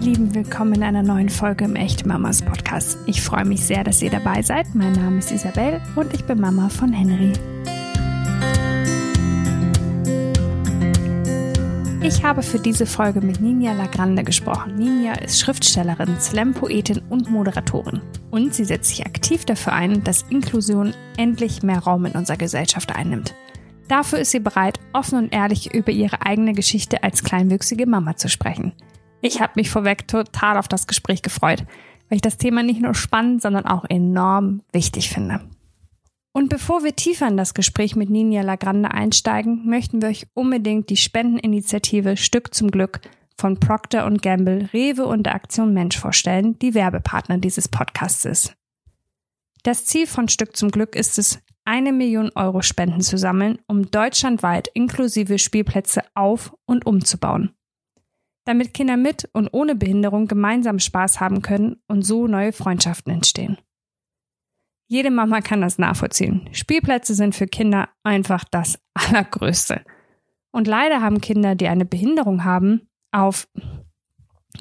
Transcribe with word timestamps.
Lieben, 0.00 0.34
willkommen 0.34 0.72
in 0.72 0.82
einer 0.82 1.02
neuen 1.02 1.28
Folge 1.28 1.66
im 1.66 1.76
Echte 1.76 2.08
Mamas 2.08 2.40
Podcast. 2.40 2.96
Ich 3.04 3.20
freue 3.20 3.44
mich 3.44 3.66
sehr, 3.66 3.84
dass 3.84 4.00
ihr 4.00 4.10
dabei 4.10 4.40
seid. 4.40 4.74
Mein 4.74 4.92
Name 4.92 5.18
ist 5.18 5.30
Isabel 5.30 5.78
und 5.94 6.14
ich 6.14 6.24
bin 6.24 6.40
Mama 6.40 6.70
von 6.70 6.90
Henry. 6.90 7.34
Ich 12.02 12.24
habe 12.24 12.42
für 12.42 12.58
diese 12.58 12.86
Folge 12.86 13.20
mit 13.20 13.42
Ninja 13.42 13.74
Lagrande 13.74 14.24
gesprochen. 14.24 14.76
Ninja 14.76 15.12
ist 15.16 15.38
Schriftstellerin, 15.38 16.18
Slam-Poetin 16.18 17.02
und 17.10 17.30
Moderatorin. 17.30 18.00
Und 18.30 18.54
sie 18.54 18.64
setzt 18.64 18.88
sich 18.88 19.04
aktiv 19.04 19.44
dafür 19.44 19.74
ein, 19.74 20.02
dass 20.02 20.24
Inklusion 20.30 20.94
endlich 21.18 21.62
mehr 21.62 21.80
Raum 21.80 22.06
in 22.06 22.12
unserer 22.12 22.38
Gesellschaft 22.38 22.96
einnimmt. 22.96 23.34
Dafür 23.86 24.20
ist 24.20 24.30
sie 24.30 24.40
bereit, 24.40 24.80
offen 24.94 25.18
und 25.18 25.34
ehrlich 25.34 25.74
über 25.74 25.92
ihre 25.92 26.24
eigene 26.24 26.54
Geschichte 26.54 27.02
als 27.02 27.22
kleinwüchsige 27.22 27.86
Mama 27.86 28.16
zu 28.16 28.30
sprechen. 28.30 28.72
Ich 29.22 29.40
habe 29.40 29.52
mich 29.56 29.70
vorweg 29.70 30.08
total 30.08 30.56
auf 30.56 30.68
das 30.68 30.86
Gespräch 30.86 31.22
gefreut, 31.22 31.64
weil 32.08 32.16
ich 32.16 32.22
das 32.22 32.38
Thema 32.38 32.62
nicht 32.62 32.80
nur 32.80 32.94
spannend, 32.94 33.42
sondern 33.42 33.66
auch 33.66 33.84
enorm 33.88 34.62
wichtig 34.72 35.10
finde. 35.10 35.40
Und 36.32 36.48
bevor 36.48 36.84
wir 36.84 36.94
tiefer 36.94 37.26
in 37.26 37.36
das 37.36 37.54
Gespräch 37.54 37.96
mit 37.96 38.08
Ninja 38.08 38.42
Lagrande 38.42 38.92
einsteigen, 38.92 39.68
möchten 39.68 40.00
wir 40.00 40.08
euch 40.08 40.26
unbedingt 40.34 40.88
die 40.88 40.96
Spendeninitiative 40.96 42.16
Stück 42.16 42.54
zum 42.54 42.70
Glück 42.70 43.00
von 43.36 43.58
Procter 43.58 44.08
Gamble, 44.10 44.68
Rewe 44.72 45.06
und 45.06 45.24
der 45.24 45.34
Aktion 45.34 45.72
Mensch 45.72 45.98
vorstellen, 45.98 46.58
die 46.58 46.74
Werbepartner 46.74 47.38
dieses 47.38 47.68
Podcasts 47.68 48.24
ist. 48.24 48.54
Das 49.62 49.86
Ziel 49.86 50.06
von 50.06 50.28
Stück 50.28 50.56
zum 50.56 50.70
Glück 50.70 50.94
ist 50.94 51.18
es, 51.18 51.40
eine 51.64 51.92
Million 51.92 52.30
Euro 52.34 52.62
Spenden 52.62 53.00
zu 53.00 53.18
sammeln, 53.18 53.58
um 53.66 53.90
deutschlandweit 53.90 54.68
inklusive 54.74 55.38
Spielplätze 55.38 56.02
auf- 56.14 56.54
und 56.66 56.86
umzubauen. 56.86 57.54
Damit 58.50 58.74
Kinder 58.74 58.96
mit 58.96 59.30
und 59.32 59.48
ohne 59.52 59.76
Behinderung 59.76 60.26
gemeinsam 60.26 60.80
Spaß 60.80 61.20
haben 61.20 61.40
können 61.40 61.76
und 61.86 62.02
so 62.02 62.26
neue 62.26 62.52
Freundschaften 62.52 63.12
entstehen. 63.12 63.58
Jede 64.88 65.12
Mama 65.12 65.40
kann 65.40 65.60
das 65.60 65.78
nachvollziehen. 65.78 66.48
Spielplätze 66.50 67.14
sind 67.14 67.36
für 67.36 67.46
Kinder 67.46 67.90
einfach 68.02 68.42
das 68.42 68.76
Allergrößte. 68.94 69.84
Und 70.50 70.66
leider 70.66 71.00
haben 71.00 71.20
Kinder, 71.20 71.54
die 71.54 71.68
eine 71.68 71.84
Behinderung 71.84 72.42
haben, 72.42 72.88
auf, 73.12 73.46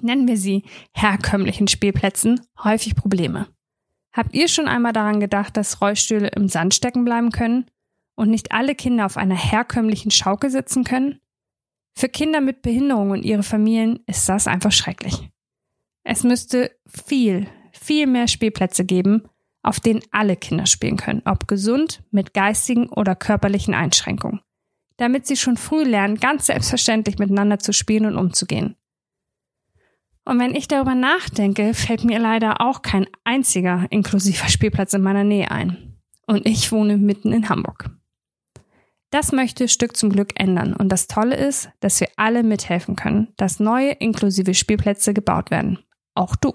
nennen 0.04 0.28
wir 0.28 0.38
sie, 0.38 0.66
herkömmlichen 0.94 1.68
Spielplätzen 1.68 2.42
häufig 2.64 2.94
Probleme. 2.96 3.48
Habt 4.14 4.36
ihr 4.36 4.50
schon 4.50 4.68
einmal 4.68 4.94
daran 4.94 5.20
gedacht, 5.20 5.58
dass 5.58 5.82
Rollstühle 5.82 6.28
im 6.28 6.48
Sand 6.48 6.76
stecken 6.76 7.06
bleiben 7.06 7.32
können 7.32 7.66
und 8.14 8.30
nicht 8.30 8.52
alle 8.52 8.76
Kinder 8.76 9.08
auf 9.08 9.18
einer 9.18 9.34
herkömmlichen 9.36 10.12
Schaukel 10.12 10.52
sitzen 10.52 10.84
können? 10.84 11.20
Für 12.00 12.08
Kinder 12.08 12.40
mit 12.40 12.62
Behinderung 12.62 13.12
und 13.12 13.26
ihre 13.26 13.44
Familien 13.44 14.00
ist 14.08 14.30
das 14.30 14.48
einfach 14.48 14.72
schrecklich. 14.72 15.32
Es 16.06 16.24
müsste 16.24 16.72
viel, 16.88 17.46
viel 17.74 18.08
mehr 18.08 18.30
Spielplätze 18.30 18.86
geben, 18.86 19.24
auf 19.64 19.82
denen 19.82 20.00
alle 20.12 20.38
Kinder 20.38 20.66
spielen 20.66 20.96
können, 20.96 21.24
ob 21.26 21.50
gesund, 21.50 22.02
mit 22.10 22.34
geistigen 22.34 22.88
oder 22.88 23.18
körperlichen 23.18 23.74
Einschränkungen, 23.74 24.40
damit 24.96 25.28
sie 25.28 25.36
schon 25.36 25.58
früh 25.58 25.84
lernen, 25.84 26.16
ganz 26.16 26.46
selbstverständlich 26.46 27.20
miteinander 27.20 27.60
zu 27.60 27.74
spielen 27.74 28.06
und 28.06 28.18
umzugehen. 28.18 28.78
Und 30.24 30.40
wenn 30.40 30.56
ich 30.56 30.70
darüber 30.70 30.96
nachdenke, 30.96 31.74
fällt 31.74 32.06
mir 32.06 32.20
leider 32.20 32.62
auch 32.62 32.82
kein 32.82 33.08
einziger 33.26 33.88
inklusiver 33.90 34.48
Spielplatz 34.48 34.94
in 34.94 35.02
meiner 35.02 35.26
Nähe 35.26 35.52
ein. 35.52 36.00
Und 36.26 36.48
ich 36.48 36.72
wohne 36.72 36.96
mitten 36.96 37.34
in 37.34 37.50
Hamburg. 37.50 37.90
Das 39.12 39.32
möchte 39.32 39.68
Stück 39.68 39.98
zum 39.98 40.12
Glück 40.12 40.40
ändern. 40.40 40.74
Und 40.74 40.90
das 40.90 41.08
Tolle 41.08 41.36
ist, 41.36 41.70
dass 41.80 42.00
wir 42.00 42.10
alle 42.16 42.44
mithelfen 42.44 42.96
können, 42.96 43.34
dass 43.38 43.60
neue 43.60 43.92
inklusive 43.92 44.54
Spielplätze 44.54 45.14
gebaut 45.14 45.50
werden. 45.50 45.80
Auch 46.14 46.36
du. 46.36 46.54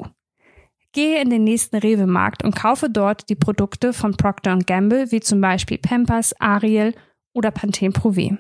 Gehe 0.93 1.21
in 1.21 1.31
den 1.31 1.43
nächsten 1.43 1.77
Rewe-Markt 1.77 2.45
und 2.45 2.55
kaufe 2.55 2.89
dort 2.89 3.29
die 3.29 3.35
Produkte 3.35 3.93
von 3.93 4.17
Procter 4.17 4.57
Gamble, 4.59 5.11
wie 5.11 5.19
zum 5.19 5.41
Beispiel 5.41 5.79
Pampers, 5.79 6.41
Ariel 6.41 6.95
oder 7.33 7.51
Pantene 7.51 7.91
Pro 7.91 8.13
V. 8.13 8.37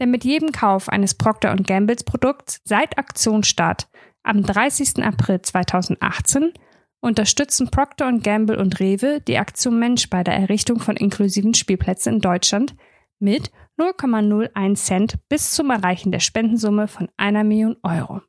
Denn 0.00 0.10
mit 0.10 0.24
jedem 0.24 0.50
Kauf 0.50 0.88
eines 0.88 1.14
Procter 1.14 1.54
Gambles 1.56 2.02
Produkts 2.04 2.60
seit 2.64 2.98
Aktionsstart 2.98 3.88
am 4.22 4.42
30. 4.42 5.04
April 5.04 5.42
2018 5.42 6.52
unterstützen 7.00 7.70
Procter 7.70 8.10
Gamble 8.14 8.58
und 8.58 8.80
Rewe 8.80 9.20
die 9.20 9.36
Aktion 9.36 9.78
Mensch 9.78 10.08
bei 10.08 10.24
der 10.24 10.34
Errichtung 10.34 10.80
von 10.80 10.96
inklusiven 10.96 11.52
Spielplätzen 11.52 12.14
in 12.14 12.20
Deutschland 12.20 12.74
mit 13.18 13.50
0,01 13.78 14.74
Cent 14.76 15.18
bis 15.28 15.52
zum 15.52 15.70
Erreichen 15.70 16.12
der 16.12 16.20
Spendensumme 16.20 16.88
von 16.88 17.08
einer 17.16 17.44
Million 17.44 17.76
Euro. 17.82 18.20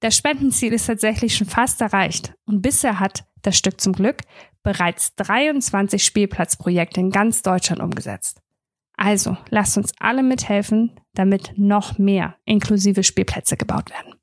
Das 0.00 0.16
Spendenziel 0.16 0.72
ist 0.72 0.86
tatsächlich 0.86 1.36
schon 1.36 1.46
fast 1.46 1.80
erreicht 1.80 2.34
und 2.44 2.62
bisher 2.62 3.00
hat 3.00 3.24
das 3.42 3.56
Stück 3.56 3.80
zum 3.80 3.92
Glück 3.92 4.22
bereits 4.62 5.14
23 5.14 6.04
Spielplatzprojekte 6.04 7.00
in 7.00 7.10
ganz 7.10 7.42
Deutschland 7.42 7.80
umgesetzt. 7.80 8.40
Also 8.96 9.36
lasst 9.50 9.76
uns 9.76 9.92
alle 9.98 10.22
mithelfen, 10.22 10.98
damit 11.14 11.54
noch 11.56 11.98
mehr 11.98 12.36
inklusive 12.44 13.04
Spielplätze 13.04 13.56
gebaut 13.56 13.90
werden. 13.90 14.15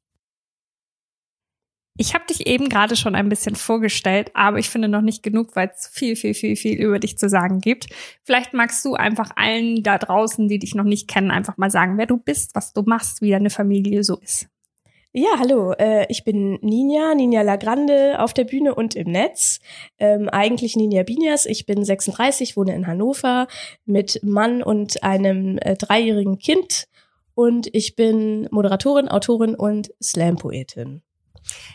Ich 1.95 2.15
habe 2.15 2.25
dich 2.27 2.47
eben 2.47 2.69
gerade 2.69 2.95
schon 2.95 3.13
ein 3.13 3.29
bisschen 3.29 3.55
vorgestellt, 3.55 4.31
aber 4.33 4.57
ich 4.57 4.69
finde 4.69 4.87
noch 4.87 5.01
nicht 5.01 5.21
genug, 5.21 5.55
weil 5.55 5.71
es 5.75 5.87
viel, 5.87 6.15
viel, 6.15 6.33
viel, 6.33 6.55
viel 6.55 6.81
über 6.81 6.97
dich 6.97 7.19
zu 7.19 7.29
sagen 7.29 7.61
gibt. 7.61 7.85
Vielleicht 8.23 8.53
magst 8.53 8.83
du 8.83 8.95
einfach 8.95 9.29
allen 9.35 9.83
da 9.83 9.99
draußen, 9.99 10.47
die 10.47 10.57
dich 10.57 10.73
noch 10.73 10.85
nicht 10.85 11.07
kennen, 11.07 11.29
einfach 11.29 11.57
mal 11.57 11.69
sagen, 11.69 11.99
wer 11.99 12.07
du 12.07 12.17
bist, 12.17 12.55
was 12.55 12.73
du 12.73 12.81
machst, 12.81 13.21
wie 13.21 13.29
deine 13.29 13.51
Familie 13.51 14.03
so 14.03 14.17
ist. 14.17 14.47
Ja, 15.15 15.37
hallo, 15.37 15.73
äh, 15.73 16.07
ich 16.09 16.23
bin 16.23 16.57
Ninja, 16.63 17.13
Ninja 17.13 17.43
Lagrande 17.43 18.19
auf 18.19 18.33
der 18.33 18.45
Bühne 18.45 18.73
und 18.73 18.95
im 18.95 19.11
Netz. 19.11 19.59
Ähm, 19.99 20.27
eigentlich 20.29 20.75
Ninja 20.75 21.03
Binias, 21.03 21.45
ich 21.45 21.67
bin 21.67 21.85
36, 21.85 22.57
wohne 22.57 22.73
in 22.73 22.87
Hannover 22.87 23.47
mit 23.85 24.19
Mann 24.23 24.63
und 24.63 25.03
einem 25.03 25.59
äh, 25.59 25.75
dreijährigen 25.75 26.39
Kind 26.39 26.87
und 27.35 27.67
ich 27.75 27.95
bin 27.95 28.47
Moderatorin, 28.49 29.07
Autorin 29.07 29.53
und 29.53 29.93
Slam-Poetin. 30.01 31.03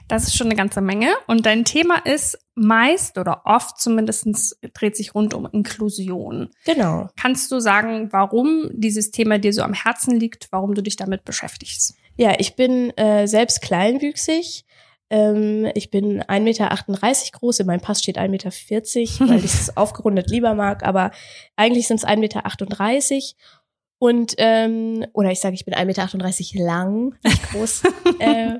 Das 0.08 0.24
ist 0.24 0.36
schon 0.36 0.46
eine 0.48 0.56
ganze 0.56 0.80
Menge. 0.80 1.08
Und 1.26 1.46
dein 1.46 1.64
Thema 1.64 1.98
ist 2.04 2.38
meist 2.54 3.18
oder 3.18 3.42
oft 3.44 3.80
zumindestens 3.80 4.58
dreht 4.74 4.96
sich 4.96 5.14
rund 5.14 5.34
um 5.34 5.48
Inklusion. 5.50 6.50
Genau. 6.64 7.08
Kannst 7.20 7.50
du 7.52 7.60
sagen, 7.60 8.08
warum 8.12 8.70
dieses 8.72 9.10
Thema 9.10 9.38
dir 9.38 9.52
so 9.52 9.62
am 9.62 9.74
Herzen 9.74 10.18
liegt, 10.18 10.48
warum 10.50 10.74
du 10.74 10.82
dich 10.82 10.96
damit 10.96 11.24
beschäftigst? 11.24 11.94
Ja, 12.16 12.34
ich 12.38 12.56
bin 12.56 12.90
äh, 12.96 13.26
selbst 13.26 13.62
kleinwüchsig. 13.62 14.64
Ähm, 15.10 15.70
ich 15.74 15.90
bin 15.90 16.22
1,38 16.22 16.40
Meter 16.40 16.68
groß, 17.32 17.60
in 17.60 17.66
meinem 17.66 17.80
Pass 17.80 18.02
steht 18.02 18.18
1,40 18.18 18.28
Meter, 18.28 18.50
weil 19.32 19.44
ich 19.44 19.54
es 19.54 19.76
aufgerundet 19.76 20.28
lieber 20.30 20.54
mag, 20.54 20.82
aber 20.82 21.12
eigentlich 21.56 21.86
sind 21.86 21.98
es 21.98 22.06
1,38 22.06 22.16
Meter. 22.18 22.42
Und, 24.00 24.34
ähm, 24.38 25.06
oder 25.12 25.32
ich 25.32 25.40
sage, 25.40 25.54
ich 25.54 25.64
bin 25.64 25.74
1,38 25.74 26.54
Meter 26.54 26.64
lang, 26.64 27.16
nicht 27.24 27.42
groß. 27.50 27.82
äh, 28.20 28.58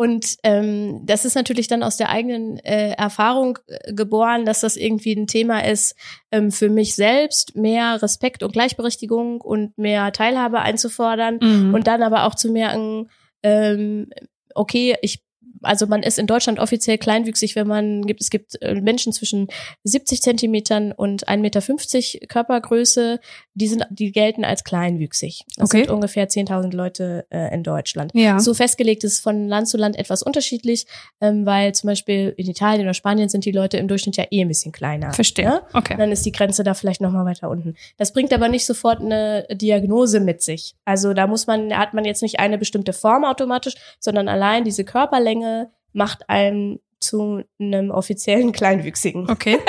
und 0.00 0.38
ähm, 0.44 1.04
das 1.04 1.26
ist 1.26 1.34
natürlich 1.34 1.68
dann 1.68 1.82
aus 1.82 1.98
der 1.98 2.08
eigenen 2.08 2.56
äh, 2.60 2.92
Erfahrung 2.92 3.58
äh, 3.66 3.92
geboren, 3.92 4.46
dass 4.46 4.60
das 4.60 4.78
irgendwie 4.78 5.12
ein 5.12 5.26
Thema 5.26 5.62
ist, 5.62 5.94
ähm, 6.32 6.50
für 6.50 6.70
mich 6.70 6.94
selbst 6.94 7.54
mehr 7.54 8.00
Respekt 8.00 8.42
und 8.42 8.54
Gleichberechtigung 8.54 9.42
und 9.42 9.76
mehr 9.76 10.10
Teilhabe 10.12 10.60
einzufordern 10.60 11.38
mhm. 11.42 11.74
und 11.74 11.86
dann 11.86 12.02
aber 12.02 12.24
auch 12.24 12.34
zu 12.34 12.50
merken, 12.50 13.10
ähm, 13.42 14.08
okay, 14.54 14.96
ich 15.02 15.22
also 15.62 15.86
man 15.86 16.02
ist 16.02 16.18
in 16.18 16.26
Deutschland 16.26 16.58
offiziell 16.58 16.98
kleinwüchsig, 16.98 17.56
wenn 17.56 17.66
man 17.66 18.06
gibt, 18.06 18.20
es 18.20 18.30
gibt 18.30 18.60
äh, 18.62 18.74
Menschen 18.74 19.12
zwischen 19.12 19.48
70 19.84 20.22
Zentimetern 20.22 20.92
und 20.92 21.28
1,50 21.28 21.38
Meter 21.40 22.26
Körpergröße, 22.26 23.20
die 23.54 23.68
sind, 23.68 23.86
die 23.90 24.12
gelten 24.12 24.44
als 24.44 24.64
kleinwüchsig. 24.64 25.44
Das 25.56 25.70
okay. 25.70 25.84
sind 25.84 25.90
ungefähr 25.90 26.28
10.000 26.28 26.74
Leute 26.74 27.26
äh, 27.30 27.52
in 27.54 27.62
Deutschland. 27.62 28.12
Ja. 28.14 28.38
So 28.40 28.54
festgelegt 28.54 29.04
ist 29.04 29.20
von 29.20 29.48
Land 29.48 29.68
zu 29.68 29.76
Land 29.76 29.98
etwas 29.98 30.22
unterschiedlich, 30.22 30.86
ähm, 31.20 31.46
weil 31.46 31.74
zum 31.74 31.88
Beispiel 31.88 32.34
in 32.36 32.48
Italien 32.48 32.86
oder 32.86 32.94
Spanien 32.94 33.28
sind 33.28 33.44
die 33.44 33.52
Leute 33.52 33.76
im 33.76 33.88
Durchschnitt 33.88 34.16
ja 34.16 34.24
eh 34.30 34.42
ein 34.42 34.48
bisschen 34.48 34.72
kleiner. 34.72 35.12
Verstehe. 35.12 35.44
Ja? 35.44 35.62
Okay. 35.72 35.96
Dann 35.98 36.12
ist 36.12 36.24
die 36.24 36.32
Grenze 36.32 36.64
da 36.64 36.74
vielleicht 36.74 37.00
noch 37.00 37.12
mal 37.12 37.24
weiter 37.24 37.50
unten. 37.50 37.74
Das 37.98 38.12
bringt 38.12 38.32
aber 38.32 38.48
nicht 38.48 38.66
sofort 38.66 39.00
eine 39.00 39.46
Diagnose 39.50 40.20
mit 40.20 40.42
sich. 40.42 40.74
Also 40.84 41.12
da 41.12 41.26
muss 41.26 41.46
man, 41.46 41.76
hat 41.76 41.94
man 41.94 42.04
jetzt 42.04 42.22
nicht 42.22 42.40
eine 42.40 42.58
bestimmte 42.58 42.92
Form 42.92 43.24
automatisch, 43.24 43.74
sondern 43.98 44.28
allein 44.28 44.64
diese 44.64 44.84
Körperlänge 44.84 45.49
macht 45.92 46.28
einem 46.28 46.80
zu 47.00 47.42
einem 47.58 47.90
offiziellen 47.90 48.52
Kleinwüchsigen. 48.52 49.28
Okay. 49.30 49.58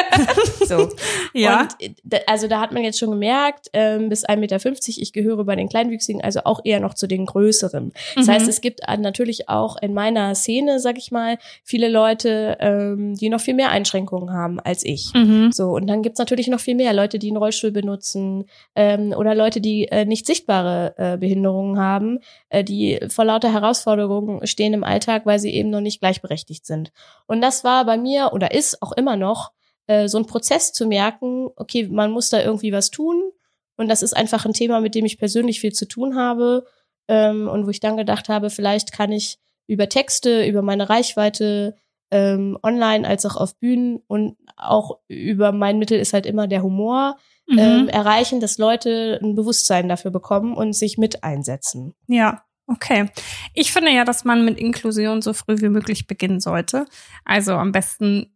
So. 0.64 0.90
ja. 1.34 1.68
Und 1.82 2.14
äh, 2.14 2.20
also 2.28 2.48
da 2.48 2.62
hat 2.62 2.72
man 2.72 2.84
jetzt 2.84 2.98
schon 3.00 3.10
gemerkt, 3.10 3.68
ähm, 3.74 4.08
bis 4.08 4.26
1,50 4.26 4.38
Meter, 4.38 4.60
ich 5.02 5.12
gehöre 5.12 5.44
bei 5.44 5.56
den 5.58 5.68
Kleinwüchsigen, 5.68 6.22
also 6.22 6.42
auch 6.46 6.62
eher 6.64 6.80
noch 6.80 6.94
zu 6.94 7.08
den 7.08 7.26
größeren. 7.26 7.92
Das 8.16 8.28
Mhm. 8.28 8.32
heißt, 8.32 8.48
es 8.48 8.62
gibt 8.62 8.80
äh, 8.88 8.96
natürlich 8.96 9.50
auch 9.50 9.76
in 9.82 9.94
meiner 9.94 10.34
Szene, 10.36 10.80
sag 10.80 10.98
ich 10.98 11.12
mal, 11.12 11.40
viele 11.64 11.90
Leute, 11.90 12.58
ähm, 12.62 13.16
die 13.16 13.28
noch 13.30 13.42
viel 13.42 13.54
mehr 13.56 13.72
Einschränkungen 13.72 14.32
haben 14.34 14.60
als 14.62 14.86
ich. 14.86 15.12
Mhm. 15.14 15.52
So, 15.52 15.72
und 15.72 15.88
dann 15.88 16.04
gibt's 16.04 16.20
natürlich 16.20 16.48
noch 16.48 16.60
viel 16.62 16.76
mehr 16.76 16.94
Leute, 16.94 17.20
die 17.20 17.28
einen 17.30 17.38
Rollstuhl 17.38 17.72
benutzen 17.72 18.46
ähm, 18.76 19.14
oder 19.18 19.36
Leute, 19.36 19.60
die 19.60 19.88
äh, 19.90 20.06
nicht 20.06 20.26
sichtbare 20.26 20.94
äh, 20.98 21.18
Behinderungen 21.18 21.80
haben, 21.80 22.20
äh, 22.50 22.64
die 22.64 23.00
vor 23.10 23.26
lauter 23.26 23.52
Herausforderungen 23.52 24.46
stehen 24.48 24.74
im 24.74 24.84
Alltag, 24.86 25.26
weil 25.26 25.40
sie 25.40 25.54
eben 25.54 25.70
noch 25.70 25.82
nicht 25.82 26.00
gleichberechtigt 26.00 26.66
sind. 26.66 26.92
Und 27.28 27.42
das 27.42 27.64
war 27.64 27.86
bei 27.86 27.98
mir 27.98 28.32
oder 28.34 28.54
ist 28.54 28.82
auch 28.82 28.92
immer 28.92 29.16
noch 29.16 29.52
äh, 29.88 30.08
so 30.08 30.18
ein 30.18 30.26
Prozess 30.26 30.74
zu 30.74 30.88
merken, 30.88 31.50
okay, 31.56 31.88
man 31.88 32.12
muss 32.12 32.30
da 32.30 32.42
irgendwie 32.42 32.72
was 32.72 32.92
tun. 32.92 33.32
Und 33.78 33.88
das 33.88 34.04
ist 34.04 34.16
einfach 34.16 34.46
ein 34.46 34.54
Thema, 34.54 34.80
mit 34.82 34.96
dem 34.96 35.06
ich 35.06 35.18
persönlich 35.18 35.60
viel 35.60 35.74
zu 35.74 35.88
tun 35.88 36.16
habe. 36.16 36.66
Ähm, 37.08 37.48
und 37.48 37.66
wo 37.66 37.70
ich 37.70 37.80
dann 37.80 37.98
gedacht 37.98 38.30
habe, 38.30 38.50
vielleicht 38.50 38.92
kann 38.92 39.12
ich 39.12 39.40
über 39.68 39.90
Texte, 39.90 40.46
über 40.46 40.62
meine 40.62 40.90
Reichweite, 40.90 41.76
ähm, 42.12 42.58
online 42.62 43.08
als 43.08 43.26
auch 43.26 43.38
auf 43.38 43.58
Bühnen 43.58 44.02
und 44.08 44.36
auch 44.58 45.00
über 45.08 45.52
mein 45.54 45.80
Mittel 45.80 45.98
ist 45.98 46.14
halt 46.14 46.26
immer 46.26 46.48
der 46.48 46.62
Humor, 46.62 47.18
Mhm. 47.48 47.60
ähm, 47.60 47.90
erreichen, 47.90 48.40
dass 48.40 48.58
Leute 48.58 49.20
ein 49.22 49.36
Bewusstsein 49.36 49.90
dafür 49.90 50.12
bekommen 50.12 50.56
und 50.56 50.74
sich 50.74 50.98
mit 50.98 51.24
einsetzen. 51.24 51.94
Ja, 52.08 52.44
okay. 52.72 53.10
Ich 53.54 53.72
finde 53.72 53.92
ja, 53.92 54.06
dass 54.06 54.26
man 54.26 54.46
mit 54.46 54.60
Inklusion 54.60 55.22
so 55.22 55.34
früh 55.34 55.62
wie 55.62 55.70
möglich 55.70 56.08
beginnen 56.08 56.40
sollte. 56.40 56.86
Also 57.26 57.54
am 57.54 57.72
besten, 57.72 58.34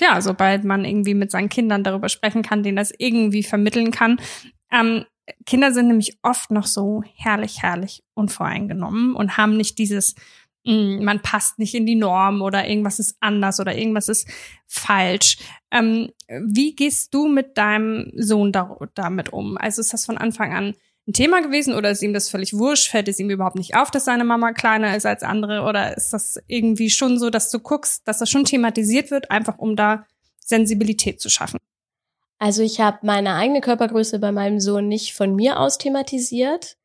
ja, 0.00 0.20
sobald 0.20 0.64
man 0.64 0.84
irgendwie 0.84 1.14
mit 1.14 1.30
seinen 1.30 1.48
Kindern 1.48 1.84
darüber 1.84 2.08
sprechen 2.08 2.42
kann, 2.42 2.62
denen 2.62 2.76
das 2.76 2.92
irgendwie 2.96 3.42
vermitteln 3.42 3.90
kann. 3.90 4.20
Ähm, 4.72 5.04
Kinder 5.46 5.72
sind 5.72 5.88
nämlich 5.88 6.18
oft 6.22 6.50
noch 6.50 6.66
so 6.66 7.02
herrlich, 7.16 7.62
herrlich 7.62 8.02
unvoreingenommen 8.14 9.14
und 9.14 9.36
haben 9.36 9.56
nicht 9.56 9.78
dieses, 9.78 10.14
mh, 10.66 11.02
man 11.02 11.20
passt 11.20 11.58
nicht 11.58 11.74
in 11.74 11.86
die 11.86 11.94
Norm 11.94 12.42
oder 12.42 12.68
irgendwas 12.68 12.98
ist 12.98 13.16
anders 13.20 13.60
oder 13.60 13.76
irgendwas 13.76 14.08
ist 14.08 14.28
falsch. 14.66 15.38
Ähm, 15.70 16.10
wie 16.28 16.74
gehst 16.74 17.14
du 17.14 17.28
mit 17.28 17.56
deinem 17.56 18.10
Sohn 18.16 18.52
da, 18.52 18.76
damit 18.94 19.32
um? 19.32 19.56
Also 19.56 19.80
ist 19.80 19.92
das 19.92 20.04
von 20.04 20.18
Anfang 20.18 20.52
an 20.52 20.74
ein 21.06 21.12
Thema 21.12 21.42
gewesen 21.42 21.74
oder 21.74 21.90
ist 21.90 22.02
ihm 22.02 22.14
das 22.14 22.30
völlig 22.30 22.54
wurscht? 22.54 22.90
Fällt 22.90 23.08
es 23.08 23.18
ihm 23.18 23.28
überhaupt 23.28 23.56
nicht 23.56 23.76
auf, 23.76 23.90
dass 23.90 24.06
seine 24.06 24.24
Mama 24.24 24.52
kleiner 24.52 24.96
ist 24.96 25.04
als 25.04 25.22
andere? 25.22 25.62
Oder 25.62 25.96
ist 25.96 26.12
das 26.12 26.40
irgendwie 26.46 26.88
schon 26.88 27.18
so, 27.18 27.28
dass 27.28 27.50
du 27.50 27.58
guckst, 27.58 28.08
dass 28.08 28.18
das 28.18 28.30
schon 28.30 28.44
thematisiert 28.44 29.10
wird, 29.10 29.30
einfach 29.30 29.58
um 29.58 29.76
da 29.76 30.06
Sensibilität 30.40 31.20
zu 31.20 31.28
schaffen? 31.28 31.58
Also 32.38 32.62
ich 32.62 32.80
habe 32.80 32.98
meine 33.02 33.34
eigene 33.34 33.60
Körpergröße 33.60 34.18
bei 34.18 34.32
meinem 34.32 34.60
Sohn 34.60 34.88
nicht 34.88 35.14
von 35.14 35.34
mir 35.34 35.60
aus 35.60 35.78
thematisiert. 35.78 36.76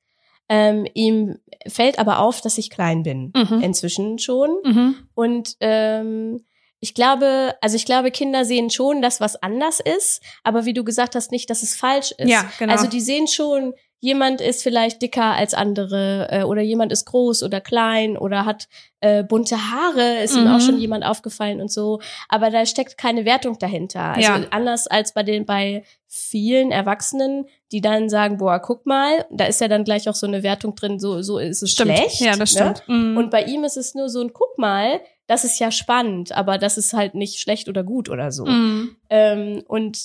Ähm, 0.50 0.86
ihm 0.94 1.38
fällt 1.68 2.00
aber 2.00 2.20
auf, 2.20 2.42
dass 2.42 2.58
ich 2.58 2.70
klein 2.70 3.04
bin. 3.04 3.32
Mhm. 3.36 3.62
Inzwischen 3.62 4.20
schon. 4.20 4.50
Mhm. 4.64 4.96
Und 5.16 5.56
ähm, 5.62 6.44
ich 6.82 6.94
glaube, 6.94 7.56
also 7.62 7.76
ich 7.76 7.86
glaube, 7.86 8.12
Kinder 8.12 8.46
sehen 8.46 8.70
schon, 8.70 9.02
dass 9.02 9.20
was 9.20 9.42
anders 9.42 9.80
ist, 9.80 10.22
aber 10.44 10.66
wie 10.66 10.74
du 10.74 10.84
gesagt 10.84 11.16
hast, 11.16 11.32
nicht, 11.32 11.50
dass 11.50 11.62
es 11.62 11.76
falsch 11.76 12.12
ist. 12.18 12.30
Ja, 12.30 12.50
genau. 12.58 12.72
Also 12.72 12.88
die 12.88 13.02
sehen 13.02 13.28
schon, 13.28 13.74
jemand 14.02 14.40
ist 14.42 14.64
vielleicht 14.64 15.02
dicker 15.02 15.34
als 15.36 15.54
andere 15.54 16.28
äh, 16.32 16.44
oder 16.44 16.62
jemand 16.62 16.92
ist 16.92 17.06
groß 17.06 17.44
oder 17.44 17.60
klein 17.62 18.18
oder 18.18 18.46
hat 18.46 18.68
äh, 19.02 19.24
bunte 19.24 19.56
Haare, 19.58 20.24
ist 20.24 20.36
ihm 20.36 20.44
Mhm. 20.46 20.52
auch 20.56 20.60
schon 20.62 20.78
jemand 20.80 21.06
aufgefallen 21.06 21.62
und 21.62 21.72
so. 21.72 22.00
Aber 22.28 22.50
da 22.50 22.66
steckt 22.66 22.98
keine 22.98 23.26
Wertung 23.26 23.58
dahinter. 23.60 24.02
Also 24.14 24.22
Ja. 24.22 24.42
anders 24.52 24.88
als 24.88 25.14
bei 25.14 25.24
den 25.24 25.46
bei 25.46 25.84
vielen 26.08 26.72
Erwachsenen, 26.72 27.46
die 27.72 27.82
dann 27.82 28.10
sagen, 28.10 28.38
boah, 28.38 28.60
guck 28.60 28.86
mal, 28.86 29.26
da 29.32 29.46
ist 29.46 29.62
ja 29.62 29.68
dann 29.68 29.84
gleich 29.84 30.10
auch 30.10 30.16
so 30.16 30.28
eine 30.28 30.44
Wertung 30.44 30.76
drin, 30.76 31.00
so 31.00 31.22
so 31.22 31.38
ist 31.38 31.62
es 31.62 31.72
Stimmt. 31.72 31.92
schlecht. 31.98 32.20
Ja, 32.22 32.36
das 32.36 32.56
ne? 32.56 32.74
stimmt. 32.76 32.84
Mhm. 32.88 33.18
Und 33.18 33.30
bei 33.32 33.44
ihm 33.44 33.64
ist 33.64 33.78
es 33.78 33.96
nur 33.96 34.10
so 34.10 34.22
ein 34.22 34.34
Guck 34.34 34.58
mal, 34.58 35.00
das 35.30 35.44
ist 35.44 35.60
ja 35.60 35.70
spannend, 35.70 36.32
aber 36.32 36.58
das 36.58 36.76
ist 36.80 36.94
halt 36.94 37.14
nicht 37.14 37.40
schlecht 37.40 37.70
oder 37.70 37.84
gut 37.84 38.10
oder 38.10 38.32
so. 38.32 38.48
Mhm. 38.48 38.96
Ähm, 39.12 39.64
und 39.68 39.96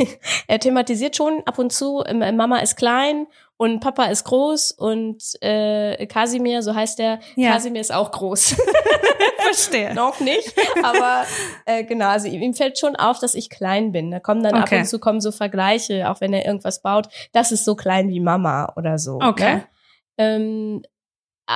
er 0.48 0.58
thematisiert 0.60 1.14
schon 1.14 1.42
ab 1.44 1.58
und 1.58 1.74
zu, 1.74 2.02
ähm, 2.06 2.20
Mama 2.36 2.58
ist 2.60 2.76
klein 2.76 3.26
und 3.58 3.80
Papa 3.80 4.06
ist 4.06 4.24
groß 4.24 4.72
und 4.72 5.22
äh, 5.42 6.06
Kasimir, 6.06 6.62
so 6.62 6.74
heißt 6.74 7.00
er, 7.00 7.20
Ja. 7.36 7.52
Kasimir 7.52 7.82
ist 7.82 7.92
auch 7.92 8.10
groß. 8.12 8.56
Verstehe. 9.44 9.92
Noch 9.94 10.20
nicht, 10.20 10.54
aber 10.82 11.26
äh, 11.66 11.84
genau, 11.84 12.06
also 12.08 12.26
ihm, 12.28 12.40
ihm 12.40 12.54
fällt 12.54 12.78
schon 12.78 12.96
auf, 12.96 13.18
dass 13.18 13.34
ich 13.34 13.50
klein 13.50 13.92
bin. 13.92 14.10
Da 14.10 14.20
kommen 14.20 14.42
dann 14.42 14.54
Okay. 14.54 14.76
ab 14.76 14.80
und 14.80 14.86
zu 14.86 14.98
kommen 15.00 15.20
so 15.20 15.32
Vergleiche, 15.32 16.10
auch 16.10 16.22
wenn 16.22 16.32
er 16.32 16.46
irgendwas 16.46 16.80
baut, 16.80 17.08
das 17.32 17.52
ist 17.52 17.66
so 17.66 17.76
klein 17.76 18.08
wie 18.08 18.20
Mama 18.20 18.72
oder 18.76 18.98
so. 18.98 19.20
Okay. 19.20 19.56
Ne? 19.56 19.64
Ähm, 20.16 20.82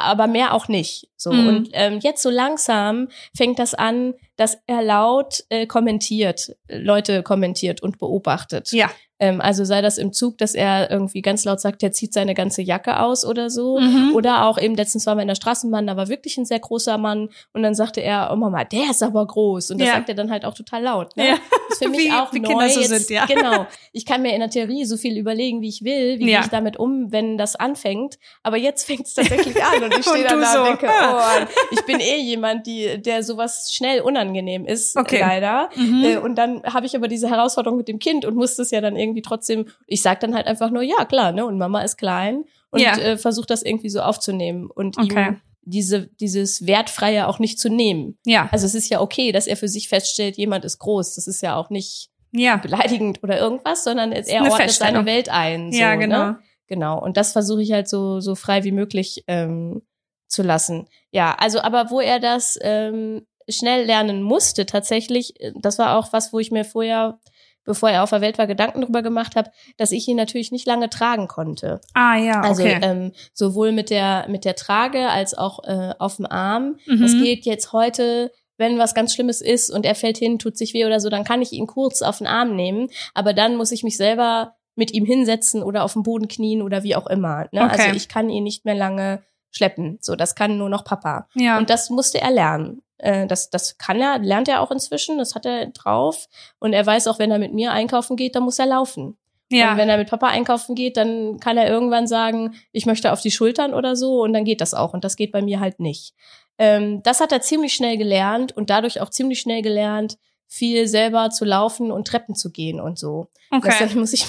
aber 0.03 0.27
mehr 0.27 0.55
auch 0.55 0.69
nicht. 0.69 1.09
So 1.17 1.33
Mhm. 1.33 1.49
und 1.49 1.69
ähm, 1.73 1.99
jetzt 2.01 2.23
so 2.23 2.31
langsam 2.31 3.09
fängt 3.37 3.59
das 3.59 3.75
an, 3.75 4.15
dass 4.37 4.59
er 4.67 4.83
laut 4.83 5.45
äh, 5.49 5.67
kommentiert, 5.67 6.55
Leute 6.69 7.23
kommentiert 7.23 7.83
und 7.83 7.99
beobachtet. 7.99 8.71
Ja. 8.73 8.91
Ähm, 9.19 9.41
also 9.41 9.65
sei 9.65 9.81
das 9.81 9.97
im 9.99 10.13
Zug, 10.13 10.37
dass 10.39 10.55
er 10.55 10.91
irgendwie 10.91 11.23
ganz 11.23 11.45
laut 11.45 11.61
sagt, 11.61 11.83
er 11.83 11.91
zieht 11.93 12.13
seine 12.13 12.35
ganze 12.35 12.61
Jacke 12.63 13.01
aus 13.01 13.25
oder 13.25 13.49
so. 13.49 13.79
Mhm. 13.79 14.13
Oder 14.15 14.45
auch 14.47 14.59
eben 14.59 14.75
letztens 14.75 15.07
waren 15.07 15.17
wir 15.19 15.23
in 15.23 15.29
der 15.29 15.35
Straßenbahn, 15.37 15.87
da 15.87 15.97
war 15.97 16.09
wirklich 16.09 16.37
ein 16.37 16.45
sehr 16.45 16.61
großer 16.61 16.99
Mann 16.99 17.31
und 17.55 17.63
dann 17.63 17.75
sagte 17.75 18.01
er, 18.03 18.31
oh 18.33 18.37
Mama, 18.37 18.65
der 18.65 18.91
ist 18.91 19.03
aber 19.03 19.27
groß. 19.27 19.71
Und 19.71 19.81
das 19.81 19.89
Ja. 19.89 19.95
sagt 19.95 20.09
er 20.11 20.15
dann 20.15 20.31
halt 20.31 20.45
auch 20.45 20.55
total 20.55 20.83
laut. 20.83 21.17
Ne? 21.17 21.29
Ja. 21.29 21.35
Das 21.69 21.79
ist 21.79 21.85
für 21.85 21.89
mich 21.91 22.01
Wie- 22.09 22.13
auch 22.13 22.33
wie 22.35 22.41
neu. 22.41 22.49
Kinder 22.49 22.69
so 22.69 22.81
jetzt, 22.81 22.91
sind, 22.91 23.11
ja. 23.11 23.25
Genau. 23.27 23.67
Ich 23.93 24.05
kann 24.05 24.21
mir 24.21 24.35
in 24.35 24.41
der 24.41 24.51
Theorie 24.51 24.85
so 24.85 24.99
viel 24.99 25.17
überlegen, 25.17 25.63
wie 25.63 25.69
ich 25.71 25.83
will, 25.83 26.19
wie 26.19 26.31
Ja. 26.31 26.41
ich 26.41 26.49
damit 26.49 26.77
um, 26.77 27.11
wenn 27.13 27.39
das 27.39 27.57
anfängt. 27.57 28.19
Aber 28.43 28.59
jetzt 28.59 28.85
fängt 28.85 29.07
es 29.07 29.15
tatsächlich 29.15 29.57
an 29.65 29.83
und 29.85 29.99
ich 29.99 30.05
stehe 30.07 30.25
dann 30.25 30.41
da 30.43 30.53
so, 30.53 30.59
und 30.59 30.67
denke, 30.67 30.91
ah. 30.91 31.41
oh, 31.41 31.47
ich 31.71 31.81
bin 31.87 32.01
eh 32.01 32.19
jemand, 32.21 32.67
die, 32.67 33.01
der 33.01 33.23
sowas 33.23 33.71
schnell 33.73 34.03
unangenehm 34.03 34.67
ist, 34.67 34.95
Okay. 34.97 35.21
leider. 35.21 35.71
Mhm. 35.75 36.05
Äh, 36.05 36.17
und 36.19 36.35
dann 36.37 36.63
habe 36.65 36.85
ich 36.85 36.95
aber 36.95 37.09
diese 37.09 37.31
Herausforderung 37.31 37.79
mit 37.79 37.89
dem 37.89 37.99
Kind 37.99 38.27
und 38.27 38.35
musste 38.37 38.61
es 38.61 38.71
ja 38.71 38.83
dann 38.83 38.97
irgendwie 38.97 39.06
trotzdem, 39.23 39.67
ich 39.87 40.03
sag 40.03 40.21
dann 40.21 40.35
halt 40.35 40.47
einfach 40.47 40.71
nur, 40.71 40.83
ja, 40.83 41.05
klar, 41.05 41.33
ne? 41.33 41.45
Und 41.47 41.59
Mama 41.59 41.83
ist 41.83 41.97
klein 41.97 42.45
und 42.71 42.81
Ja. 42.81 42.97
äh, 42.99 43.17
versucht 43.19 43.51
das 43.51 43.63
irgendwie 43.63 43.89
so 43.91 44.01
aufzunehmen 44.01 44.69
und 44.71 44.99
Okay. 44.99 45.29
ihm 45.29 45.41
diese, 45.69 46.07
dieses 46.21 46.67
Wertfreie 46.67 47.27
auch 47.27 47.39
nicht 47.41 47.59
zu 47.59 47.69
nehmen. 47.69 48.19
Ja. 48.25 48.49
Also 48.53 48.67
es 48.67 48.75
ist 48.75 48.89
ja 48.89 49.01
okay, 49.01 49.33
dass 49.33 49.47
er 49.49 49.57
für 49.57 49.69
sich 49.69 49.89
feststellt, 49.89 50.37
jemand 50.37 50.65
ist 50.65 50.79
groß. 50.79 51.15
Das 51.17 51.27
ist 51.27 51.43
ja 51.43 51.57
auch 51.57 51.71
nicht 51.71 52.11
Ja. 52.33 52.57
beleidigend 52.57 53.23
oder 53.25 53.39
irgendwas, 53.39 53.83
sondern 53.83 54.13
er 54.13 54.43
ordnet 54.51 54.71
seine 54.71 55.07
Welt 55.07 55.29
ein. 55.29 55.73
So, 55.73 55.79
Ja, 55.79 55.95
genau. 55.97 56.25
Ne? 56.25 56.39
Genau. 56.69 57.01
Und 57.03 57.17
das 57.17 57.33
versuche 57.33 57.63
ich 57.63 57.73
halt 57.73 57.89
so, 57.89 58.21
so 58.21 58.35
frei 58.37 58.63
wie 58.65 58.73
möglich 58.73 59.25
ähm, 59.27 59.83
zu 60.29 60.43
lassen. 60.43 60.87
Ja, 61.11 61.35
also 61.39 61.61
aber 61.61 61.91
wo 61.91 62.01
er 62.01 62.19
das 62.21 62.59
ähm, 62.63 63.27
schnell 63.49 63.87
lernen 63.87 64.23
musste, 64.23 64.67
tatsächlich, 64.67 65.41
äh, 65.41 65.53
das 65.57 65.79
war 65.79 65.97
auch 65.97 66.13
was, 66.13 66.33
wo 66.33 66.39
ich 66.41 66.51
mir 66.51 66.65
vorher, 66.65 67.19
bevor 67.67 67.91
er 67.91 68.03
auf 68.03 68.11
der 68.11 68.23
Welt 68.23 68.39
war, 68.39 68.47
Gedanken 68.47 68.81
drüber 68.81 69.03
gemacht 69.03 69.37
habe, 69.37 69.51
dass 69.77 69.93
ich 69.93 70.09
ihn 70.09 70.17
natürlich 70.17 70.53
nicht 70.53 70.67
lange 70.67 70.89
tragen 70.89 71.29
konnte. 71.29 71.81
Ah, 71.93 72.17
ja, 72.17 72.41
Also 72.41 72.63
okay. 72.63 72.79
ähm, 72.81 73.13
sowohl 73.35 73.73
mit 73.73 73.91
der 73.91 74.27
mit 74.29 74.45
der 74.47 74.57
Trage 74.57 75.09
als 75.11 75.37
auch 75.37 75.63
äh, 75.65 75.93
auf 75.99 76.17
dem 76.17 76.27
Arm. 76.27 76.79
Mhm. 76.87 77.03
Das 77.03 77.13
geht 77.13 77.45
jetzt 77.45 77.73
heute, 77.73 78.33
wenn 78.57 78.79
was 78.79 78.95
ganz 78.95 79.13
Schlimmes 79.13 79.43
ist 79.43 79.69
und 79.69 79.85
er 79.85 79.95
fällt 79.95 80.17
hin, 80.17 80.39
tut 80.39 80.57
sich 80.57 80.73
weh 80.73 80.87
oder 80.87 81.01
so, 81.01 81.11
dann 81.11 81.25
kann 81.25 81.43
ich 81.43 81.53
ihn 81.53 81.67
kurz 81.67 82.01
auf 82.01 82.19
den 82.19 82.27
Arm 82.27 82.57
nehmen. 82.57 82.89
Aber 83.13 83.35
dann 83.35 83.57
muss 83.57 83.73
ich 83.73 83.83
mich 83.83 83.97
selber 83.99 84.55
mit 84.77 84.93
ihm 84.93 85.05
hinsetzen 85.05 85.63
oder 85.63 85.85
auf 85.85 85.95
den 85.95 86.03
Boden 86.03 86.29
knien 86.29 86.63
oder 86.63 86.83
wie 86.83 86.97
auch 86.97 87.07
immer. 87.07 87.47
Ne? 87.53 87.63
Okay. 87.65 87.83
Also 87.83 87.97
ich 87.97 88.09
kann 88.09 88.31
ihn 88.31 88.45
nicht 88.45 88.65
mehr 88.65 88.75
lange 88.75 89.23
schleppen. 89.51 89.99
So, 90.01 90.17
das 90.17 90.35
kann 90.35 90.59
nur 90.59 90.69
noch 90.69 90.85
Papa. 90.85 91.29
ja. 91.35 91.57
Und 91.59 91.71
das 91.71 91.89
musste 91.91 92.21
er 92.21 92.31
lernen. 92.31 92.83
Äh, 92.99 93.27
Das, 93.27 93.51
das 93.51 93.79
kann 93.79 94.01
er, 94.01 94.19
lernt 94.19 94.49
er 94.49 94.61
auch 94.61 94.71
inzwischen, 94.71 95.19
das 95.19 95.35
hat 95.35 95.47
er 95.47 95.67
drauf. 95.67 96.27
Und 96.59 96.73
er 96.73 96.85
weiß 96.87 97.07
auch, 97.09 97.19
wenn 97.19 97.31
er 97.31 97.39
mit 97.39 97.53
mir 97.55 97.73
einkaufen 97.73 98.17
geht, 98.17 98.35
dann 98.35 98.43
muss 98.45 98.59
er 98.59 98.67
laufen. 98.67 99.17
ja. 99.51 99.73
Und 99.73 99.77
wenn 99.79 99.89
er 99.89 99.99
mit 99.99 100.11
Papa 100.11 100.27
einkaufen 100.29 100.75
geht, 100.75 100.97
dann 100.97 101.39
kann 101.41 101.57
er 101.57 101.69
irgendwann 101.69 102.07
sagen, 102.07 102.55
ich 102.73 102.87
möchte 102.87 103.13
auf 103.13 103.21
die 103.21 103.31
Schultern 103.31 103.75
oder 103.75 103.95
so 103.97 104.23
und 104.23 104.33
dann 104.33 104.45
geht 104.45 104.61
das 104.61 104.75
auch. 104.75 104.93
Und 104.95 105.05
das 105.05 105.17
geht 105.17 105.31
bei 105.33 105.43
mir 105.43 105.61
halt 105.61 105.79
nicht. 105.81 106.15
Ähm, 106.59 107.03
das 107.03 107.21
hat 107.21 107.33
er 107.33 107.41
ziemlich 107.43 107.75
schnell 107.75 107.97
gelernt 107.99 108.57
und 108.57 108.71
dadurch 108.71 109.01
auch 109.01 109.11
ziemlich 109.11 109.41
schnell 109.41 109.63
gelernt, 109.63 110.17
viel 110.49 110.87
selber 110.89 111.31
zu 111.31 111.45
laufen 111.45 111.91
und 111.91 112.07
Treppen 112.07 112.35
zu 112.35 112.51
gehen 112.51 112.81
und 112.81 112.99
so. 112.99 113.29
Okay. 113.51 113.73
Dann 113.81 113.99
muss 113.99 114.13
ich 114.13 114.27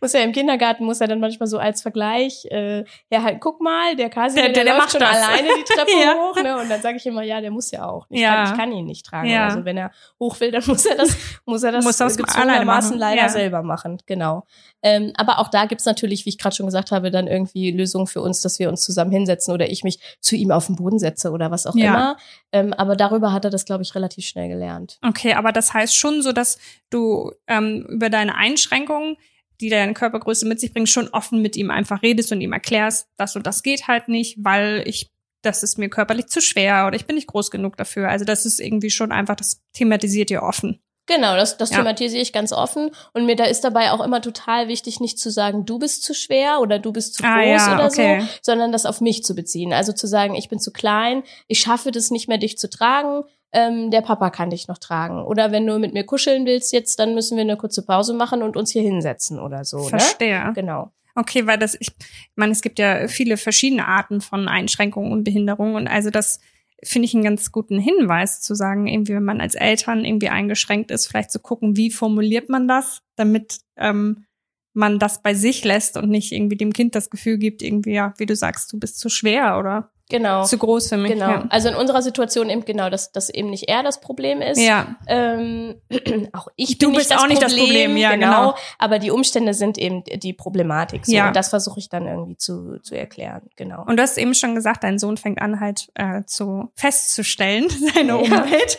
muss 0.00 0.12
ja 0.12 0.20
im 0.20 0.32
Kindergarten 0.32 0.84
muss 0.84 1.00
er 1.00 1.06
dann 1.08 1.20
manchmal 1.20 1.46
so 1.46 1.58
als 1.58 1.80
Vergleich 1.82 2.44
äh, 2.50 2.84
ja 3.10 3.22
halt 3.22 3.40
guck 3.40 3.60
mal 3.62 3.96
der 3.96 4.10
Kasi 4.10 4.34
Der- 4.36 4.50
der, 4.50 4.52
der- 4.52 4.64
läuft 4.64 4.78
macht 4.78 4.90
schon 4.92 5.00
das. 5.00 5.10
alleine 5.16 5.48
die 5.58 5.64
Treppe 5.74 5.90
Ja. 5.90 6.14
hoch 6.14 6.42
ne 6.42 6.58
und 6.60 6.68
dann 6.70 6.82
sage 6.82 6.96
ich 6.98 7.06
immer 7.06 7.22
ja 7.22 7.40
der 7.40 7.50
muss 7.50 7.70
ja 7.70 7.88
auch 7.88 8.06
ich, 8.10 8.20
Ja. 8.20 8.34
kann, 8.44 8.52
ich 8.52 8.58
kann 8.58 8.72
ihn 8.72 8.84
nicht 8.84 9.06
tragen 9.06 9.28
Ja. 9.30 9.46
also 9.46 9.64
wenn 9.64 9.78
er 9.78 9.90
hoch 10.20 10.38
will 10.40 10.50
dann 10.50 10.62
muss 10.66 10.84
er 10.84 10.96
das 10.96 11.16
muss 11.46 11.62
er 11.62 11.72
das, 11.72 11.84
Muss 11.84 11.96
das 11.96 12.16
gezwungenermaßen 12.18 12.98
leider 12.98 13.22
Ja. 13.22 13.28
selber 13.30 13.62
machen 13.62 14.02
genau 14.04 14.44
ähm, 14.82 15.12
aber 15.16 15.38
auch 15.40 15.48
da 15.48 15.64
gibt's 15.64 15.86
natürlich 15.86 16.24
wie 16.26 16.28
ich 16.30 16.38
gerade 16.38 16.54
schon 16.54 16.66
gesagt 16.66 16.92
habe 16.92 17.10
dann 17.10 17.26
irgendwie 17.26 17.70
Lösungen 17.72 18.06
für 18.06 18.20
uns 18.20 18.42
dass 18.42 18.58
wir 18.58 18.68
uns 18.68 18.82
zusammen 18.82 19.10
hinsetzen 19.10 19.52
oder 19.54 19.70
ich 19.70 19.82
mich 19.82 19.98
zu 20.20 20.36
ihm 20.36 20.50
auf 20.50 20.66
den 20.66 20.76
Boden 20.76 20.98
setze 20.98 21.30
oder 21.30 21.50
was 21.50 21.66
auch 21.66 21.74
immer 21.74 22.16
ähm, 22.52 22.72
aber 22.74 22.96
darüber 22.96 23.32
hat 23.32 23.44
er 23.44 23.50
das 23.50 23.64
glaube 23.64 23.82
ich 23.82 23.94
relativ 23.94 24.26
schnell 24.26 24.48
gelernt 24.48 24.98
Okay, 25.06 25.32
aber 25.32 25.52
das 25.58 25.74
heißt 25.74 25.94
schon 25.96 26.22
so, 26.22 26.32
dass 26.32 26.58
du 26.90 27.32
ähm, 27.46 27.84
über 27.90 28.08
deine 28.08 28.34
Einschränkungen, 28.36 29.16
die 29.60 29.68
deine 29.68 29.92
Körpergröße 29.92 30.46
mit 30.46 30.60
sich 30.60 30.72
bringen, 30.72 30.86
schon 30.86 31.08
offen 31.08 31.42
mit 31.42 31.56
ihm 31.56 31.70
einfach 31.70 32.02
redest 32.02 32.30
und 32.32 32.40
ihm 32.40 32.52
erklärst, 32.52 33.08
das 33.16 33.36
und 33.36 33.46
das 33.46 33.62
geht 33.62 33.88
halt 33.88 34.08
nicht, 34.08 34.36
weil 34.38 34.82
ich, 34.86 35.10
das 35.42 35.62
ist 35.62 35.78
mir 35.78 35.88
körperlich 35.88 36.28
zu 36.28 36.40
schwer 36.40 36.86
oder 36.86 36.96
ich 36.96 37.06
bin 37.06 37.16
nicht 37.16 37.26
groß 37.26 37.50
genug 37.50 37.76
dafür. 37.76 38.08
Also 38.08 38.24
das 38.24 38.46
ist 38.46 38.60
irgendwie 38.60 38.90
schon 38.90 39.12
einfach, 39.12 39.34
das 39.36 39.60
thematisiert 39.72 40.30
ihr 40.30 40.42
offen. 40.42 40.80
Genau, 41.06 41.36
das, 41.36 41.56
das 41.56 41.70
Ja. 41.70 41.78
thematisiere 41.78 42.20
ich 42.20 42.34
ganz 42.34 42.52
offen. 42.52 42.90
Und 43.14 43.24
mir 43.24 43.34
da 43.34 43.44
ist 43.44 43.62
dabei 43.64 43.92
auch 43.92 44.04
immer 44.04 44.20
total 44.20 44.68
wichtig, 44.68 45.00
nicht 45.00 45.18
zu 45.18 45.30
sagen, 45.30 45.64
du 45.64 45.78
bist 45.78 46.02
zu 46.04 46.12
schwer 46.14 46.60
oder 46.60 46.78
du 46.78 46.92
bist 46.92 47.14
zu 47.14 47.22
groß 47.22 47.32
Ah, 47.32 47.42
ja, 47.42 47.74
oder 47.76 47.86
okay. 47.86 48.20
so, 48.20 48.26
sondern 48.42 48.72
das 48.72 48.84
auf 48.84 49.00
mich 49.00 49.24
zu 49.24 49.34
beziehen. 49.34 49.72
Also 49.72 49.92
zu 49.92 50.06
sagen, 50.06 50.34
ich 50.34 50.50
bin 50.50 50.60
zu 50.60 50.70
klein, 50.70 51.22
ich 51.46 51.60
schaffe 51.60 51.92
das 51.92 52.10
nicht 52.10 52.28
mehr, 52.28 52.36
dich 52.36 52.58
zu 52.58 52.68
tragen, 52.68 53.22
ähm, 53.52 53.90
der 53.90 54.02
Papa 54.02 54.30
kann 54.30 54.50
dich 54.50 54.68
noch 54.68 54.78
tragen. 54.78 55.22
Oder 55.22 55.52
wenn 55.52 55.66
du 55.66 55.78
mit 55.78 55.94
mir 55.94 56.04
kuscheln 56.04 56.46
willst 56.46 56.72
jetzt, 56.72 56.98
dann 56.98 57.14
müssen 57.14 57.36
wir 57.36 57.42
eine 57.42 57.56
kurze 57.56 57.84
Pause 57.84 58.14
machen 58.14 58.42
und 58.42 58.56
uns 58.56 58.70
hier 58.70 58.82
hinsetzen 58.82 59.38
oder 59.38 59.64
so. 59.64 59.78
Ne? 59.78 59.88
Verstehe. 59.88 60.52
Genau. 60.54 60.92
Okay, 61.14 61.46
weil 61.46 61.58
das, 61.58 61.74
ich, 61.74 61.88
ich 61.88 62.36
meine, 62.36 62.52
es 62.52 62.62
gibt 62.62 62.78
ja 62.78 63.08
viele 63.08 63.36
verschiedene 63.36 63.86
Arten 63.86 64.20
von 64.20 64.46
Einschränkungen 64.46 65.10
und 65.10 65.24
Behinderungen 65.24 65.74
und 65.74 65.88
also 65.88 66.10
das 66.10 66.38
finde 66.84 67.06
ich 67.06 67.14
einen 67.14 67.24
ganz 67.24 67.50
guten 67.50 67.80
Hinweis 67.80 68.40
zu 68.40 68.54
sagen, 68.54 68.86
irgendwie, 68.86 69.14
wenn 69.14 69.24
man 69.24 69.40
als 69.40 69.56
Eltern 69.56 70.04
irgendwie 70.04 70.28
eingeschränkt 70.28 70.92
ist, 70.92 71.06
vielleicht 71.06 71.32
zu 71.32 71.40
gucken, 71.40 71.76
wie 71.76 71.90
formuliert 71.90 72.48
man 72.48 72.68
das, 72.68 73.02
damit 73.16 73.58
ähm, 73.76 74.26
man 74.74 75.00
das 75.00 75.22
bei 75.22 75.34
sich 75.34 75.64
lässt 75.64 75.96
und 75.96 76.08
nicht 76.08 76.30
irgendwie 76.30 76.56
dem 76.56 76.72
Kind 76.72 76.94
das 76.94 77.10
Gefühl 77.10 77.38
gibt, 77.38 77.62
irgendwie, 77.62 77.94
ja, 77.94 78.14
wie 78.18 78.26
du 78.26 78.36
sagst, 78.36 78.72
du 78.72 78.78
bist 78.78 79.00
zu 79.00 79.08
schwer 79.08 79.58
oder 79.58 79.90
Genau. 80.10 80.44
zu 80.44 80.56
groß 80.58 80.88
für 80.88 80.96
mich. 80.96 81.12
Genau. 81.12 81.28
Ja. 81.28 81.46
Also 81.50 81.68
in 81.68 81.74
unserer 81.74 82.02
Situation 82.02 82.48
eben 82.48 82.64
genau, 82.64 82.88
dass, 82.88 83.12
dass 83.12 83.28
eben 83.28 83.50
nicht 83.50 83.68
er 83.68 83.82
das 83.82 84.00
Problem 84.00 84.40
ist. 84.40 84.58
ja. 84.60 84.96
Ähm, 85.06 85.80
auch 86.32 86.48
ich 86.56 86.78
Du 86.78 86.88
bin 86.88 86.96
bist 86.96 87.10
nicht 87.10 87.18
das 87.18 87.22
auch 87.22 87.28
nicht 87.28 87.42
das 87.42 87.56
Problem, 87.56 87.96
ja, 87.96 88.14
genau. 88.14 88.54
Aber 88.78 88.98
die 88.98 89.10
Umstände 89.10 89.54
sind 89.54 89.76
eben 89.78 90.04
die 90.04 90.32
Problematik. 90.32 91.04
So. 91.06 91.12
Ja. 91.12 91.28
Und 91.28 91.36
das 91.36 91.50
versuche 91.50 91.78
ich 91.78 91.88
dann 91.88 92.06
irgendwie 92.06 92.36
zu, 92.36 92.78
zu 92.80 92.96
erklären. 92.96 93.48
Genau. 93.56 93.84
Und 93.84 93.96
du 93.96 94.02
hast 94.02 94.16
eben 94.18 94.34
schon 94.34 94.54
gesagt, 94.54 94.84
dein 94.84 94.98
Sohn 94.98 95.16
fängt 95.16 95.42
an, 95.42 95.60
halt 95.60 95.88
äh, 95.94 96.24
zu 96.24 96.70
festzustellen, 96.74 97.68
seine 97.94 98.12
Ja. 98.12 98.16
Umwelt. 98.16 98.78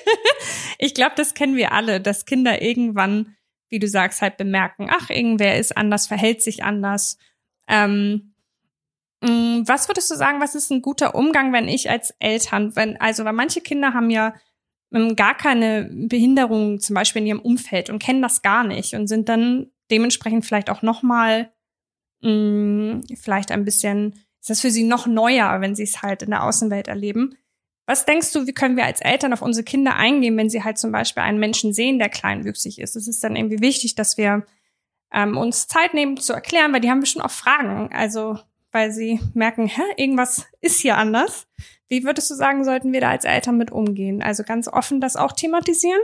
Ich 0.77 0.93
glaube, 0.93 1.13
das 1.15 1.33
kennen 1.33 1.55
wir 1.55 1.73
alle, 1.73 2.01
dass 2.01 2.25
Kinder 2.25 2.61
irgendwann, 2.61 3.35
wie 3.69 3.79
du 3.79 3.87
sagst, 3.87 4.21
halt 4.21 4.37
bemerken, 4.37 4.87
ach, 4.89 5.09
irgendwer 5.09 5.57
ist 5.57 5.77
anders, 5.77 6.07
verhält 6.07 6.41
sich 6.41 6.63
anders. 6.63 7.17
Ähm, 7.67 8.28
was 9.21 9.89
würdest 9.89 10.09
du 10.11 10.15
sagen, 10.15 10.39
was 10.39 10.55
ist 10.55 10.71
ein 10.71 10.81
guter 10.81 11.13
Umgang, 11.15 11.51
wenn 11.51 11.67
ich 11.67 11.89
als 11.89 12.13
Eltern, 12.19 12.75
wenn, 12.75 12.99
also, 13.01 13.25
weil 13.25 13.33
manche 13.33 13.61
Kinder 13.61 13.93
haben 13.93 14.09
ja 14.09 14.33
ähm, 14.93 15.15
gar 15.15 15.35
keine 15.35 15.89
Behinderung 15.91 16.79
zum 16.79 16.93
Beispiel 16.93 17.21
in 17.21 17.27
ihrem 17.27 17.41
Umfeld 17.41 17.89
und 17.89 17.99
kennen 17.99 18.21
das 18.21 18.41
gar 18.41 18.63
nicht 18.63 18.93
und 18.93 19.07
sind 19.07 19.29
dann 19.29 19.71
dementsprechend 19.91 20.45
vielleicht 20.45 20.69
auch 20.69 20.81
noch 20.81 21.03
mal 21.03 21.51
mh, 22.21 23.01
vielleicht 23.15 23.51
ein 23.51 23.65
bisschen, 23.65 24.13
ist 24.39 24.49
das 24.49 24.61
für 24.61 24.71
sie 24.71 24.83
noch 24.83 25.07
neuer, 25.07 25.61
wenn 25.61 25.75
sie 25.75 25.83
es 25.83 26.01
halt 26.01 26.23
in 26.23 26.29
der 26.29 26.43
Außenwelt 26.43 26.87
erleben. 26.87 27.35
Was 27.85 28.05
denkst 28.05 28.31
du, 28.33 28.45
wie 28.45 28.53
können 28.53 28.77
wir 28.77 28.85
als 28.85 29.01
Eltern 29.01 29.33
auf 29.33 29.41
unsere 29.41 29.63
Kinder 29.63 29.95
eingehen, 29.95 30.37
wenn 30.37 30.49
sie 30.49 30.63
halt 30.63 30.77
zum 30.77 30.91
Beispiel 30.91 31.23
einen 31.23 31.39
Menschen 31.39 31.73
sehen, 31.73 31.97
der 31.97 32.09
kleinwüchsig 32.09 32.79
ist? 32.79 32.95
Es 32.95 33.07
ist 33.07 33.23
dann 33.23 33.35
irgendwie 33.35 33.61
wichtig, 33.61 33.95
dass 33.95 34.17
wir 34.17 34.45
ähm, 35.11 35.37
uns 35.37 35.67
Zeit 35.67 35.95
nehmen 35.95 36.17
zu 36.17 36.33
erklären, 36.33 36.71
weil 36.71 36.81
die 36.81 36.89
haben 36.91 36.99
bestimmt 36.99 37.25
auch 37.25 37.31
Fragen. 37.31 37.89
Also, 37.91 38.37
weil 38.71 38.91
sie 38.91 39.19
merken, 39.33 39.67
hä, 39.67 39.81
irgendwas 39.97 40.45
ist 40.61 40.81
hier 40.81 40.97
anders. 40.97 41.47
Wie 41.87 42.03
würdest 42.03 42.29
du 42.29 42.35
sagen, 42.35 42.63
sollten 42.63 42.93
wir 42.93 43.01
da 43.01 43.09
als 43.09 43.25
Eltern 43.25 43.57
mit 43.57 43.71
umgehen? 43.71 44.21
Also 44.21 44.43
ganz 44.43 44.67
offen 44.67 45.01
das 45.01 45.15
auch 45.15 45.31
thematisieren? 45.31 46.01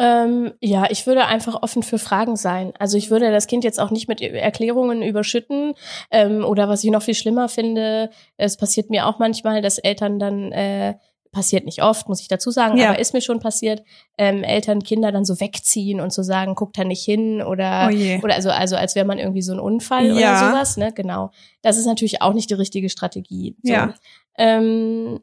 Ähm, 0.00 0.52
ja, 0.60 0.86
ich 0.90 1.06
würde 1.08 1.26
einfach 1.26 1.62
offen 1.62 1.82
für 1.82 1.98
Fragen 1.98 2.36
sein. 2.36 2.72
Also 2.78 2.96
ich 2.96 3.10
würde 3.10 3.32
das 3.32 3.48
Kind 3.48 3.64
jetzt 3.64 3.80
auch 3.80 3.90
nicht 3.90 4.06
mit 4.06 4.20
Erklärungen 4.20 5.02
überschütten. 5.02 5.74
Ähm, 6.10 6.44
oder 6.44 6.68
was 6.68 6.84
ich 6.84 6.90
noch 6.90 7.02
viel 7.02 7.14
schlimmer 7.14 7.48
finde, 7.48 8.10
es 8.36 8.56
passiert 8.56 8.90
mir 8.90 9.06
auch 9.06 9.18
manchmal, 9.18 9.60
dass 9.60 9.78
Eltern 9.78 10.20
dann 10.20 10.52
äh, 10.52 10.94
passiert 11.32 11.64
nicht 11.64 11.82
oft, 11.82 12.08
muss 12.08 12.20
ich 12.20 12.28
dazu 12.28 12.50
sagen, 12.50 12.76
Ja. 12.78 12.90
aber 12.90 12.98
ist 12.98 13.14
mir 13.14 13.20
schon 13.20 13.40
passiert, 13.40 13.82
ähm, 14.16 14.42
Eltern 14.42 14.82
Kinder 14.82 15.12
dann 15.12 15.24
so 15.24 15.40
wegziehen 15.40 16.00
und 16.00 16.12
so 16.12 16.22
sagen, 16.22 16.54
guck 16.54 16.72
da 16.72 16.84
nicht 16.84 17.04
hin 17.04 17.42
oder 17.42 17.90
Oh 17.92 18.24
oder 18.24 18.34
also 18.34 18.50
also 18.50 18.76
als 18.76 18.94
wäre 18.94 19.06
man 19.06 19.18
irgendwie 19.18 19.42
so 19.42 19.52
ein 19.52 19.60
Unfall 19.60 20.06
Ja. 20.06 20.12
oder 20.14 20.50
sowas, 20.52 20.76
ne? 20.76 20.92
Genau. 20.92 21.30
Das 21.62 21.76
ist 21.76 21.86
natürlich 21.86 22.22
auch 22.22 22.32
nicht 22.32 22.50
die 22.50 22.54
richtige 22.54 22.88
Strategie. 22.88 23.56
So. 23.62 23.72
Ja. 23.72 23.94
Ähm, 24.36 25.20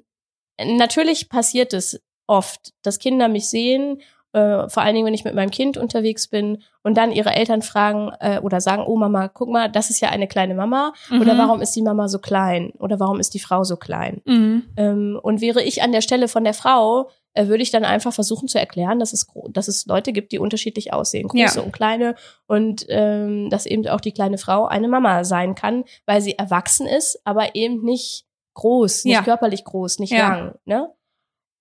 natürlich 0.63 1.29
passiert 1.29 1.73
es 1.73 2.01
oft, 2.27 2.73
dass 2.81 2.99
Kinder 2.99 3.27
mich 3.27 3.49
sehen, 3.49 4.01
äh, 4.35 4.69
vor 4.69 4.83
allen 4.83 4.93
Dingen, 4.95 5.05
wenn 5.07 5.13
ich 5.13 5.23
mit 5.23 5.33
meinem 5.33 5.49
Kind 5.51 5.77
unterwegs 5.77 6.27
bin 6.27 6.61
und 6.83 6.97
dann 6.97 7.11
ihre 7.11 7.29
Eltern 7.33 7.61
fragen 7.61 8.11
äh, 8.19 8.39
oder 8.39 8.59
sagen, 8.59 8.83
oh 8.85 8.97
Mama, 8.97 9.29
guck 9.29 9.49
mal, 9.49 9.69
das 9.71 9.89
ist 9.89 10.01
ja 10.01 10.09
eine 10.09 10.27
kleine 10.27 10.53
Mama 10.55 10.93
oder 11.09 11.33
Mhm. 11.33 11.37
warum 11.37 11.61
ist 11.61 11.75
die 11.75 11.81
Mama 11.81 12.07
so 12.09 12.19
klein 12.19 12.71
oder 12.79 12.99
warum 12.99 13.19
ist 13.19 13.33
die 13.33 13.39
Frau 13.39 13.63
so 13.63 13.77
klein? 13.77 14.21
Mhm. 14.25 14.63
Ähm, 14.77 15.19
und 15.23 15.41
wäre 15.41 15.63
ich 15.63 15.81
an 15.81 15.91
der 15.93 16.01
Stelle 16.01 16.27
von 16.27 16.43
der 16.43 16.53
Frau, 16.53 17.09
äh, 17.33 17.47
würde 17.47 17.63
ich 17.63 17.71
dann 17.71 17.85
einfach 17.85 18.13
versuchen 18.13 18.47
zu 18.47 18.59
erklären, 18.59 18.99
dass 18.99 19.13
es, 19.13 19.25
dass 19.51 19.67
es 19.67 19.85
Leute 19.85 20.11
gibt, 20.13 20.31
die 20.31 20.39
unterschiedlich 20.39 20.91
aussehen, 20.93 21.27
große 21.27 21.59
Ja. 21.59 21.65
und 21.65 21.71
kleine, 21.71 22.15
und 22.47 22.85
ähm, 22.89 23.49
dass 23.49 23.65
eben 23.65 23.87
auch 23.87 23.99
die 24.01 24.11
kleine 24.13 24.37
Frau 24.37 24.65
eine 24.65 24.87
Mama 24.87 25.23
sein 25.23 25.55
kann, 25.55 25.83
weil 26.05 26.21
sie 26.21 26.37
erwachsen 26.37 26.87
ist, 26.87 27.19
aber 27.25 27.55
eben 27.55 27.83
nicht 27.83 28.25
groß, 28.53 29.05
nicht 29.05 29.15
Ja. 29.15 29.21
körperlich 29.23 29.63
groß, 29.65 29.99
nicht 29.99 30.11
Ja. 30.13 30.29
lang. 30.29 30.55
Ne? 30.65 30.89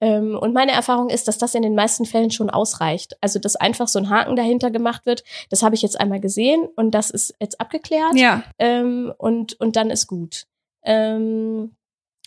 Ähm, 0.00 0.36
und 0.38 0.52
meine 0.52 0.72
Erfahrung 0.72 1.08
ist, 1.08 1.28
dass 1.28 1.38
das 1.38 1.54
in 1.54 1.62
den 1.62 1.74
meisten 1.74 2.04
Fällen 2.04 2.30
schon 2.30 2.50
ausreicht. 2.50 3.16
Also, 3.20 3.38
dass 3.38 3.56
einfach 3.56 3.88
so 3.88 3.98
ein 3.98 4.10
Haken 4.10 4.36
dahinter 4.36 4.70
gemacht 4.70 5.06
wird, 5.06 5.24
das 5.50 5.62
habe 5.62 5.74
ich 5.74 5.82
jetzt 5.82 5.98
einmal 6.00 6.20
gesehen 6.20 6.68
und 6.76 6.90
das 6.92 7.10
ist 7.10 7.34
jetzt 7.40 7.60
abgeklärt 7.60 8.14
Ja. 8.14 8.42
ähm, 8.58 9.12
und, 9.18 9.58
und 9.60 9.76
dann 9.76 9.90
ist 9.90 10.06
gut. 10.06 10.46
Ähm, 10.84 11.76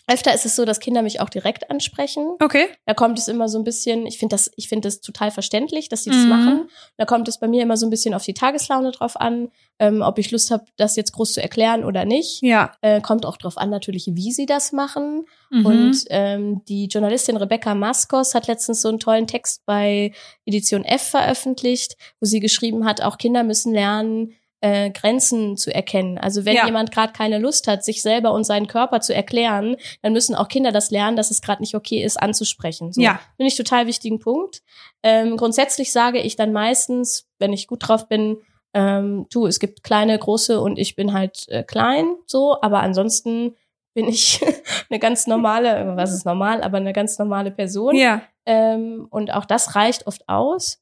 öfter 0.08 0.34
ist 0.34 0.46
es 0.46 0.56
so, 0.56 0.64
dass 0.64 0.80
Kinder 0.80 1.02
mich 1.02 1.20
auch 1.20 1.28
direkt 1.28 1.70
ansprechen. 1.70 2.26
Okay. 2.40 2.66
Da 2.86 2.94
kommt 2.94 3.18
es 3.18 3.28
immer 3.28 3.48
so 3.48 3.58
ein 3.58 3.64
bisschen, 3.64 4.06
ich 4.06 4.18
finde 4.18 4.34
das, 4.34 4.50
ich 4.56 4.68
finde 4.68 4.88
das 4.88 5.00
total 5.00 5.30
verständlich, 5.30 5.88
dass 5.88 6.04
sie 6.04 6.10
das 6.10 6.20
Mhm. 6.20 6.28
machen. 6.28 6.70
Da 6.96 7.04
kommt 7.04 7.28
es 7.28 7.38
bei 7.38 7.46
mir 7.46 7.62
immer 7.62 7.76
so 7.76 7.86
ein 7.86 7.90
bisschen 7.90 8.14
auf 8.14 8.24
die 8.24 8.34
Tageslaune 8.34 8.90
drauf 8.90 9.20
an, 9.20 9.50
ähm, 9.78 10.02
ob 10.02 10.18
ich 10.18 10.30
Lust 10.30 10.50
habe, 10.50 10.64
das 10.76 10.96
jetzt 10.96 11.12
groß 11.12 11.34
zu 11.34 11.42
erklären 11.42 11.84
oder 11.84 12.04
nicht. 12.04 12.42
Ja. 12.42 12.72
Äh, 12.80 13.00
kommt 13.00 13.24
auch 13.26 13.36
drauf 13.36 13.58
an, 13.58 13.70
natürlich, 13.70 14.08
wie 14.12 14.32
sie 14.32 14.46
das 14.46 14.72
machen. 14.72 15.26
Mhm. 15.50 15.66
Und 15.66 16.04
ähm, 16.10 16.62
die 16.68 16.86
Journalistin 16.86 17.36
Rebecca 17.36 17.74
Maskos 17.74 18.34
hat 18.34 18.46
letztens 18.48 18.82
so 18.82 18.88
einen 18.88 18.98
tollen 18.98 19.26
Text 19.26 19.62
bei 19.66 20.12
Edition 20.46 20.84
F 20.84 21.02
veröffentlicht, 21.10 21.96
wo 22.20 22.26
sie 22.26 22.40
geschrieben 22.40 22.84
hat, 22.86 23.02
auch 23.02 23.18
Kinder 23.18 23.44
müssen 23.44 23.72
lernen, 23.72 24.32
äh, 24.60 24.90
Grenzen 24.90 25.56
zu 25.56 25.72
erkennen. 25.74 26.18
Also 26.18 26.44
wenn 26.44 26.56
Ja. 26.56 26.66
jemand 26.66 26.90
gerade 26.90 27.12
keine 27.12 27.38
Lust 27.38 27.68
hat, 27.68 27.84
sich 27.84 28.02
selber 28.02 28.32
und 28.32 28.44
seinen 28.44 28.66
Körper 28.66 29.00
zu 29.00 29.14
erklären, 29.14 29.76
dann 30.02 30.12
müssen 30.12 30.34
auch 30.34 30.48
Kinder 30.48 30.72
das 30.72 30.90
lernen, 30.90 31.16
dass 31.16 31.30
es 31.30 31.40
gerade 31.42 31.62
nicht 31.62 31.74
okay 31.74 32.02
ist, 32.02 32.20
anzusprechen. 32.20 32.92
So. 32.92 33.00
Ja. 33.00 33.20
Finde 33.36 33.48
ich 33.48 33.56
total 33.56 33.86
wichtigen 33.86 34.18
Punkt. 34.18 34.62
Ähm, 35.02 35.36
grundsätzlich 35.36 35.92
sage 35.92 36.18
ich 36.20 36.34
dann 36.36 36.52
meistens, 36.52 37.28
wenn 37.38 37.52
ich 37.52 37.68
gut 37.68 37.86
drauf 37.88 38.08
bin, 38.08 38.38
ähm, 38.74 39.26
du, 39.30 39.46
es 39.46 39.60
gibt 39.60 39.82
kleine, 39.82 40.18
große 40.18 40.60
und 40.60 40.78
ich 40.78 40.96
bin 40.96 41.12
halt 41.12 41.48
äh, 41.48 41.62
klein, 41.62 42.16
so, 42.26 42.60
aber 42.60 42.80
ansonsten 42.80 43.54
bin 43.94 44.08
ich 44.08 44.40
eine 44.90 44.98
ganz 44.98 45.26
normale, 45.26 45.96
was 45.96 46.12
ist 46.12 46.26
normal, 46.26 46.62
aber 46.62 46.76
eine 46.78 46.92
ganz 46.92 47.18
normale 47.18 47.50
Person. 47.50 47.94
Ja. 47.94 48.22
Ähm, 48.44 49.06
und 49.10 49.32
auch 49.32 49.44
das 49.44 49.74
reicht 49.74 50.06
oft 50.06 50.28
aus. 50.28 50.80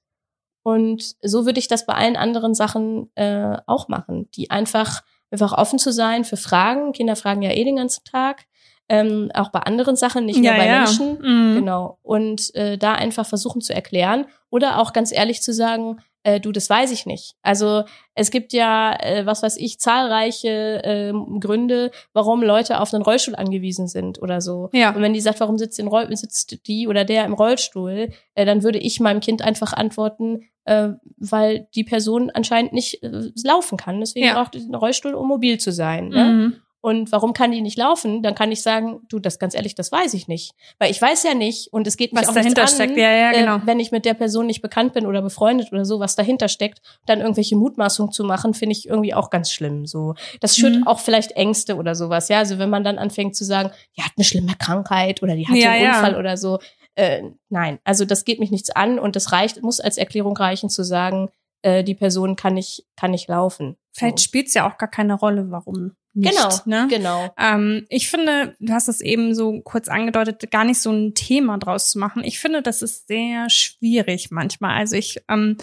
Und 0.67 1.15
so 1.23 1.47
würde 1.47 1.61
ich 1.61 1.69
das 1.69 1.87
bei 1.87 1.95
allen 1.95 2.17
anderen 2.17 2.53
Sachen 2.53 3.09
äh, 3.15 3.57
auch 3.67 3.87
machen, 3.87 4.29
die 4.35 4.51
einfach, 4.51 5.05
einfach 5.31 5.53
offen 5.53 5.79
zu 5.79 5.93
sein 5.93 6.25
für 6.25 6.37
Fragen. 6.37 6.91
Kinder 6.91 7.15
fragen 7.15 7.43
ja 7.43 7.53
eh 7.53 7.63
den 7.63 7.77
ganzen 7.77 8.03
Tag. 8.03 8.47
Ähm, 8.89 9.31
auch 9.33 9.51
bei 9.51 9.61
anderen 9.61 9.95
Sachen, 9.95 10.25
nicht 10.25 10.39
nur 10.39 10.47
ja, 10.47 10.57
bei 10.57 10.67
ja. 10.67 10.79
Menschen. 10.79 11.19
Mhm. 11.21 11.55
Genau. 11.55 12.01
Und 12.03 12.53
äh, 12.57 12.79
da 12.79 12.95
einfach 12.95 13.25
versuchen 13.25 13.61
zu 13.61 13.77
erklären 13.77 14.27
oder 14.51 14.81
auch 14.81 14.93
ganz 14.93 15.13
ehrlich 15.13 15.41
zu 15.41 15.53
sagen, 15.53 16.01
äh, 16.27 16.41
du, 16.41 16.51
das 16.51 16.69
weiß 16.69 16.91
ich 16.91 17.07
nicht. 17.07 17.37
Also 17.43 17.85
es 18.15 18.33
gibt 18.33 18.53
ja, 18.53 18.97
äh, 19.01 19.27
was 19.27 19.45
weiß 19.45 19.57
ich, 19.59 19.79
zahlreiche 19.79 20.83
äh, 20.83 21.13
Gründe, 21.39 21.93
warum 22.13 22.43
Leute 22.43 22.81
auf 22.81 22.93
einen 22.93 23.05
Rollstuhl 23.05 23.37
angewiesen 23.37 23.87
sind 23.87 24.21
oder 24.21 24.41
so. 24.41 24.69
Ja. 24.73 24.91
Und 24.95 25.03
wenn 25.03 25.13
die 25.13 25.21
sagt, 25.21 25.39
warum 25.39 25.57
sitzt, 25.57 25.79
in 25.79 25.87
Roll 25.87 26.15
sitzt 26.17 26.67
die 26.67 26.89
oder 26.89 27.05
der 27.05 27.25
im 27.25 27.33
Rollstuhl, 27.33 28.11
äh, 28.35 28.45
dann 28.45 28.65
würde 28.65 28.79
ich 28.79 28.99
meinem 28.99 29.21
Kind 29.21 29.41
einfach 29.41 29.73
antworten, 29.73 30.41
äh, 30.65 30.89
weil 31.17 31.69
die 31.77 31.85
Person 31.85 32.31
anscheinend 32.35 32.73
nicht 32.73 33.05
äh, 33.05 33.31
laufen 33.45 33.79
kann. 33.79 34.01
Deswegen 34.01 34.27
Ja. 34.27 34.35
braucht 34.35 34.57
einen 34.57 34.75
Rollstuhl, 34.75 35.15
um 35.15 35.29
mobil 35.29 35.59
zu 35.59 35.71
sein. 35.71 36.09
Ne? 36.09 36.25
Mhm. 36.25 36.57
Und 36.81 37.11
warum 37.11 37.33
kann 37.33 37.51
die 37.51 37.63
nicht 37.63 37.77
laufen? 37.79 38.23
Dann 38.23 38.35
kann 38.37 38.53
ich 38.53 38.63
sagen, 38.63 39.01
du, 39.09 39.19
das 39.19 39.39
ganz 39.41 39.55
ehrlich, 39.57 39.75
das 39.75 39.91
weiß 39.91 40.15
ich 40.15 40.29
nicht. 40.29 40.53
Weil 40.79 40.91
ich 40.91 41.03
weiß 41.03 41.25
ja 41.25 41.35
nicht 41.35 41.73
und 41.73 41.87
es 41.87 41.97
geht 41.97 42.13
mich 42.13 42.23
Was 42.23 42.29
auch 42.29 42.35
dahinter 42.35 42.63
nichts 42.63 42.79
an, 42.81 42.87
steckt. 42.87 42.99
Ja, 42.99 43.11
ja, 43.11 43.33
genau. 43.33 43.57
äh, 43.57 43.61
wenn 43.65 43.81
ich 43.81 43.91
mit 43.91 44.05
der 44.05 44.15
Person 44.15 44.47
nicht 44.47 44.63
bekannt 44.63 44.93
bin 44.93 45.05
oder 45.05 45.21
befreundet 45.21 45.73
oder 45.73 45.85
so, 45.85 45.99
was 45.99 46.15
dahinter 46.15 46.49
steckt, 46.49 46.81
dann 47.07 47.21
irgendwelche 47.21 47.57
Mutmaßungen 47.57 48.13
zu 48.13 48.23
machen, 48.23 48.55
finde 48.55 48.73
ich 48.73 48.87
irgendwie 48.89 49.15
auch 49.15 49.31
ganz 49.31 49.51
schlimm. 49.51 49.87
So, 49.87 50.15
das 50.41 50.57
schürt 50.57 50.77
Mhm. 50.77 50.87
auch 50.87 51.01
vielleicht 51.01 51.33
Ängste 51.33 51.77
oder 51.77 51.95
sowas. 51.97 52.29
Ja, 52.29 52.39
also 52.39 52.59
wenn 52.59 52.71
man 52.71 52.85
dann 52.85 52.99
anfängt 52.99 53.35
zu 53.35 53.45
sagen, 53.45 53.71
die 53.97 54.03
hat 54.03 54.13
eine 54.17 54.25
schlimme 54.25 54.55
Krankheit 54.57 55.23
oder 55.23 55.35
die 55.35 55.49
hat 55.49 55.57
Ja, 55.57 55.71
einen 55.71 55.83
ja. 55.85 55.91
Unfall 55.99 56.17
oder 56.17 56.37
so. 56.37 56.59
Äh, 56.95 57.25
nein, 57.49 57.79
also 57.85 58.05
das 58.05 58.25
geht 58.25 58.39
mich 58.39 58.51
nichts 58.51 58.71
an 58.71 58.99
und 58.99 59.17
das 59.17 59.33
reicht, 59.33 59.61
muss 59.63 59.81
als 59.81 59.99
Erklärung 59.99 60.37
reichen 60.37 60.71
zu 60.71 60.83
sagen, 60.85 61.31
äh, 61.63 61.83
die 61.85 61.95
Person 61.95 62.37
kann 62.37 62.55
nicht, 62.55 62.85
kann 62.97 63.11
nicht 63.11 63.29
laufen. 63.29 63.77
Vielleicht 63.97 64.21
spielt 64.21 64.49
es 64.49 64.55
ja 64.55 64.69
auch 64.69 64.79
gar 64.79 64.91
keine 64.91 65.15
Rolle, 65.15 65.51
warum 65.51 65.97
nicht. 66.13 66.31
Genau, 66.31 66.49
Ne? 66.65 66.87
genau. 66.89 67.35
Ähm, 67.39 67.87
ich 67.89 68.09
finde, 68.09 68.57
du 68.59 68.73
hast 68.73 68.89
es 68.89 69.01
eben 69.01 69.35
so 69.35 69.61
kurz 69.63 69.89
angedeutet, 69.89 70.51
gar 70.51 70.65
nicht 70.65 70.81
so 70.81 70.91
ein 70.91 71.15
Thema 71.15 71.59
draus 71.59 71.91
zu 71.91 71.99
machen. 71.99 72.25
Ich 72.25 72.39
finde, 72.39 72.63
das 72.63 72.83
ist 72.83 73.07
sehr 73.09 73.49
schwierig 73.51 74.31
manchmal. 74.31 74.77
Also 74.77 74.97
ich 74.97 75.23
ähm, 75.29 75.57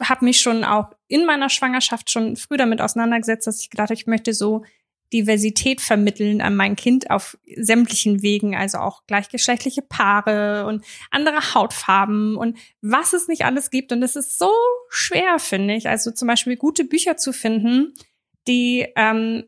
habe 0.00 0.24
mich 0.24 0.40
schon 0.40 0.64
auch 0.64 0.90
in 1.08 1.26
meiner 1.26 1.50
Schwangerschaft 1.50 2.10
schon 2.10 2.36
früh 2.36 2.56
damit 2.56 2.80
auseinandergesetzt, 2.80 3.46
dass 3.46 3.60
ich 3.60 3.70
gedacht 3.70 3.90
habe, 3.90 3.94
ich 3.94 4.06
möchte 4.06 4.32
so 4.32 4.64
Diversität 5.12 5.80
vermitteln 5.80 6.40
an 6.40 6.54
mein 6.56 6.76
Kind 6.76 7.10
auf 7.10 7.36
sämtlichen 7.56 8.22
Wegen, 8.22 8.54
also 8.56 8.78
auch 8.78 9.06
gleichgeschlechtliche 9.06 9.82
Paare 9.82 10.66
und 10.66 10.84
andere 11.10 11.54
Hautfarben 11.54 12.36
und 12.36 12.56
was 12.80 13.12
es 13.12 13.26
nicht 13.28 13.44
alles 13.44 13.70
gibt. 13.70 13.92
Und 13.92 14.02
es 14.02 14.16
ist 14.16 14.38
so 14.38 14.50
schwer, 14.88 15.38
finde 15.38 15.74
ich. 15.74 15.88
Also 15.88 16.10
zum 16.12 16.28
Beispiel 16.28 16.56
gute 16.56 16.84
Bücher 16.84 17.16
zu 17.16 17.32
finden, 17.32 17.92
die 18.48 18.86
ähm, 18.96 19.44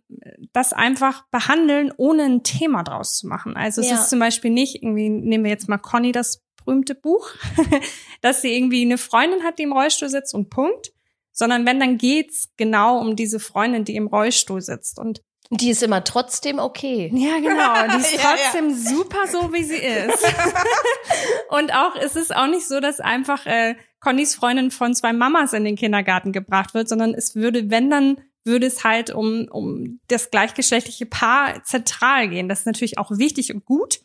das 0.53 0.73
einfach 0.73 1.25
behandeln, 1.31 1.93
ohne 1.97 2.25
ein 2.25 2.43
Thema 2.43 2.83
draus 2.83 3.17
zu 3.17 3.27
machen. 3.27 3.57
Also 3.57 3.81
es 3.81 3.89
Ja. 3.89 3.95
ist 3.97 4.11
zum 4.11 4.19
Beispiel 4.19 4.51
nicht, 4.51 4.77
irgendwie 4.77 5.09
nehmen 5.09 5.45
wir 5.45 5.51
jetzt 5.51 5.69
mal 5.69 5.79
Conny 5.79 6.13
das 6.13 6.43
berühmte 6.65 6.95
Buch, 6.95 7.31
dass 8.21 8.43
sie 8.43 8.55
irgendwie 8.55 8.83
eine 8.83 8.99
Freundin 8.99 9.43
hat, 9.45 9.59
die 9.59 9.63
im 9.65 9.73
Rollstuhl 9.73 10.09
sitzt 10.09 10.35
und 10.35 10.51
Punkt, 10.51 10.93
sondern 11.33 11.65
wenn, 11.67 11.81
dann 11.81 11.97
geht's 11.99 12.51
genau 12.57 12.99
um 13.01 13.17
diese 13.17 13.41
Freundin, 13.41 13.85
die 13.85 13.97
im 13.97 14.07
Rollstuhl 14.09 14.61
sitzt. 14.61 14.99
Und 14.99 15.23
Die 15.55 15.69
ist 15.69 15.83
immer 15.83 16.03
trotzdem 16.03 16.59
okay. 16.59 17.11
ja, 17.15 17.39
genau. 17.39 17.95
Die 17.95 18.01
ist 18.01 18.15
Ja, 18.15 18.21
ja. 18.21 18.37
trotzdem 18.37 18.75
super 18.75 19.27
so, 19.31 19.53
wie 19.53 19.63
sie 19.63 19.77
ist. 19.77 20.25
und 21.51 21.75
auch 21.75 21.95
es 21.95 22.17
ist 22.17 22.35
auch 22.35 22.47
nicht 22.47 22.67
so, 22.67 22.81
dass 22.81 23.01
einfach 23.01 23.45
äh, 23.45 23.75
Connys 24.01 24.35
Freundin 24.35 24.71
von 24.71 24.95
zwei 24.95 25.13
Mamas 25.13 25.53
in 25.53 25.65
den 25.65 25.77
Kindergarten 25.77 26.33
gebracht 26.33 26.73
wird, 26.73 26.89
sondern 26.89 27.13
es 27.13 27.35
würde, 27.35 27.71
wenn 27.71 27.91
dann, 27.91 28.17
würde 28.45 28.67
es 28.67 28.83
halt 28.83 29.11
um, 29.11 29.47
um 29.51 30.01
das 30.09 30.31
gleichgeschlechtliche 30.31 31.07
Paar 31.07 31.63
zentral 31.65 32.29
gehen. 32.29 32.49
Das 32.49 32.61
ist 32.61 32.67
natürlich 32.67 32.99
auch 32.99 33.11
wichtig 33.11 33.53
und 33.55 33.65
gut. 33.65 34.01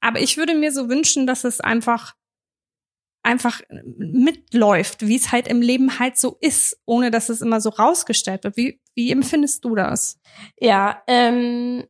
Aber 0.00 0.20
ich 0.20 0.36
würde 0.36 0.54
mir 0.54 0.72
so 0.72 0.88
wünschen, 0.88 1.26
dass 1.26 1.44
es 1.44 1.60
einfach 1.60 2.14
einfach 3.28 3.60
mitläuft, 3.98 5.06
wie 5.06 5.16
es 5.16 5.30
halt 5.30 5.48
im 5.48 5.60
Leben 5.60 5.98
halt 5.98 6.16
so 6.16 6.38
ist, 6.40 6.80
ohne 6.86 7.10
dass 7.10 7.28
es 7.28 7.42
immer 7.42 7.60
so 7.60 7.68
rausgestellt 7.68 8.42
wird. 8.44 8.56
Wie, 8.56 8.80
wie 8.94 9.12
empfindest 9.12 9.64
du 9.66 9.74
das? 9.74 10.18
Ja, 10.58 11.02
ähm, 11.06 11.84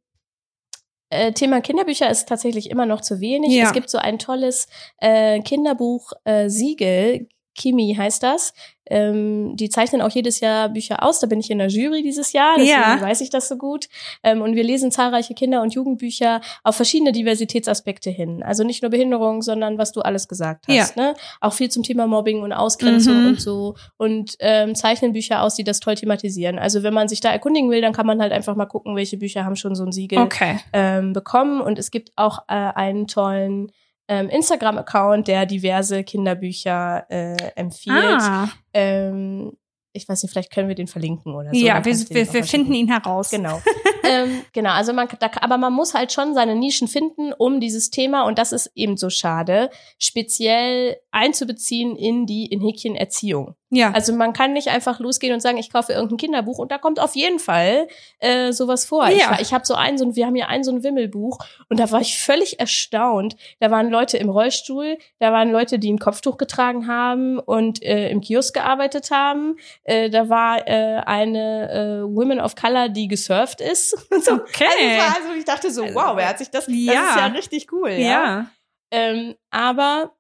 äh, 1.11 1.33
Thema 1.33 1.61
Kinderbücher 1.61 2.11
ist 2.11 2.29
tatsächlich 2.29 2.71
immer 2.71 2.87
noch 2.87 3.03
zu 3.03 3.21
wenig. 3.21 3.53
Ja. 3.53 3.67
Es 3.67 3.73
gibt 3.73 3.89
so 3.89 3.99
ein 3.99 4.19
tolles 4.19 4.67
äh, 4.99 5.41
Kinderbuch 5.41 6.13
äh, 6.25 6.49
Siegel. 6.51 7.29
Kimi 7.59 7.95
heißt 7.99 8.23
das. 8.23 8.55
Ähm, 8.91 9.55
die 9.55 9.69
zeichnen 9.69 10.01
auch 10.01 10.09
jedes 10.11 10.41
Jahr 10.41 10.71
Bücher 10.71 11.03
aus. 11.03 11.21
Da 11.21 11.27
bin 11.27 11.41
ich 11.41 11.51
in 11.51 11.59
der 11.59 11.67
Jury 11.69 12.03
dieses 12.03 12.33
Jahr, 12.33 12.55
deswegen 12.57 12.71
Ja. 12.81 12.99
weiß 13.03 13.21
ich 13.21 13.29
das 13.29 13.47
so 13.47 13.59
gut. 13.59 13.87
Ähm, 14.23 14.41
und 14.41 14.57
wir 14.57 14.65
lesen 14.65 14.91
zahlreiche 14.91 15.35
Kinder- 15.35 15.61
und 15.61 15.75
Jugendbücher 15.75 16.41
auf 16.65 16.77
verschiedene 16.77 17.13
Diversitätsaspekte 17.13 18.09
hin. 18.09 18.43
Also 18.43 18.65
nicht 18.65 18.81
nur 18.83 18.91
Behinderung, 18.91 19.43
sondern 19.43 19.77
was 19.77 19.93
du 19.93 20.01
alles 20.01 20.27
gesagt 20.27 20.67
hast. 20.69 20.97
Ne? 20.97 21.15
Auch 21.43 21.53
viel 21.53 21.71
zum 21.71 21.83
Thema 21.83 22.07
Mobbing 22.07 22.41
und 22.41 22.55
Ausgrenzung 22.55 23.21
Mhm. 23.23 23.27
und 23.29 23.41
so. 23.43 23.75
Und 23.99 24.37
ähm, 24.41 24.75
zeichnen 24.75 25.13
Bücher 25.13 25.43
aus, 25.43 25.55
die 25.55 25.65
das 25.65 25.81
toll 25.81 25.97
thematisieren. 25.97 26.59
Also 26.59 26.83
wenn 26.83 26.95
man 26.95 27.09
sich 27.09 27.21
da 27.21 27.31
erkundigen 27.31 27.69
will, 27.71 27.83
dann 27.83 27.93
kann 27.93 28.07
man 28.07 28.23
halt 28.23 28.33
einfach 28.33 28.57
mal 28.57 28.65
gucken, 28.67 28.97
welche 28.97 29.19
Bücher 29.19 29.45
haben 29.45 29.57
schon 29.57 29.75
so 29.75 29.85
ein 29.85 29.93
Siegel 29.93 30.19
Okay. 30.21 30.61
ähm, 30.73 31.13
bekommen. 31.13 31.61
Und 31.61 31.79
es 31.79 31.91
gibt 31.91 32.13
auch 32.17 32.39
äh, 32.49 32.55
einen 32.55 33.07
tollen 33.07 33.71
ähm, 34.09 34.29
Instagram-Account, 34.31 35.29
der 35.29 35.47
diverse 35.47 36.03
Kinderbücher 36.03 37.07
äh, 37.11 37.37
empfiehlt. 37.55 38.21
Ah. 38.21 38.49
Ähm, 38.73 39.53
ich 39.93 40.09
weiß 40.09 40.23
nicht, 40.23 40.33
vielleicht 40.33 40.53
können 40.53 40.69
wir 40.69 40.75
den 40.75 40.87
verlinken 40.87 41.35
oder 41.35 41.51
so. 41.53 41.59
ja, 41.59 41.85
wir, 41.85 41.95
wir, 41.95 42.33
wir 42.33 42.45
finden 42.45 42.73
ihn 42.73 42.89
heraus. 42.89 43.31
Genau. 43.31 43.61
ähm, 44.05 44.43
genau, 44.53 44.71
also 44.71 44.93
man, 44.93 45.09
da, 45.19 45.31
aber 45.41 45.59
man 45.59 45.73
muss 45.73 45.95
halt 45.95 46.13
schon 46.13 46.35
seine 46.35 46.55
Nischen 46.55 46.89
finden, 46.89 47.33
um 47.33 47.61
dieses 47.61 47.91
Thema, 47.91 48.23
und 48.23 48.39
das 48.39 48.53
ist 48.53 48.71
eben 48.75 48.97
so 48.97 49.11
schade, 49.11 49.71
speziell 49.99 50.97
einzubeziehen 51.11 51.97
in 51.97 52.27
die 52.27 52.47
in 52.47 52.61
Häkchen 52.61 52.97
Erziehung. 52.97 53.55
Ja. 53.71 53.91
Also 53.93 54.15
man 54.15 54.33
kann 54.33 54.55
nicht 54.55 54.69
einfach 54.69 54.99
losgehen 54.99 55.35
und 55.35 55.41
sagen, 55.41 55.59
ich 55.59 55.71
kaufe 55.71 55.93
irgendein 55.93 56.17
Kinderbuch 56.17 56.59
und 56.59 56.73
da 56.73 56.79
kommt 56.79 56.99
auf 57.01 57.15
jeden 57.15 57.39
Fall 57.39 57.87
äh, 58.19 58.53
sowas 58.53 58.87
vor. 58.87 59.09
Ja. 59.09 59.35
Ich, 59.35 59.41
ich 59.43 59.53
habe 59.53 59.67
so 59.67 59.75
ein, 59.75 59.99
so 59.99 60.07
ein, 60.07 60.17
wir 60.17 60.27
haben 60.27 60.35
hier 60.35 60.49
ein 60.49 60.65
so 60.65 60.71
ein 60.73 60.83
Wimmelbuch 60.83 61.39
und 61.69 61.79
da 61.79 61.91
war 61.91 62.01
ich 62.01 62.19
völlig 62.19 62.59
erstaunt. 62.61 63.37
Da 63.61 63.71
waren 63.71 63.91
Leute 63.91 64.17
im 64.17 64.31
Rollstuhl, 64.31 64.97
da 65.19 65.33
waren 65.33 65.51
Leute, 65.51 65.79
die 65.79 65.93
ein 65.93 65.99
Kopftuch 65.99 66.39
getragen 66.39 66.87
haben 66.87 67.39
und 67.39 67.83
äh, 67.83 68.09
im 68.11 68.21
Kiosk 68.23 68.55
gearbeitet 68.55 69.11
haben. 69.11 69.57
Äh, 69.85 70.09
da 70.09 70.29
war 70.31 70.67
äh, 70.67 71.03
eine 71.05 71.71
äh, 71.71 72.17
Women 72.17 72.41
of 72.41 72.55
Color, 72.57 72.89
die 72.89 73.07
gesurft 73.09 73.61
ist. 73.61 73.95
Und 74.11 74.25
so. 74.25 74.33
Okay. 74.35 74.65
Also, 74.99 75.19
also 75.29 75.39
ich 75.39 75.45
dachte 75.45 75.71
so, 75.71 75.83
wow, 75.95 76.17
wer 76.17 76.29
hat 76.29 76.39
sich 76.39 76.51
das? 76.51 76.67
Das 76.67 76.75
Ja. 76.75 76.93
ist 77.11 77.17
ja 77.17 77.27
richtig 77.27 77.73
cool. 77.73 77.91
ja. 77.91 77.99
ja. 77.99 78.47
Ähm, 78.91 79.35
aber 79.51 80.13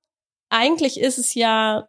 eigentlich 0.50 1.00
ist 1.00 1.16
es 1.16 1.32
ja, 1.34 1.88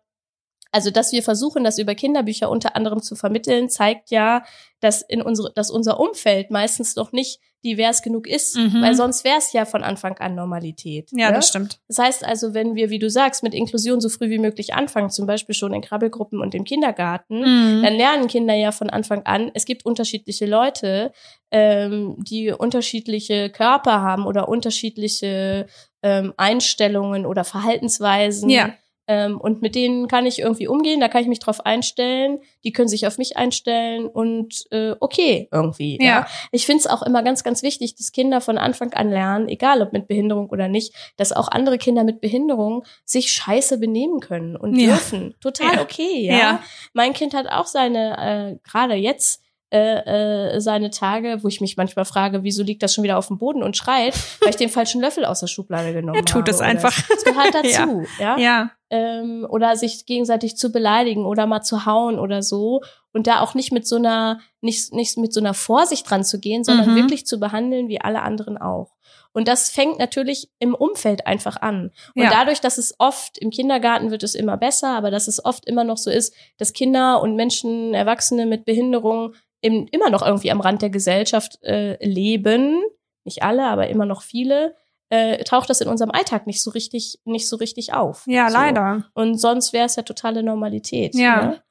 also 0.71 0.91
dass 0.91 1.11
wir 1.11 1.23
versuchen, 1.23 1.63
das 1.63 1.77
über 1.79 1.95
Kinderbücher 1.95 2.49
unter 2.49 2.75
anderem 2.75 3.01
zu 3.01 3.15
vermitteln, 3.15 3.69
zeigt 3.69 4.11
ja, 4.11 4.43
dass 4.79 5.01
in 5.01 5.21
unsere, 5.21 5.51
dass 5.53 5.71
unser 5.71 5.99
Umfeld 5.99 6.51
meistens 6.51 6.95
noch 6.95 7.11
nicht 7.11 7.39
divers 7.65 8.01
genug 8.01 8.25
ist, 8.25 8.55
Mhm. 8.55 8.81
weil 8.81 8.95
sonst 8.95 9.25
wäre 9.25 9.37
es 9.37 9.51
ja 9.51 9.65
von 9.65 9.83
Anfang 9.83 10.17
an 10.19 10.33
Normalität. 10.33 11.09
Ja, 11.11 11.27
ne? 11.29 11.35
das 11.35 11.49
stimmt. 11.49 11.79
Das 11.89 11.97
heißt 11.99 12.23
also, 12.23 12.53
wenn 12.53 12.75
wir, 12.75 12.89
wie 12.89 12.99
du 12.99 13.09
sagst, 13.09 13.43
mit 13.43 13.53
Inklusion 13.53 13.99
so 13.99 14.07
früh 14.07 14.29
wie 14.29 14.37
möglich 14.39 14.73
anfangen, 14.73 15.09
zum 15.09 15.27
Beispiel 15.27 15.53
schon 15.55 15.73
in 15.73 15.81
Krabbelgruppen 15.81 16.39
und 16.39 16.55
im 16.55 16.63
Kindergarten, 16.63 17.39
Mhm. 17.41 17.83
dann 17.83 17.95
lernen 17.95 18.27
Kinder 18.29 18.53
ja 18.53 18.71
von 18.71 18.89
Anfang 18.89 19.23
an, 19.25 19.51
es 19.55 19.65
gibt 19.65 19.85
unterschiedliche 19.85 20.45
Leute, 20.45 21.11
ähm, 21.51 22.15
die 22.19 22.51
unterschiedliche 22.51 23.49
Körper 23.49 23.99
haben 24.01 24.25
oder 24.25 24.47
unterschiedliche 24.47 25.67
ähm, 26.01 26.33
Einstellungen 26.37 27.25
oder 27.25 27.43
Verhaltensweisen. 27.43 28.49
Ja. 28.49 28.73
Ähm, 29.11 29.41
und 29.41 29.63
mit 29.63 29.73
denen 29.73 30.07
kann 30.07 30.27
ich 30.27 30.37
irgendwie 30.37 30.67
umgehen, 30.67 30.99
da 30.99 31.07
kann 31.07 31.23
ich 31.23 31.27
mich 31.27 31.39
drauf 31.39 31.65
einstellen, 31.65 32.37
die 32.63 32.71
können 32.71 32.87
sich 32.87 33.07
auf 33.07 33.17
mich 33.17 33.37
einstellen 33.37 34.05
und 34.05 34.65
äh, 34.69 34.93
okay 34.99 35.47
irgendwie. 35.51 35.97
Ja. 35.99 36.05
Ja. 36.05 36.27
Ich 36.51 36.67
finde 36.67 36.81
es 36.81 36.87
auch 36.87 37.01
immer 37.01 37.23
ganz, 37.23 37.43
ganz 37.43 37.63
wichtig, 37.63 37.95
dass 37.95 38.11
Kinder 38.11 38.39
von 38.39 38.59
Anfang 38.59 38.93
an 38.93 39.09
lernen, 39.09 39.47
egal 39.49 39.81
ob 39.81 39.93
mit 39.93 40.07
Behinderung 40.07 40.49
oder 40.51 40.67
nicht, 40.67 40.93
dass 41.17 41.31
auch 41.31 41.47
andere 41.47 41.79
Kinder 41.79 42.03
mit 42.03 42.21
Behinderung 42.21 42.85
sich 43.03 43.31
scheiße 43.31 43.79
benehmen 43.79 44.19
können 44.19 44.55
und 44.55 44.75
Ja. 44.77 44.89
dürfen. 44.89 45.33
Total 45.41 45.75
Ja. 45.77 45.81
okay, 45.81 46.21
ja. 46.21 46.37
Ja. 46.37 46.63
Mein 46.93 47.13
Kind 47.13 47.33
hat 47.33 47.47
auch 47.49 47.65
seine, 47.65 48.59
äh, 48.61 48.69
gerade 48.69 48.93
jetzt, 48.93 49.41
äh, 49.71 50.55
äh, 50.55 50.59
seine 50.61 50.89
Tage, 50.89 51.43
wo 51.43 51.47
ich 51.47 51.61
mich 51.61 51.77
manchmal 51.77 52.05
frage, 52.05 52.43
wieso 52.43 52.63
liegt 52.63 52.81
das 52.81 52.93
schon 52.93 53.03
wieder 53.03 53.17
auf 53.19 53.27
dem 53.27 53.37
Boden 53.37 53.61
und 53.61 53.77
schreit, 53.77 54.15
weil 54.41 54.49
ich 54.49 54.55
den 54.55 54.69
falschen 54.69 54.99
Löffel 55.01 55.25
aus 55.25 55.41
der 55.41 55.47
Schublade 55.47 55.93
genommen 55.93 56.17
Er 56.19 56.25
tut 56.25 56.41
habe. 56.41 56.51
es 56.51 56.59
einfach. 56.61 56.93
Das 57.07 57.23
gehört 57.23 57.53
dazu, 57.53 58.03
ja. 58.19 58.37
Ja. 58.39 58.71
Ähm, 58.89 59.45
oder 59.47 59.75
sich 59.75 60.07
gegenseitig 60.07 60.57
zu 60.57 60.71
beleidigen 60.71 61.25
oder 61.25 61.45
mal 61.45 61.61
zu 61.61 61.85
hauen 61.85 62.17
oder 62.17 62.41
so. 62.41 62.81
Und 63.13 63.27
da 63.27 63.41
auch 63.41 63.53
nicht 63.53 63.71
mit 63.71 63.87
so 63.87 63.97
einer, 63.97 64.39
nicht, 64.61 64.93
nicht 64.93 65.17
mit 65.19 65.33
so 65.33 65.39
einer 65.39 65.53
Vorsicht 65.53 66.09
dran 66.09 66.23
zu 66.23 66.39
gehen, 66.39 66.63
sondern 66.63 66.91
Mhm. 66.91 66.95
wirklich 66.95 67.27
zu 67.27 67.39
behandeln 67.39 67.87
wie 67.89 68.01
alle 68.01 68.23
anderen 68.23 68.57
auch. 68.57 68.95
Und 69.31 69.47
das 69.47 69.69
fängt 69.69 69.99
natürlich 69.99 70.49
im 70.57 70.73
Umfeld 70.73 71.27
einfach 71.27 71.57
an. 71.61 71.91
Und 72.15 72.23
Ja. 72.23 72.31
dadurch, 72.31 72.61
dass 72.61 72.79
es 72.79 72.95
oft 72.97 73.37
im 73.37 73.51
Kindergarten 73.51 74.09
wird 74.09 74.23
es 74.23 74.33
immer 74.33 74.57
besser, 74.57 74.89
aber 74.95 75.11
dass 75.11 75.27
es 75.27 75.43
oft 75.45 75.65
immer 75.67 75.83
noch 75.83 75.97
so 75.97 76.09
ist, 76.09 76.33
dass 76.57 76.73
Kinder 76.73 77.21
und 77.21 77.35
Menschen, 77.35 77.93
Erwachsene 77.93 78.47
mit 78.47 78.65
Behinderung 78.65 79.33
im, 79.61 79.87
immer 79.91 80.09
noch 80.09 80.25
irgendwie 80.25 80.51
am 80.51 80.61
Rand 80.61 80.81
der 80.81 80.89
Gesellschaft 80.89 81.61
äh, 81.63 81.97
leben. 82.05 82.81
Nicht 83.25 83.43
alle, 83.43 83.65
aber 83.67 83.87
immer 83.89 84.05
noch 84.05 84.21
viele. 84.21 84.75
äh, 85.09 85.43
taucht 85.43 85.69
das 85.69 85.81
in 85.81 85.87
unserem 85.87 86.11
Alltag 86.11 86.45
nicht 86.47 86.61
so 86.61 86.69
richtig, 86.71 87.19
nicht 87.25 87.49
so 87.49 87.55
richtig 87.55 87.93
auf. 87.93 88.23
Ja, 88.27 88.49
so. 88.49 88.53
leider. 88.57 89.05
Und 89.15 89.39
sonst 89.39 89.73
wäre 89.73 89.85
es 89.87 89.95
ja 89.95 90.03
totale 90.03 90.43
Normalität. 90.43 91.15
Ja. 91.15 91.41
Ne? 91.45 91.63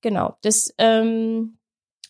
Genau. 0.00 0.36
Das, 0.42 0.72
ähm, 0.78 1.58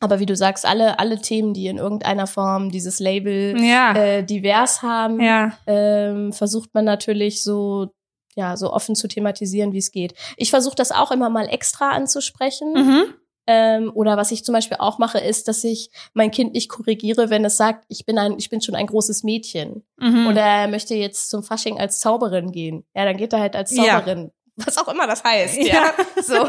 aber 0.00 0.20
wie 0.20 0.26
du 0.26 0.36
sagst, 0.36 0.64
alle, 0.64 0.98
alle 1.00 1.20
Themen, 1.20 1.52
die 1.52 1.66
in 1.66 1.78
irgendeiner 1.78 2.28
Form 2.28 2.70
dieses 2.70 3.00
Label 3.00 3.60
Ja. 3.60 3.92
äh, 3.96 4.22
divers 4.22 4.82
haben, 4.82 5.20
ja. 5.20 5.58
ähm, 5.66 6.32
versucht 6.32 6.72
man 6.74 6.84
natürlich 6.84 7.42
so 7.42 7.88
ja 8.36 8.56
so 8.56 8.72
offen 8.72 8.94
zu 8.94 9.08
thematisieren, 9.08 9.72
wie 9.72 9.78
es 9.78 9.90
geht. 9.90 10.14
Ich 10.36 10.50
versuche 10.50 10.76
das 10.76 10.92
auch 10.92 11.10
immer 11.10 11.28
mal 11.28 11.48
extra 11.48 11.90
anzusprechen. 11.90 12.72
Mhm. 12.72 13.14
Ähm, 13.50 13.90
oder 13.94 14.18
was 14.18 14.30
ich 14.30 14.44
zum 14.44 14.52
Beispiel 14.52 14.76
auch 14.78 14.98
mache, 14.98 15.18
ist, 15.18 15.48
dass 15.48 15.64
ich 15.64 15.90
mein 16.12 16.30
Kind 16.30 16.52
nicht 16.52 16.68
korrigiere, 16.68 17.30
wenn 17.30 17.46
es 17.46 17.56
sagt, 17.56 17.86
ich 17.88 18.04
bin 18.04 18.18
ein, 18.18 18.36
ich 18.36 18.50
bin 18.50 18.60
schon 18.60 18.74
ein 18.74 18.86
großes 18.86 19.24
Mädchen. 19.24 19.86
Mhm. 19.96 20.26
Oder 20.26 20.42
er 20.42 20.68
möchte 20.68 20.94
jetzt 20.94 21.30
zum 21.30 21.42
Fasching 21.42 21.80
als 21.80 21.98
Zauberin 21.98 22.52
gehen. 22.52 22.84
Ja, 22.94 23.06
dann 23.06 23.16
geht 23.16 23.32
er 23.32 23.40
halt 23.40 23.56
als 23.56 23.74
Ja. 23.74 24.00
Zauberin. 24.00 24.32
Was 24.56 24.76
auch 24.76 24.88
immer 24.88 25.06
das 25.06 25.24
heißt, 25.24 25.56
ja. 25.56 25.64
Ja. 25.64 25.94
So. 26.22 26.46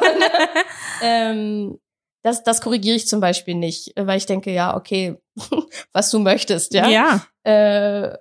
ähm, 1.02 1.80
das, 2.22 2.44
das 2.44 2.60
korrigiere 2.60 2.98
ich 2.98 3.08
zum 3.08 3.22
Beispiel 3.22 3.56
nicht, 3.56 3.94
weil 3.96 4.18
ich 4.18 4.26
denke, 4.26 4.52
ja, 4.52 4.76
okay, 4.76 5.16
was 5.94 6.12
du 6.12 6.20
möchtest, 6.20 6.74
ja. 6.74 6.90
ja. 6.90 7.26
Äh, 7.44 8.18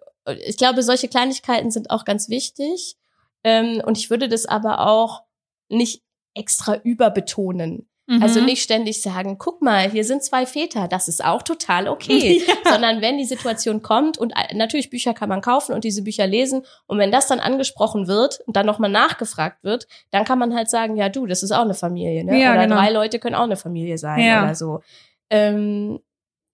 ich 0.47 0.57
glaube, 0.57 0.85
solche 0.85 1.09
Kleinigkeiten 1.09 1.73
sind 1.73 1.91
auch 1.91 2.05
ganz 2.05 2.29
wichtig. 2.29 2.97
Ähm, 3.43 3.83
und 3.85 3.99
ich 3.99 4.09
würde 4.09 4.29
das 4.29 4.47
aber 4.47 4.87
auch 4.87 5.23
nicht 5.69 6.05
extra 6.35 6.77
überbetonen. 6.77 7.89
Mhm. 8.11 8.23
Also 8.23 8.41
nicht 8.41 8.63
ständig 8.63 9.03
sagen, 9.03 9.37
guck 9.37 9.61
mal, 9.61 9.91
hier 9.91 10.03
sind 10.03 10.25
zwei 10.25 10.47
Väter, 10.47 10.89
das 10.89 11.09
ist 11.09 11.23
auch 11.23 11.43
total 11.43 11.89
okay. 11.89 12.43
Ja. 12.49 12.73
Sondern 12.73 13.03
wenn 13.03 13.19
die 13.19 13.27
Situation 13.27 13.83
kommt 13.83 14.17
und 14.17 14.31
äh, 14.33 14.55
natürlich 14.55 14.89
Bücher 14.89 15.13
kann 15.13 15.29
man 15.29 15.43
kaufen 15.43 15.75
und 15.75 15.85
diese 15.85 16.03
Bücher 16.03 16.27
lesen 16.27 16.65
und 16.87 16.99
wenn 16.99 17.13
das 17.13 17.27
dann 17.27 17.39
angesprochen 17.39 18.07
wird 18.09 18.41
und 18.47 18.57
dann 18.57 18.65
nochmal 18.65 18.91
nachgefragt 18.91 19.63
wird, 19.63 19.87
dann 20.11 20.25
kann 20.25 20.39
man 20.39 20.55
halt 20.55 20.71
sagen, 20.71 20.97
ja 20.97 21.11
du, 21.11 21.27
das 21.27 21.43
ist 21.43 21.53
auch 21.53 21.63
eine 21.63 21.75
Familie, 21.75 22.25
ne? 22.25 22.41
Ja, 22.41 22.53
oder 22.53 22.63
genau. 22.63 22.77
drei 22.77 22.91
Leute 22.91 23.19
können 23.19 23.35
auch 23.35 23.43
eine 23.43 23.57
Familie 23.57 23.99
sein 23.99 24.21
Ja. 24.21 24.45
oder 24.45 24.55
so. 24.55 24.81
Ähm, 25.29 26.01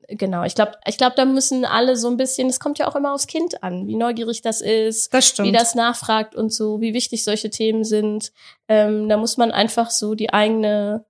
genau, 0.09 0.43
ich 0.43 0.57
glaube, 0.57 0.73
ich 0.87 0.99
glaube, 0.99 1.15
da 1.17 1.25
müssen 1.25 1.65
alle 1.65 1.97
so 1.97 2.09
ein 2.09 2.17
bisschen, 2.17 2.49
es 2.49 2.59
kommt 2.59 2.79
ja 2.81 2.89
auch 2.89 2.97
immer 2.97 3.15
aufs 3.15 3.29
Kind 3.29 3.63
an, 3.63 3.87
wie 3.87 3.95
neugierig 3.97 4.43
das 4.43 4.61
ist, 4.61 5.15
Das 5.15 5.39
wie 5.39 5.53
das 5.53 5.77
nachfragt 5.77 6.35
und 6.35 6.53
so, 6.53 6.81
wie 6.81 6.95
wichtig 6.95 7.23
solche 7.23 7.51
Themen 7.51 7.85
sind. 7.85 8.33
Ähm, 8.67 9.09
da 9.09 9.17
muss 9.17 9.37
man 9.37 9.53
einfach 9.53 9.91
so 9.91 10.17
die 10.17 10.33
eigene 10.33 11.05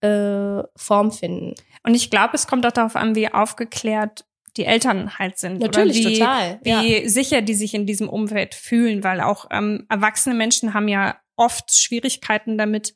äh, 0.00 0.62
Form 0.76 1.12
finden. 1.12 1.54
Und 1.82 1.94
ich 1.94 2.10
glaube, 2.10 2.34
es 2.34 2.46
kommt 2.46 2.66
auch 2.66 2.72
darauf 2.72 2.96
an, 2.96 3.14
wie 3.14 3.32
aufgeklärt 3.32 4.24
die 4.56 4.64
Eltern 4.64 5.18
halt 5.18 5.38
sind. 5.38 5.60
Natürlich, 5.60 6.04
wie, 6.04 6.18
total. 6.18 6.60
Wie 6.62 7.02
ja. 7.02 7.08
sicher 7.08 7.42
die 7.42 7.54
sich 7.54 7.74
in 7.74 7.86
diesem 7.86 8.08
Umfeld 8.08 8.54
fühlen, 8.54 9.04
weil 9.04 9.20
auch 9.20 9.46
ähm, 9.50 9.86
erwachsene 9.88 10.34
Menschen 10.34 10.74
haben 10.74 10.88
ja 10.88 11.16
oft 11.36 11.74
Schwierigkeiten 11.74 12.58
damit, 12.58 12.94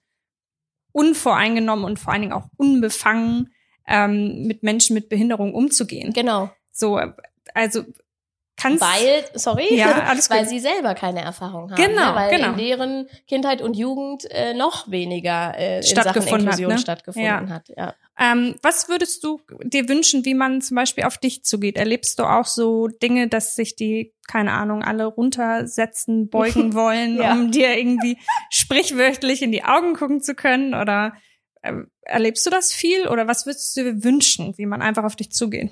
unvoreingenommen 0.92 1.84
und 1.84 1.98
vor 1.98 2.12
allen 2.12 2.22
Dingen 2.22 2.34
auch 2.34 2.48
unbefangen 2.56 3.54
ähm, 3.88 4.42
mit 4.46 4.62
Menschen 4.62 4.94
mit 4.94 5.08
Behinderung 5.08 5.54
umzugehen. 5.54 6.12
Genau. 6.12 6.50
So, 6.70 6.98
äh, 6.98 7.12
also 7.54 7.84
kannst 8.62 8.80
Weil, 8.82 9.24
sorry, 9.34 9.74
Ja, 9.76 10.04
alles 10.04 10.30
weil 10.30 10.40
gut. 10.40 10.48
sie 10.48 10.60
selber 10.60 10.94
keine 10.94 11.20
Erfahrung 11.22 11.70
haben. 11.70 11.82
Genau, 11.82 12.10
ne? 12.10 12.14
Weil 12.14 12.30
genau. 12.30 12.52
in 12.52 12.56
deren 12.58 13.08
Kindheit 13.26 13.60
und 13.62 13.74
Jugend 13.76 14.24
äh, 14.30 14.54
noch 14.54 14.90
weniger 14.90 15.58
äh, 15.58 15.82
Stattgefunden 15.82 16.48
hat, 16.50 16.58
ne? 16.58 16.78
stattgefunden 16.78 17.50
hat. 17.50 17.68
Ja. 17.76 17.94
Ähm, 18.18 18.56
was 18.62 18.88
würdest 18.88 19.24
du 19.24 19.40
dir 19.64 19.88
wünschen, 19.88 20.24
wie 20.24 20.34
man 20.34 20.60
zum 20.60 20.76
Beispiel 20.76 21.04
auf 21.04 21.18
dich 21.18 21.44
zugeht? 21.44 21.76
Erlebst 21.76 22.18
du 22.18 22.24
auch 22.24 22.44
so 22.46 22.86
Dinge, 22.88 23.28
dass 23.28 23.56
sich 23.56 23.74
die, 23.74 24.14
keine 24.28 24.52
Ahnung, 24.52 24.82
alle 24.82 25.06
runtersetzen, 25.06 26.28
beugen 26.30 26.74
wollen, 26.74 27.16
Ja. 27.16 27.32
um 27.32 27.50
dir 27.50 27.76
irgendwie 27.76 28.18
sprichwörtlich 28.50 29.42
in 29.42 29.50
die 29.52 29.64
Augen 29.64 29.94
gucken 29.94 30.20
zu 30.20 30.34
können? 30.34 30.74
Oder 30.74 31.14
ähm, 31.62 31.90
erlebst 32.02 32.44
du 32.46 32.50
das 32.50 32.72
viel? 32.72 33.08
Oder 33.08 33.26
was 33.26 33.46
würdest 33.46 33.76
du 33.76 33.82
dir 33.84 34.04
wünschen, 34.04 34.56
wie 34.56 34.66
man 34.66 34.82
einfach 34.82 35.04
auf 35.04 35.16
dich 35.16 35.32
zugeht? 35.32 35.70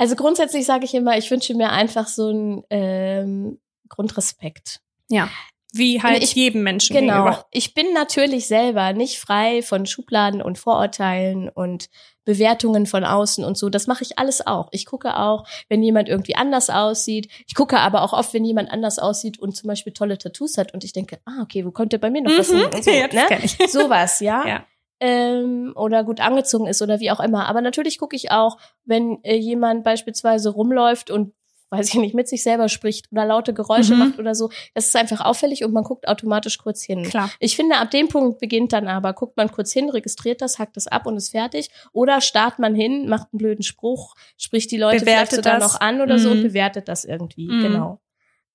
Also 0.00 0.16
grundsätzlich 0.16 0.64
sage 0.64 0.86
ich 0.86 0.94
immer, 0.94 1.18
ich 1.18 1.30
wünsche 1.30 1.54
mir 1.54 1.70
einfach 1.70 2.08
so 2.08 2.28
einen 2.28 2.62
ähm, 2.70 3.58
Grundrespekt. 3.90 4.80
Ja. 5.10 5.28
Wie 5.72 6.02
halt 6.02 6.22
Ich- 6.24 6.34
jedem 6.34 6.62
Menschen 6.62 6.96
Genau. 6.96 7.24
gegenüber. 7.24 7.46
Ich 7.52 7.74
bin 7.74 7.92
natürlich 7.92 8.48
selber 8.48 8.92
nicht 8.92 9.18
frei 9.18 9.62
von 9.62 9.84
Schubladen 9.86 10.40
und 10.42 10.58
Vorurteilen 10.58 11.48
und 11.48 11.90
Bewertungen 12.24 12.86
von 12.86 13.04
außen 13.04 13.44
und 13.44 13.56
so. 13.58 13.68
Das 13.68 13.86
mache 13.86 14.02
ich 14.02 14.18
alles 14.18 14.44
auch. 14.46 14.68
Ich 14.72 14.86
gucke 14.86 15.16
auch, 15.18 15.44
wenn 15.68 15.82
jemand 15.82 16.08
irgendwie 16.08 16.34
anders 16.34 16.70
aussieht. 16.70 17.28
Ich 17.46 17.54
gucke 17.54 17.78
aber 17.78 18.02
auch 18.02 18.12
oft, 18.12 18.32
wenn 18.34 18.44
jemand 18.44 18.70
anders 18.70 18.98
aussieht 18.98 19.38
und 19.38 19.54
zum 19.54 19.68
Beispiel 19.68 19.92
tolle 19.92 20.16
Tattoos 20.18 20.56
hat 20.58 20.72
und 20.74 20.82
ich 20.82 20.92
denke, 20.92 21.20
ah, 21.24 21.42
okay, 21.42 21.64
wo 21.64 21.70
könnte 21.72 21.98
bei 21.98 22.10
mir 22.10 22.22
noch 22.22 22.36
was 22.38 22.48
hin? 22.50 22.64
Und 22.64 22.82
so, 22.84 22.90
Mhm. 22.90 22.96
ja, 23.12 23.28
ne? 23.28 23.68
Sowas, 23.68 24.20
ja. 24.20 24.46
Ja. 24.46 24.66
Ähm, 25.00 25.72
oder 25.76 26.04
gut 26.04 26.20
angezogen 26.20 26.66
ist 26.66 26.82
oder 26.82 27.00
wie 27.00 27.10
auch 27.10 27.20
immer. 27.20 27.46
Aber 27.48 27.62
natürlich 27.62 27.98
gucke 27.98 28.14
ich 28.16 28.30
auch, 28.30 28.58
wenn 28.84 29.18
äh, 29.24 29.34
jemand 29.36 29.82
beispielsweise 29.82 30.50
rumläuft 30.50 31.10
und 31.10 31.32
weiß 31.72 31.88
ich 31.90 31.94
nicht, 31.94 32.14
mit 32.16 32.28
sich 32.28 32.42
selber 32.42 32.68
spricht 32.68 33.10
oder 33.12 33.24
laute 33.24 33.54
Geräusche 33.54 33.92
Mhm. 33.94 33.98
macht 34.00 34.18
oder 34.18 34.34
so. 34.34 34.50
Das 34.74 34.88
ist 34.88 34.96
einfach 34.96 35.20
auffällig 35.24 35.64
und 35.64 35.72
man 35.72 35.84
guckt 35.84 36.08
automatisch 36.08 36.58
kurz 36.58 36.82
hin. 36.82 37.04
Klar. 37.04 37.30
Ich 37.38 37.54
finde, 37.54 37.76
ab 37.76 37.92
dem 37.92 38.08
Punkt 38.08 38.40
beginnt 38.40 38.72
dann 38.72 38.88
aber, 38.88 39.12
guckt 39.12 39.36
man 39.36 39.52
kurz 39.52 39.72
hin, 39.72 39.88
registriert 39.88 40.42
das, 40.42 40.58
hackt 40.58 40.76
das 40.76 40.88
ab 40.88 41.06
und 41.06 41.16
ist 41.16 41.30
fertig. 41.30 41.70
Oder 41.92 42.20
starrt 42.20 42.58
man 42.58 42.74
hin, 42.74 43.08
macht 43.08 43.28
einen 43.32 43.38
blöden 43.38 43.62
Spruch, 43.62 44.16
spricht 44.36 44.70
die 44.72 44.78
Leute 44.78 45.04
vielleicht 45.04 45.30
Bewertet 45.30 45.44
sogar 45.44 45.60
das. 45.60 45.72
noch 45.74 45.80
an 45.80 46.00
oder 46.00 46.18
so 46.18 46.30
und 46.30 46.38
Mhm. 46.38 46.42
bewertet 46.42 46.88
das 46.88 47.04
irgendwie. 47.04 47.52
Mhm. 47.52 47.60
Genau. 47.62 48.00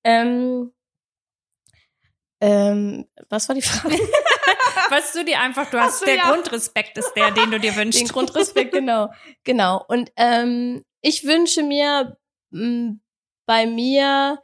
Ähm, 0.03 0.71
ähm, 2.41 3.05
was 3.29 3.47
war 3.47 3.55
die 3.55 3.61
Frage? 3.61 3.95
Was 4.89 5.13
du 5.13 5.23
dir 5.25 5.39
einfach, 5.39 5.69
du 5.69 5.79
hast 5.79 5.99
so, 5.99 6.05
der 6.05 6.15
ja. 6.15 6.31
Grundrespekt 6.31 6.97
ist 6.97 7.13
der, 7.15 7.31
den 7.31 7.51
du 7.51 7.59
dir 7.59 7.75
wünschst. 7.75 7.99
Den 8.01 8.07
Grundrespekt, 8.07 8.71
genau. 8.73 9.09
Genau. 9.43 9.83
Und 9.87 10.11
ähm, 10.17 10.83
ich 11.01 11.23
wünsche 11.25 11.63
mir 11.63 12.17
mh, 12.51 12.95
bei 13.45 13.65
mir, 13.65 14.39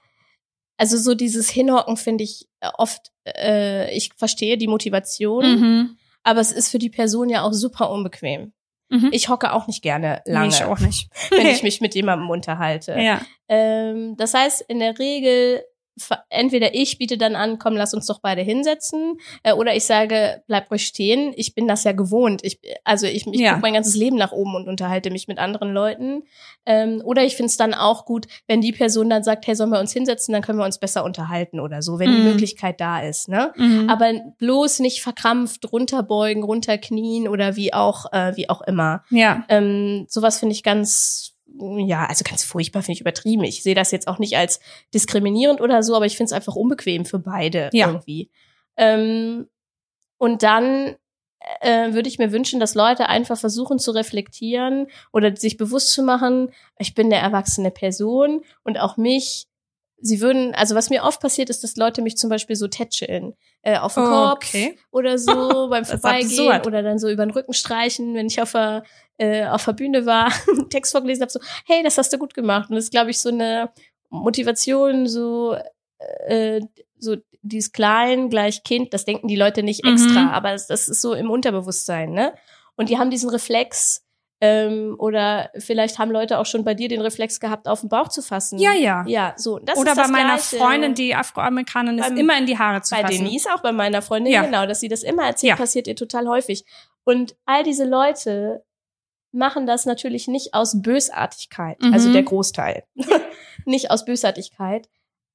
also 0.77 0.97
so 0.97 1.15
dieses 1.15 1.49
Hinhocken 1.49 1.97
finde 1.97 2.23
ich 2.23 2.47
äh, 2.59 2.69
oft, 2.77 3.11
äh, 3.27 3.95
ich 3.95 4.11
verstehe 4.17 4.57
die 4.57 4.67
Motivation, 4.67 5.43
Mhm. 5.59 5.97
aber 6.23 6.39
es 6.41 6.51
ist 6.51 6.69
für 6.69 6.79
die 6.79 6.89
Person 6.89 7.29
ja 7.29 7.43
auch 7.43 7.53
super 7.53 7.89
unbequem. 7.91 8.53
Mhm. 8.89 9.09
Ich 9.13 9.29
hocke 9.29 9.53
auch 9.53 9.67
nicht 9.67 9.81
gerne 9.81 10.21
lange, 10.25 10.49
Nee, 10.49 10.53
ich 10.55 10.63
auch 10.65 10.79
nicht. 10.79 11.09
wenn 11.31 11.47
ich 11.47 11.63
mich 11.63 11.79
mit 11.81 11.95
jemandem 11.95 12.29
unterhalte. 12.29 12.93
ja. 12.99 13.21
Ähm, 13.47 14.15
das 14.17 14.33
heißt, 14.33 14.61
in 14.67 14.79
der 14.79 14.99
Regel, 14.99 15.63
entweder 16.29 16.73
ich 16.75 16.97
biete 16.97 17.17
dann 17.17 17.35
an, 17.35 17.59
komm, 17.59 17.75
lass 17.75 17.93
uns 17.93 18.05
doch 18.07 18.19
beide 18.19 18.41
hinsetzen, 18.41 19.17
äh, 19.43 19.53
oder 19.53 19.75
ich 19.75 19.85
sage, 19.85 20.43
bleib 20.47 20.69
ruhig 20.71 20.85
stehen. 20.85 21.33
Ich 21.35 21.53
bin 21.55 21.67
das 21.67 21.83
ja 21.83 21.91
gewohnt. 21.91 22.41
Ich, 22.43 22.59
also 22.83 23.05
ich, 23.07 23.25
ich 23.27 23.39
Ja. 23.39 23.51
gucke 23.51 23.61
mein 23.61 23.73
ganzes 23.73 23.95
Leben 23.95 24.17
nach 24.17 24.31
oben 24.31 24.55
und 24.55 24.67
unterhalte 24.67 25.11
mich 25.11 25.27
mit 25.27 25.37
anderen 25.39 25.73
Leuten. 25.73 26.23
Ähm, 26.65 27.01
oder 27.03 27.23
ich 27.23 27.35
finde 27.35 27.47
es 27.47 27.57
dann 27.57 27.73
auch 27.73 28.05
gut, 28.05 28.27
wenn 28.47 28.61
die 28.61 28.71
Person 28.71 29.09
dann 29.09 29.23
sagt, 29.23 29.47
hey, 29.47 29.55
sollen 29.55 29.69
wir 29.71 29.79
uns 29.79 29.93
hinsetzen, 29.93 30.31
dann 30.33 30.41
können 30.41 30.59
wir 30.59 30.65
uns 30.65 30.79
besser 30.79 31.03
unterhalten 31.03 31.59
oder 31.59 31.81
so, 31.81 31.99
wenn 31.99 32.11
die 32.11 32.17
Mhm. 32.17 32.23
Möglichkeit 32.23 32.79
da 32.79 33.01
ist. 33.01 33.27
Ne? 33.29 33.51
Mhm. 33.57 33.89
Aber 33.89 34.11
bloß 34.37 34.79
nicht 34.79 35.01
verkrampft 35.01 35.71
runterbeugen, 35.71 36.43
runterknien 36.43 37.27
oder 37.27 37.55
wie 37.55 37.73
auch, 37.73 38.11
äh, 38.13 38.35
wie 38.35 38.49
auch 38.49 38.61
immer. 38.61 39.03
ja. 39.09 39.43
Ähm, 39.49 40.05
sowas 40.09 40.39
finde 40.39 40.53
ich 40.53 40.63
ganz, 40.63 41.33
ja, 41.77 42.05
also 42.05 42.23
ganz 42.27 42.43
furchtbar, 42.43 42.81
finde 42.81 42.93
ich 42.93 43.01
übertrieben. 43.01 43.43
Ich 43.43 43.63
sehe 43.63 43.75
das 43.75 43.91
jetzt 43.91 44.07
auch 44.07 44.19
nicht 44.19 44.37
als 44.37 44.59
diskriminierend 44.93 45.61
oder 45.61 45.83
so, 45.83 45.95
aber 45.95 46.05
ich 46.05 46.17
finde 46.17 46.27
es 46.27 46.33
einfach 46.33 46.55
unbequem 46.55 47.05
für 47.05 47.19
beide 47.19 47.69
Ja. 47.73 47.87
irgendwie. 47.87 48.29
Ähm, 48.77 49.47
und 50.17 50.43
dann 50.43 50.95
äh, 51.61 51.93
würde 51.93 52.07
ich 52.07 52.19
mir 52.19 52.31
wünschen, 52.31 52.59
dass 52.59 52.75
Leute 52.75 53.09
einfach 53.09 53.37
versuchen 53.37 53.79
zu 53.79 53.91
reflektieren 53.91 54.87
oder 55.11 55.35
sich 55.35 55.57
bewusst 55.57 55.91
zu 55.91 56.03
machen, 56.03 56.51
ich 56.77 56.93
bin 56.93 57.07
eine 57.07 57.15
erwachsene 57.17 57.71
Person 57.71 58.43
und 58.63 58.79
auch 58.79 58.97
mich. 58.97 59.47
Sie 60.03 60.19
würden, 60.19 60.55
also 60.55 60.73
was 60.73 60.89
mir 60.89 61.03
oft 61.03 61.21
passiert 61.21 61.51
ist, 61.51 61.63
dass 61.63 61.75
Leute 61.75 62.01
mich 62.01 62.17
zum 62.17 62.29
Beispiel 62.31 62.55
so 62.55 62.67
tätscheln, 62.67 63.35
äh, 63.61 63.77
auf 63.77 63.93
den 63.93 64.03
Kopf 64.05 64.45
Okay. 64.47 64.77
oder 64.89 65.19
so 65.19 65.29
beim 65.69 65.85
Vorbeigehen 65.85 66.61
oder 66.65 66.81
dann 66.81 66.97
so 66.97 67.07
über 67.07 67.23
den 67.23 67.29
Rücken 67.31 67.53
streichen, 67.53 68.15
wenn 68.15 68.25
ich 68.25 68.41
auf 68.41 68.51
der, 68.53 68.83
äh, 69.21 69.45
auf 69.45 69.63
der 69.65 69.73
Bühne 69.73 70.05
war, 70.05 70.31
einen 70.49 70.69
Text 70.69 70.91
vorgelesen 70.91 71.21
habe, 71.21 71.31
so, 71.31 71.39
hey, 71.67 71.83
das 71.83 71.97
hast 71.97 72.11
du 72.11 72.17
gut 72.17 72.33
gemacht. 72.33 72.69
Und 72.69 72.75
das 72.75 72.85
ist, 72.85 72.91
glaube 72.91 73.11
ich, 73.11 73.19
so 73.21 73.29
eine 73.29 73.69
Motivation, 74.09 75.07
so, 75.07 75.55
äh, 76.27 76.61
so 76.97 77.15
dieses 77.41 77.71
Klein 77.71 78.29
gleich 78.29 78.63
Kind, 78.63 78.93
das 78.93 79.05
denken 79.05 79.27
die 79.27 79.35
Leute 79.35 79.63
nicht 79.63 79.85
extra, 79.85 80.21
Mhm. 80.23 80.29
aber 80.29 80.51
das, 80.51 80.67
das 80.67 80.87
ist 80.87 81.01
so 81.01 81.13
im 81.13 81.29
Unterbewusstsein, 81.31 82.11
ne? 82.11 82.33
Und 82.75 82.89
die 82.89 82.97
haben 82.99 83.09
diesen 83.09 83.29
Reflex, 83.29 84.03
ähm, 84.41 84.95
oder 84.99 85.49
vielleicht 85.57 85.97
haben 85.99 86.11
Leute 86.11 86.39
auch 86.39 86.45
schon 86.45 86.63
bei 86.63 86.73
dir 86.73 86.87
den 86.87 87.01
Reflex 87.01 87.39
gehabt, 87.39 87.67
auf 87.67 87.81
den 87.81 87.89
Bauch 87.89 88.07
zu 88.09 88.21
fassen. 88.21 88.57
Ja, 88.59 88.73
ja. 88.73 89.03
Ja, 89.07 89.33
so. 89.37 89.59
Das 89.59 89.77
Oder 89.77 89.91
ist 89.91 89.97
das 89.97 90.07
bei 90.07 90.11
meiner 90.11 90.35
Gleiche. 90.35 90.57
Freundin, 90.57 90.93
die 90.95 91.13
Afroamerikanerin 91.15 91.99
ist, 91.99 92.11
immer 92.19 92.37
in 92.37 92.45
die 92.47 92.57
Haare 92.57 92.81
zu 92.81 92.95
Bei 92.95 93.01
fassen. 93.01 93.23
Denise, 93.25 93.47
auch 93.53 93.61
bei 93.61 93.71
meiner 93.71 94.01
Freundin, 94.01 94.33
Ja. 94.33 94.43
genau, 94.43 94.65
dass 94.65 94.79
sie 94.79 94.87
das 94.87 95.03
immer 95.03 95.25
erzählt, 95.25 95.49
Ja. 95.51 95.55
passiert 95.57 95.87
ihr 95.87 95.95
total 95.95 96.27
häufig. 96.27 96.65
Und 97.03 97.35
all 97.45 97.63
diese 97.63 97.85
Leute 97.85 98.63
machen 99.31 99.65
das 99.65 99.85
natürlich 99.85 100.27
nicht 100.27 100.53
aus 100.53 100.81
Bösartigkeit, 100.81 101.81
Mhm. 101.81 101.93
also 101.93 102.11
der 102.11 102.23
Großteil. 102.23 102.83
nicht 103.65 103.91
aus 103.91 104.05
Bösartigkeit, 104.05 104.87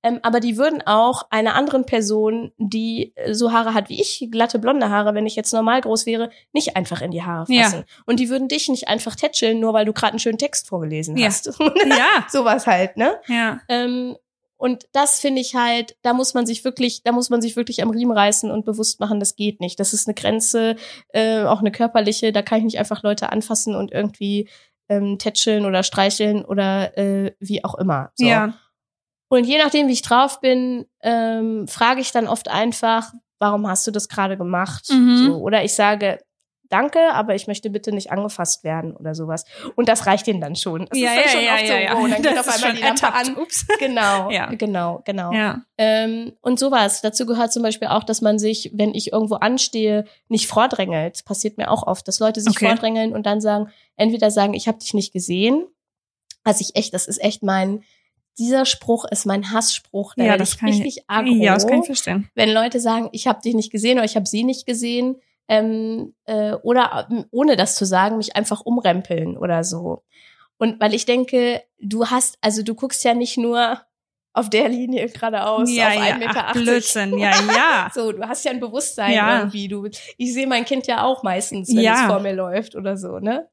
Ähm, 0.02 0.20
aber 0.22 0.38
die 0.40 0.56
würden 0.56 0.82
auch 0.86 1.22
einer 1.30 1.54
anderen 1.56 1.84
Person, 1.84 2.52
die 2.58 3.12
so 3.32 3.50
Haare 3.52 3.74
hat 3.74 3.88
wie 3.88 4.00
ich, 4.00 4.28
glatte 4.30 4.58
blonde 4.60 4.88
Haare, 4.90 5.14
wenn 5.14 5.26
ich 5.26 5.34
jetzt 5.34 5.52
normal 5.52 5.80
groß 5.80 6.06
wäre, 6.06 6.30
nicht 6.52 6.76
einfach 6.76 7.00
in 7.00 7.10
die 7.10 7.22
Haare 7.24 7.46
fassen. 7.46 7.78
Ja. 7.80 7.84
Und 8.04 8.20
die 8.20 8.28
würden 8.28 8.46
dich 8.46 8.68
nicht 8.68 8.86
einfach 8.86 9.16
tätscheln, 9.16 9.58
nur 9.58 9.72
weil 9.72 9.84
du 9.86 9.92
gerade 9.92 10.12
einen 10.12 10.18
schönen 10.20 10.38
Text 10.38 10.68
vorgelesen 10.68 11.16
Ja. 11.16 11.26
hast. 11.26 11.46
Ja. 11.86 12.26
Sowas 12.28 12.66
halt, 12.68 12.96
ne? 12.96 13.18
Ja. 13.26 13.60
Ähm, 13.68 14.16
und 14.56 14.86
das 14.92 15.20
finde 15.20 15.40
ich 15.40 15.54
halt, 15.54 15.96
da 16.02 16.14
muss 16.14 16.34
man 16.34 16.46
sich 16.46 16.64
wirklich, 16.64 17.02
da 17.02 17.12
muss 17.12 17.28
man 17.28 17.42
sich 17.42 17.56
wirklich 17.56 17.82
am 17.82 17.90
Riemen 17.90 18.16
reißen 18.16 18.50
und 18.50 18.64
bewusst 18.64 19.00
machen, 19.00 19.20
das 19.20 19.36
geht 19.36 19.60
nicht. 19.60 19.78
Das 19.78 19.92
ist 19.92 20.08
eine 20.08 20.14
Grenze, 20.14 20.76
äh, 21.08 21.42
auch 21.42 21.60
eine 21.60 21.70
körperliche, 21.70 22.32
da 22.32 22.42
kann 22.42 22.58
ich 22.58 22.64
nicht 22.64 22.78
einfach 22.78 23.02
Leute 23.02 23.30
anfassen 23.30 23.74
und 23.74 23.92
irgendwie 23.92 24.48
ähm, 24.88 25.18
tätscheln 25.18 25.66
oder 25.66 25.82
streicheln 25.82 26.44
oder 26.44 26.96
äh, 26.96 27.34
wie 27.38 27.64
auch 27.64 27.74
immer. 27.74 28.12
So. 28.14 28.26
Ja. 28.26 28.54
Und 29.28 29.44
je 29.44 29.58
nachdem, 29.58 29.88
wie 29.88 29.92
ich 29.92 30.02
drauf 30.02 30.40
bin, 30.40 30.86
ähm, 31.02 31.66
frage 31.68 32.00
ich 32.00 32.12
dann 32.12 32.28
oft 32.28 32.48
einfach, 32.48 33.12
warum 33.38 33.66
hast 33.66 33.86
du 33.86 33.90
das 33.90 34.08
gerade 34.08 34.36
gemacht? 34.36 34.88
Mhm. 34.90 35.26
So, 35.26 35.36
oder 35.38 35.64
ich 35.64 35.74
sage, 35.74 36.20
danke, 36.68 37.12
aber 37.12 37.34
ich 37.34 37.46
möchte 37.46 37.70
bitte 37.70 37.92
nicht 37.92 38.10
angefasst 38.10 38.64
werden 38.64 38.96
oder 38.96 39.14
sowas. 39.14 39.44
Und 39.76 39.88
das 39.88 40.06
reicht 40.06 40.26
ihnen 40.28 40.40
dann 40.40 40.56
schon. 40.56 40.86
Das 40.86 40.98
ja, 40.98 41.12
ist 41.12 41.16
dann 41.16 41.24
ja, 41.24 41.30
schon 41.30 41.44
ja, 41.44 41.54
oft 41.54 41.62
ja, 41.62 41.66
so, 41.68 41.74
ja. 41.74 41.94
oh, 41.98 42.06
dann 42.08 42.22
geht 42.22 42.36
Das 42.36 42.48
auf 42.48 42.56
ist 42.56 42.64
einmal 42.64 42.76
die 42.76 42.82
Lampe 42.82 43.02
ertappt. 43.06 43.28
an. 43.28 43.36
Ups. 43.36 43.66
Genau, 43.78 44.30
Ja. 44.30 44.46
genau, 44.54 45.02
genau. 45.04 45.32
Ja. 45.32 45.62
Ähm, 45.78 46.32
und 46.40 46.58
sowas. 46.58 47.00
Dazu 47.02 47.26
gehört 47.26 47.52
zum 47.52 47.62
Beispiel 47.62 47.88
auch, 47.88 48.04
dass 48.04 48.20
man 48.22 48.38
sich, 48.38 48.70
wenn 48.74 48.94
ich 48.94 49.12
irgendwo 49.12 49.36
anstehe, 49.36 50.04
nicht 50.28 50.46
vordrängelt. 50.46 51.24
Passiert 51.24 51.58
mir 51.58 51.70
auch 51.70 51.86
oft, 51.86 52.06
dass 52.08 52.18
Leute 52.20 52.40
sich 52.40 52.56
Okay. 52.56 52.66
vordrängeln 52.66 53.12
und 53.12 53.26
dann 53.26 53.40
sagen, 53.40 53.68
entweder 53.96 54.30
sagen, 54.30 54.54
ich 54.54 54.68
habe 54.68 54.78
dich 54.78 54.94
nicht 54.94 55.12
gesehen. 55.12 55.66
Also 56.44 56.60
ich 56.62 56.76
echt, 56.76 56.94
das 56.94 57.06
ist 57.06 57.22
echt 57.22 57.42
mein, 57.42 57.82
dieser 58.38 58.66
Spruch 58.66 59.04
ist 59.10 59.24
mein 59.26 59.50
Hassspruch. 59.50 60.14
Da 60.16 60.24
Ja, 60.24 60.36
das 60.36 60.52
ich 60.54 60.58
kann 60.58 60.68
ich- 60.68 60.82
richtig 60.84 61.04
aggro. 61.08 61.32
Ja, 61.34 61.54
das 61.54 61.66
kann 61.66 61.80
ich 61.80 61.86
verstehen. 61.86 62.28
wenn 62.34 62.50
Leute 62.52 62.80
sagen, 62.80 63.08
ich 63.12 63.26
habe 63.26 63.40
dich 63.42 63.54
nicht 63.54 63.72
gesehen 63.72 63.96
oder 63.98 64.04
ich 64.04 64.14
habe 64.16 64.26
sie 64.26 64.44
nicht 64.44 64.66
gesehen, 64.66 65.16
ähm, 65.48 66.14
äh, 66.24 66.52
oder 66.54 67.08
ähm, 67.10 67.24
ohne 67.30 67.56
das 67.56 67.76
zu 67.76 67.84
sagen, 67.84 68.16
mich 68.18 68.36
einfach 68.36 68.60
umrempeln 68.62 69.36
oder 69.36 69.64
so. 69.64 70.02
Und 70.58 70.80
weil 70.80 70.94
ich 70.94 71.04
denke, 71.04 71.62
du 71.78 72.06
hast, 72.06 72.38
also 72.40 72.62
du 72.62 72.74
guckst 72.74 73.04
ja 73.04 73.14
nicht 73.14 73.36
nur 73.36 73.80
auf 74.32 74.50
der 74.50 74.68
Linie 74.68 75.08
geradeaus 75.08 75.70
ja, 75.72 75.88
auf 75.88 75.94
ja. 75.94 76.00
1,80 76.14 76.18
Meter. 76.18 76.44
Ach, 76.48 76.52
Blödsinn. 76.52 77.18
Ja, 77.18 77.30
ja. 77.56 77.90
So, 77.94 78.12
du 78.12 78.26
hast 78.28 78.44
ja 78.44 78.50
ein 78.50 78.60
Bewusstsein 78.60 79.12
Ja. 79.14 79.38
irgendwie. 79.38 79.68
Du, 79.68 79.86
ich 80.18 80.34
sehe 80.34 80.46
mein 80.46 80.64
Kind 80.64 80.86
ja 80.86 81.04
auch 81.04 81.22
meistens, 81.22 81.68
wenn 81.74 81.82
Ja. 81.82 82.02
es 82.02 82.06
vor 82.06 82.20
mir 82.20 82.34
läuft 82.34 82.74
oder 82.74 82.96
so, 82.96 83.18
ne? 83.18 83.48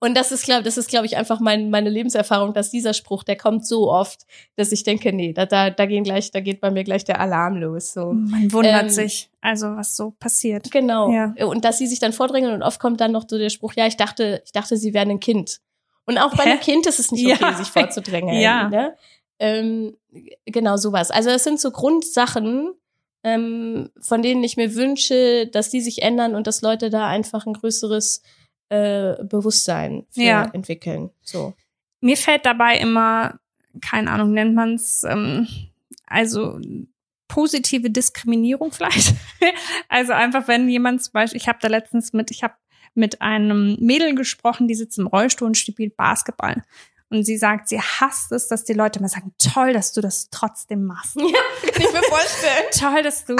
Und 0.00 0.16
das 0.16 0.30
ist, 0.30 0.44
glaube 0.44 0.62
das 0.62 0.76
ist, 0.76 0.88
glaube 0.88 1.06
ich, 1.06 1.16
einfach 1.16 1.40
mein, 1.40 1.70
meine 1.70 1.90
Lebenserfahrung, 1.90 2.54
dass 2.54 2.70
dieser 2.70 2.94
Spruch, 2.94 3.24
der 3.24 3.36
kommt 3.36 3.66
so 3.66 3.90
oft, 3.90 4.26
dass 4.54 4.70
ich 4.70 4.84
denke, 4.84 5.12
nee, 5.12 5.32
da, 5.32 5.44
da, 5.44 5.70
da 5.70 5.86
gehen 5.86 6.04
gleich, 6.04 6.30
da 6.30 6.38
geht 6.40 6.60
bei 6.60 6.70
mir 6.70 6.84
gleich 6.84 7.04
der 7.04 7.20
Alarm 7.20 7.56
los. 7.56 7.94
So. 7.94 8.12
Man 8.12 8.52
wundert 8.52 8.84
Ähm, 8.84 8.90
sich, 8.90 9.28
also 9.40 9.74
was 9.76 9.96
so 9.96 10.12
passiert. 10.20 10.70
Genau. 10.70 11.10
Ja. 11.10 11.34
Und 11.44 11.64
dass 11.64 11.78
sie 11.78 11.88
sich 11.88 11.98
dann 11.98 12.12
vordrängeln 12.12 12.54
und 12.54 12.62
oft 12.62 12.78
kommt 12.78 13.00
dann 13.00 13.10
noch 13.10 13.24
so 13.28 13.38
der 13.38 13.50
Spruch, 13.50 13.72
ja, 13.74 13.86
ich 13.88 13.96
dachte, 13.96 14.40
ich 14.44 14.52
dachte, 14.52 14.76
sie 14.76 14.94
wären 14.94 15.10
ein 15.10 15.20
Kind. 15.20 15.60
Und 16.06 16.16
auch 16.18 16.34
bei 16.36 16.44
Hä? 16.44 16.50
einem 16.52 16.60
Kind 16.60 16.86
ist 16.86 17.00
es 17.00 17.10
nicht 17.10 17.26
okay, 17.26 17.38
Ja. 17.40 17.54
sich 17.54 17.68
vorzudrängeln. 17.68 18.40
Ja. 18.40 18.68
Ne? 18.68 18.94
Ähm, 19.40 19.96
genau 20.46 20.76
sowas. 20.76 21.10
Also 21.10 21.30
es 21.30 21.44
sind 21.44 21.60
so 21.60 21.70
Grundsachen, 21.70 22.72
ähm, 23.24 23.90
von 24.00 24.22
denen 24.22 24.44
ich 24.44 24.56
mir 24.56 24.74
wünsche, 24.76 25.48
dass 25.48 25.70
die 25.70 25.80
sich 25.80 26.02
ändern 26.02 26.34
und 26.36 26.46
dass 26.46 26.62
Leute 26.62 26.88
da 26.88 27.06
einfach 27.08 27.46
ein 27.46 27.52
größeres 27.54 28.22
äh, 28.68 29.14
Bewusstsein 29.24 30.06
Ja. 30.14 30.44
entwickeln. 30.52 31.10
So. 31.22 31.54
Mir 32.00 32.16
fällt 32.16 32.46
dabei 32.46 32.76
immer, 32.78 33.38
keine 33.80 34.10
Ahnung, 34.10 34.32
nennt 34.32 34.54
man 34.54 34.74
es, 34.74 35.04
ähm, 35.04 35.46
also 36.06 36.60
positive 37.28 37.90
Diskriminierung 37.90 38.72
vielleicht. 38.72 39.14
also 39.88 40.12
einfach, 40.12 40.48
wenn 40.48 40.68
jemand 40.68 41.02
zum 41.02 41.12
Beispiel, 41.12 41.40
ich 41.40 41.48
habe 41.48 41.58
da 41.60 41.68
letztens 41.68 42.12
mit, 42.12 42.30
ich 42.30 42.42
habe 42.42 42.54
mit 42.94 43.20
einem 43.20 43.76
Mädel 43.80 44.14
gesprochen, 44.14 44.66
die 44.66 44.74
sitzt 44.74 44.98
im 44.98 45.06
Rollstuhl 45.06 45.46
und 45.46 45.56
spielt 45.56 45.96
Basketball. 45.96 46.62
Und 47.10 47.24
sie 47.24 47.38
sagt, 47.38 47.68
sie 47.68 47.80
hasst 47.80 48.32
es, 48.32 48.48
dass 48.48 48.64
die 48.64 48.74
Leute 48.74 48.98
immer 48.98 49.08
sagen, 49.08 49.32
toll, 49.38 49.72
dass 49.72 49.92
du 49.92 50.00
das 50.02 50.28
trotzdem 50.30 50.84
machst. 50.84 51.14
Kann 51.16 51.26
ich 51.82 51.92
mir 51.92 52.02
vorstellen. 52.02 52.64
Toll, 52.78 53.02
dass 53.02 53.24
du 53.24 53.36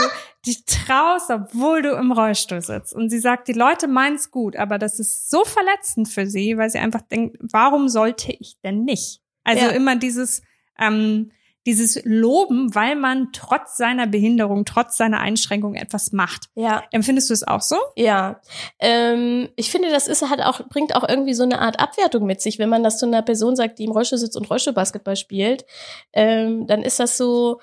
dich 0.47 0.65
traust, 0.65 1.31
obwohl 1.31 1.83
du 1.83 1.91
im 1.95 2.11
Rollstuhl 2.13 2.63
sitzt. 2.63 2.95
Und 2.95 3.11
sie 3.11 3.19
sagt, 3.19 3.47
die 3.49 3.53
Leute 3.53 3.87
meinen's 3.87 4.31
gut, 4.31 4.57
aber 4.57 4.79
das 4.79 4.99
ist 4.99 5.29
so 5.29 5.45
verletzend 5.45 6.09
für 6.09 6.27
sie, 6.27 6.57
weil 6.57 6.71
sie 6.71 6.79
einfach 6.79 7.03
denkt, 7.03 7.37
warum 7.41 7.89
sollte 7.91 8.33
ich 8.33 8.59
denn 8.65 8.85
nicht? 8.85 9.21
Also 9.45 9.67
Ja. 9.67 9.71
immer 9.73 9.97
dieses, 9.97 10.41
ähm, 10.79 11.31
dieses 11.67 12.01
Loben, 12.05 12.75
weil 12.75 12.97
man 12.97 13.29
trotz 13.33 13.77
seiner 13.77 14.07
Behinderung, 14.07 14.65
trotz 14.65 14.97
seiner 14.97 15.21
Einschränkung 15.21 15.75
etwas 15.75 16.13
macht. 16.13 16.47
Ja. 16.55 16.83
Empfindest 16.91 17.31
du 17.31 17.35
es 17.35 17.47
auch 17.47 17.61
so? 17.61 17.77
Ja, 17.97 18.41
ähm, 18.79 19.49
ich 19.57 19.71
finde, 19.71 19.91
das 19.91 20.09
ist 20.09 20.23
hat 20.29 20.41
auch 20.41 20.67
bringt 20.69 20.95
auch 20.97 21.09
irgendwie 21.09 21.35
so 21.35 21.43
eine 21.43 21.61
Art 21.61 21.79
Abwertung 21.79 22.27
mit 22.27 22.41
sich, 22.41 22.59
wenn 22.59 22.69
man 22.69 22.83
das 22.83 22.99
zu 22.99 23.07
einer 23.07 23.23
Person 23.23 23.57
sagt, 23.57 23.79
die 23.79 23.85
im 23.85 23.93
Rollstuhl 23.93 24.19
sitzt 24.19 24.37
und 24.37 24.49
Rollstuhlbasketball 24.49 25.17
spielt, 25.17 25.67
ähm, 26.13 26.67
dann 26.67 26.83
ist 26.83 27.01
das 27.01 27.17
so. 27.17 27.61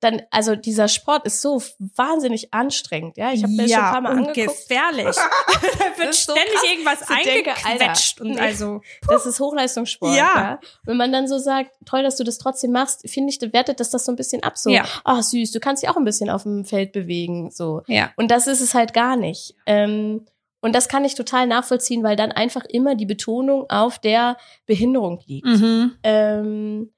Dann, 0.00 0.22
also 0.30 0.56
dieser 0.56 0.88
Sport 0.88 1.26
ist 1.26 1.40
so 1.40 1.62
wahnsinnig 1.96 2.52
anstrengend, 2.52 3.16
ja. 3.16 3.32
Ich 3.32 3.42
habe 3.42 3.52
mir 3.52 3.62
das 3.62 3.72
schon 3.72 3.80
ein 3.84 3.92
paar 3.92 4.00
Mal 4.00 4.12
und 4.12 4.28
angeguckt. 4.28 4.58
gefährlich. 4.68 5.16
da 5.16 5.98
wird 6.02 6.14
so 6.14 6.32
ständig 6.32 6.54
krass. 6.54 6.64
irgendwas 6.70 6.98
denke, 7.24 7.54
eingequetscht. 7.64 8.20
Und 8.20 8.30
nee. 8.32 8.40
also, 8.40 8.80
Das 9.08 9.26
ist 9.26 9.40
Hochleistungssport. 9.40 10.16
Ja. 10.16 10.20
Ja. 10.34 10.60
Wenn 10.84 10.96
man 10.96 11.12
dann 11.12 11.28
so 11.28 11.38
sagt, 11.38 11.72
toll, 11.84 12.02
dass 12.02 12.16
du 12.16 12.24
das 12.24 12.38
trotzdem 12.38 12.72
machst, 12.72 13.08
finde 13.08 13.30
ich, 13.30 13.40
wertet 13.52 13.80
das 13.80 13.90
das 13.90 14.04
so 14.04 14.12
ein 14.12 14.16
bisschen 14.16 14.42
ab. 14.42 14.56
So, 14.58 14.70
Ja. 14.70 14.84
ach 15.04 15.22
süß, 15.22 15.52
du 15.52 15.60
kannst 15.60 15.82
dich 15.82 15.90
auch 15.90 15.96
ein 15.96 16.04
bisschen 16.04 16.30
auf 16.30 16.42
dem 16.44 16.64
Feld 16.64 16.92
bewegen. 16.92 17.50
So. 17.50 17.82
ja. 17.86 18.10
Und 18.16 18.30
das 18.30 18.46
ist 18.46 18.60
es 18.60 18.74
halt 18.74 18.92
gar 18.92 19.16
nicht. 19.16 19.54
Ähm, 19.66 20.26
und 20.62 20.74
das 20.74 20.88
kann 20.88 21.04
ich 21.06 21.14
total 21.14 21.46
nachvollziehen, 21.46 22.02
weil 22.02 22.16
dann 22.16 22.32
einfach 22.32 22.64
immer 22.66 22.94
die 22.94 23.06
Betonung 23.06 23.64
auf 23.70 23.98
der 23.98 24.36
Behinderung 24.66 25.20
liegt. 25.26 25.46
Mhm. 25.46 25.96
Ähm, 26.02 26.92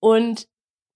und 0.00 0.46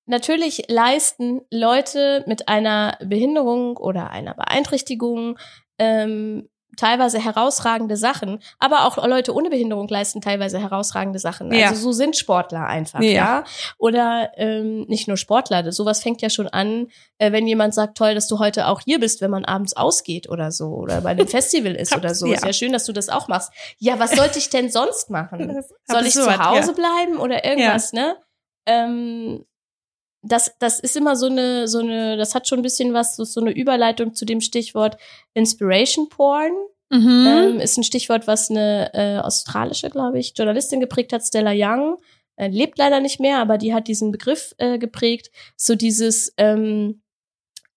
natürlich 0.07 0.65
leisten 0.69 1.41
Leute 1.51 2.25
mit 2.27 2.49
einer 2.49 2.99
Behinderung 3.05 3.77
oder 3.77 4.11
einer 4.11 4.35
Beeinträchtigung 4.35 5.39
ähm, 5.79 6.49
teilweise 6.77 7.19
herausragende 7.23 7.97
Sachen, 7.97 8.41
aber 8.59 8.85
auch 8.87 8.97
Leute 9.07 9.33
ohne 9.33 9.51
Behinderung 9.51 9.89
leisten 9.89 10.21
teilweise 10.21 10.59
herausragende 10.59 11.19
Sachen. 11.19 11.53
Ja. 11.53 11.69
Also 11.69 11.81
so 11.81 11.93
sind 11.93 12.17
Sportler 12.17 12.67
einfach, 12.67 13.01
Ja. 13.01 13.11
ja. 13.11 13.45
Oder 13.79 14.33
ähm, 14.37 14.83
nicht 14.89 15.09
nur 15.09 15.17
Sportler, 15.17 15.71
sowas 15.73 16.03
fängt 16.03 16.23
ja 16.23 16.31
schon 16.31 16.49
an, 16.49 16.89
äh, 17.19 17.33
wenn 17.33 17.47
jemand 17.47 17.75
sagt, 17.75 17.97
toll, 17.97 18.15
dass 18.15 18.29
du 18.29 18.39
heute 18.39 18.69
auch 18.69 18.81
hier 18.81 18.99
bist, 19.01 19.21
wenn 19.21 19.31
man 19.31 19.45
abends 19.45 19.75
ausgeht 19.77 20.29
oder 20.29 20.51
so 20.51 20.67
oder 20.67 21.01
bei 21.01 21.11
einem 21.11 21.29
Festival 21.29 21.75
ist 21.75 21.97
oder 21.97 22.15
so. 22.15 22.27
Ja. 22.27 22.35
Ist 22.35 22.45
ja 22.45 22.53
schön, 22.53 22.73
dass 22.73 22.85
du 22.85 22.93
das 22.93 23.09
auch 23.09 23.29
machst. 23.29 23.53
Ja, 23.79 23.99
was 23.99 24.13
sollte 24.13 24.39
ich 24.39 24.51
denn 24.51 24.71
sonst 24.71 25.11
machen? 25.11 25.63
Soll 25.87 26.07
ich 26.07 26.13
zu 26.13 26.39
Hause 26.45 26.75
bleiben 26.75 27.19
oder 27.19 27.45
irgendwas, 27.45 27.93
ne? 27.93 28.17
Ähm, 28.67 29.45
das, 30.25 30.55
das 30.59 30.81
ist 30.81 30.97
immer 30.97 31.17
so 31.17 31.27
eine, 31.27 31.69
so 31.69 31.79
eine, 31.79 32.17
das 32.17 32.35
hat 32.35 32.49
schon 32.49 32.61
ein 32.61 32.63
bisschen 32.63 32.95
was, 32.95 33.17
so 33.17 33.25
so 33.25 33.41
eine 33.41 33.53
Überleitung 33.53 34.15
zu 34.15 34.25
dem 34.25 34.41
Stichwort 34.41 34.97
Inspiration 35.35 36.09
Porn. 36.09 36.53
Mhm. 36.91 37.27
Ähm, 37.27 37.61
ist 37.61 37.77
ein 37.77 37.85
Stichwort, 37.85 38.27
was 38.27 38.51
eine 38.51 38.93
äh, 38.95 39.19
australische, 39.19 39.91
glaube 39.91 40.19
ich, 40.19 40.35
Journalistin 40.37 40.81
geprägt 40.81 41.13
hat, 41.13 41.23
Stella 41.23 41.53
Young. 41.55 41.99
Äh, 42.37 42.49
lebt 42.49 42.79
leider 42.79 43.01
nicht 43.01 43.21
mehr, 43.21 43.39
aber 43.39 43.59
die 43.59 43.75
hat 43.75 43.89
diesen 43.89 44.13
Begriff 44.13 44.55
äh, 44.59 44.79
geprägt. 44.79 45.31
So 45.57 45.75
dieses, 45.75 46.33
ähm, 46.37 47.03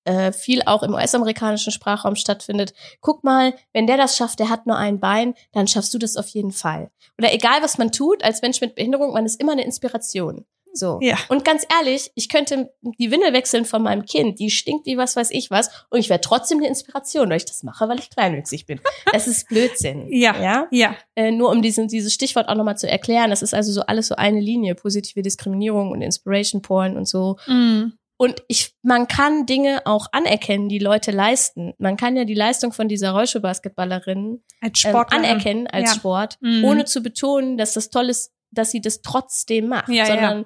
äh, 0.08 0.32
viel 0.32 0.62
auch 0.66 0.84
im 0.84 0.94
US-amerikanischen 0.94 1.72
Sprachraum 1.72 2.16
stattfindet. 2.16 2.74
Guck 3.02 3.24
mal, 3.24 3.54
wenn 3.74 3.88
der 3.88 3.98
das 3.98 4.16
schafft, 4.16 4.40
der 4.40 4.50
hat 4.50 4.66
nur 4.66 4.78
ein 4.78 5.00
Bein, 5.00 5.34
dann 5.52 5.68
schaffst 5.68 5.94
du 5.94 5.98
das 5.98 6.16
auf 6.16 6.30
jeden 6.30 6.52
Fall. 6.52 6.92
Oder 7.18 7.34
egal, 7.34 7.62
was 7.62 7.78
man 7.78 7.92
tut, 7.92 8.24
als 8.24 8.42
Mensch 8.42 8.62
mit 8.62 8.76
Behinderung, 8.76 9.12
man 9.14 9.26
ist 9.26 9.40
immer 9.40 9.52
eine 9.52 9.66
Inspiration. 9.66 10.46
So. 10.78 11.00
Ja. 11.02 11.18
Und 11.30 11.44
ganz 11.44 11.66
ehrlich, 11.78 12.12
ich 12.16 12.30
könnte 12.30 12.72
die 13.00 13.12
Windel 13.12 13.34
wechseln 13.34 13.66
von 13.66 13.82
meinem 13.84 14.06
Kind, 14.06 14.40
die 14.40 14.50
stinkt 14.52 14.86
wie 14.86 14.98
was 14.98 15.16
weiß 15.16 15.32
ich 15.32 15.50
was, 15.52 15.70
und 15.90 16.00
ich 16.00 16.10
wäre 16.10 16.22
trotzdem 16.22 16.60
eine 16.60 16.68
Inspiration, 16.68 17.30
weil 17.30 17.38
ich 17.38 17.46
das 17.46 17.64
mache, 17.64 17.88
weil 17.90 18.00
ich 18.00 18.10
kleinwüchsig 18.10 18.66
bin. 18.66 18.80
Das 19.14 19.28
ist 19.28 19.48
Blödsinn. 19.50 20.08
Ja. 20.12 20.40
Ja. 20.42 20.68
Ja. 20.72 20.96
Äh, 21.16 21.32
nur 21.32 21.50
um 21.50 21.62
diesen, 21.62 21.88
dieses 21.88 22.14
Stichwort 22.14 22.50
auch 22.50 22.56
nochmal 22.56 22.78
zu 22.78 22.90
erklären, 22.90 23.30
das 23.30 23.42
ist 23.42 23.54
also 23.54 23.72
so 23.72 23.82
alles 23.82 24.08
so 24.08 24.16
eine 24.16 24.40
Linie, 24.40 24.76
positive 24.76 25.22
Diskriminierung 25.22 25.92
und 25.92 26.02
Inspiration 26.02 26.62
Porn 26.62 26.96
und 26.98 27.08
so. 27.08 27.38
Mhm. 27.48 27.94
Und 28.20 28.42
ich, 28.48 28.74
man 28.82 29.08
kann 29.08 29.46
Dinge 29.46 29.82
auch 29.86 30.08
anerkennen, 30.12 30.70
die 30.70 30.80
Leute 30.80 31.12
leisten. 31.12 31.74
Man 31.78 31.98
kann 31.98 32.18
ja 32.18 32.26
die 32.26 32.34
Leistung 32.34 32.72
von 32.74 32.88
dieser 32.88 33.12
Rollstuhlbasketballerin 33.12 34.42
Als 34.62 34.84
ähm, 34.86 34.96
anerkennen 34.96 35.68
als 35.68 35.90
Ja. 35.92 35.96
Sport, 35.96 36.38
Mhm. 36.42 36.64
ohne 36.66 36.86
zu 36.86 37.02
betonen, 37.02 37.58
dass 37.58 37.74
das 37.74 37.90
toll 37.90 38.10
ist, 38.10 38.32
dass 38.52 38.72
sie 38.72 38.82
das 38.82 39.02
trotzdem 39.02 39.68
macht, 39.68 39.90
Ja, 39.90 40.08
ja. 40.08 40.44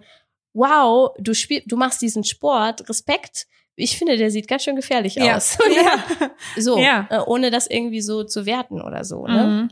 Wow, 0.53 1.11
du 1.19 1.33
spiel, 1.33 1.63
du 1.65 1.77
machst 1.77 2.01
diesen 2.01 2.23
Sport, 2.23 2.87
Respekt. 2.89 3.47
Ich 3.75 3.97
finde, 3.97 4.17
der 4.17 4.29
sieht 4.31 4.47
ganz 4.47 4.63
schön 4.63 4.75
gefährlich 4.75 5.15
Ja. 5.15 5.37
aus. 5.37 5.57
Ja. 5.73 6.29
so, 6.57 6.77
Ja. 6.79 7.07
äh, 7.09 7.19
ohne 7.25 7.51
das 7.51 7.67
irgendwie 7.67 8.01
so 8.01 8.23
zu 8.23 8.45
werten 8.45 8.81
oder 8.81 9.03
so. 9.05 9.25
Ne? 9.25 9.69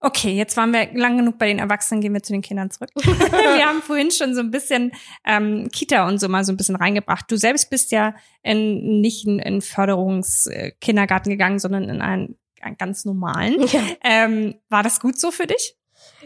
Okay, 0.00 0.32
jetzt 0.34 0.56
waren 0.56 0.72
wir 0.72 0.92
lang 0.94 1.16
genug 1.16 1.38
bei 1.38 1.48
den 1.48 1.58
Erwachsenen, 1.58 2.00
gehen 2.00 2.14
wir 2.14 2.22
zu 2.22 2.32
den 2.32 2.42
Kindern 2.42 2.70
zurück. 2.70 2.90
wir 2.94 3.66
haben 3.66 3.82
vorhin 3.82 4.12
schon 4.12 4.32
so 4.34 4.40
ein 4.40 4.52
bisschen 4.52 4.92
ähm, 5.26 5.68
Kita 5.72 6.06
und 6.06 6.20
so 6.20 6.28
mal 6.28 6.44
so 6.44 6.52
ein 6.52 6.56
bisschen 6.56 6.76
reingebracht. 6.76 7.24
Du 7.28 7.36
selbst 7.36 7.68
bist 7.68 7.90
ja 7.90 8.14
in, 8.44 9.00
nicht 9.00 9.26
in, 9.26 9.40
in 9.40 9.60
Förderungskindergarten 9.60 11.30
gegangen, 11.30 11.58
sondern 11.58 11.88
in 11.88 12.00
einen, 12.00 12.36
einen 12.60 12.76
ganz 12.76 13.04
normalen. 13.04 13.60
Ja. 13.66 13.80
Ähm, 14.04 14.54
war 14.68 14.82
das 14.84 15.00
gut 15.00 15.18
so 15.18 15.30
für 15.32 15.46
dich? 15.48 15.74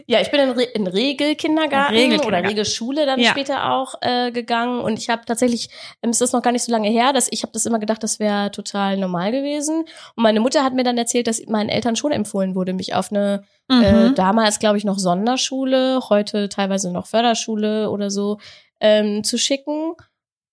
Ja, 0.07 0.19
ich 0.21 0.31
bin 0.31 0.39
in, 0.39 0.49
Re 0.51 0.63
in 0.63 0.87
Regelkindergarten 0.87 1.95
Regel 1.95 2.19
oder 2.21 2.43
Regelschule 2.43 3.05
dann 3.05 3.19
ja. 3.19 3.29
später 3.29 3.71
auch 3.71 3.95
äh, 4.01 4.31
gegangen 4.31 4.79
und 4.79 4.97
ich 4.97 5.09
habe 5.09 5.23
tatsächlich, 5.25 5.69
ähm, 6.01 6.09
es 6.09 6.21
ist 6.21 6.33
noch 6.33 6.41
gar 6.41 6.51
nicht 6.51 6.63
so 6.63 6.71
lange 6.71 6.89
her, 6.89 7.13
dass 7.13 7.27
ich 7.31 7.43
habe 7.43 7.53
das 7.53 7.65
immer 7.65 7.79
gedacht, 7.79 8.03
das 8.03 8.19
wäre 8.19 8.51
total 8.51 8.97
normal 8.97 9.31
gewesen 9.31 9.85
und 10.15 10.23
meine 10.23 10.39
Mutter 10.39 10.63
hat 10.63 10.73
mir 10.73 10.83
dann 10.83 10.97
erzählt, 10.97 11.27
dass 11.27 11.45
meinen 11.45 11.69
Eltern 11.69 11.95
schon 11.95 12.11
empfohlen 12.11 12.55
wurde, 12.55 12.73
mich 12.73 12.95
auf 12.95 13.11
eine 13.11 13.43
äh, 13.69 13.73
mhm. 13.73 13.83
äh, 13.83 14.13
damals 14.13 14.59
glaube 14.59 14.77
ich 14.77 14.83
noch 14.83 14.99
Sonderschule, 14.99 16.01
heute 16.09 16.49
teilweise 16.49 16.91
noch 16.91 17.05
Förderschule 17.05 17.89
oder 17.89 18.09
so 18.09 18.39
ähm, 18.79 19.23
zu 19.23 19.37
schicken. 19.37 19.93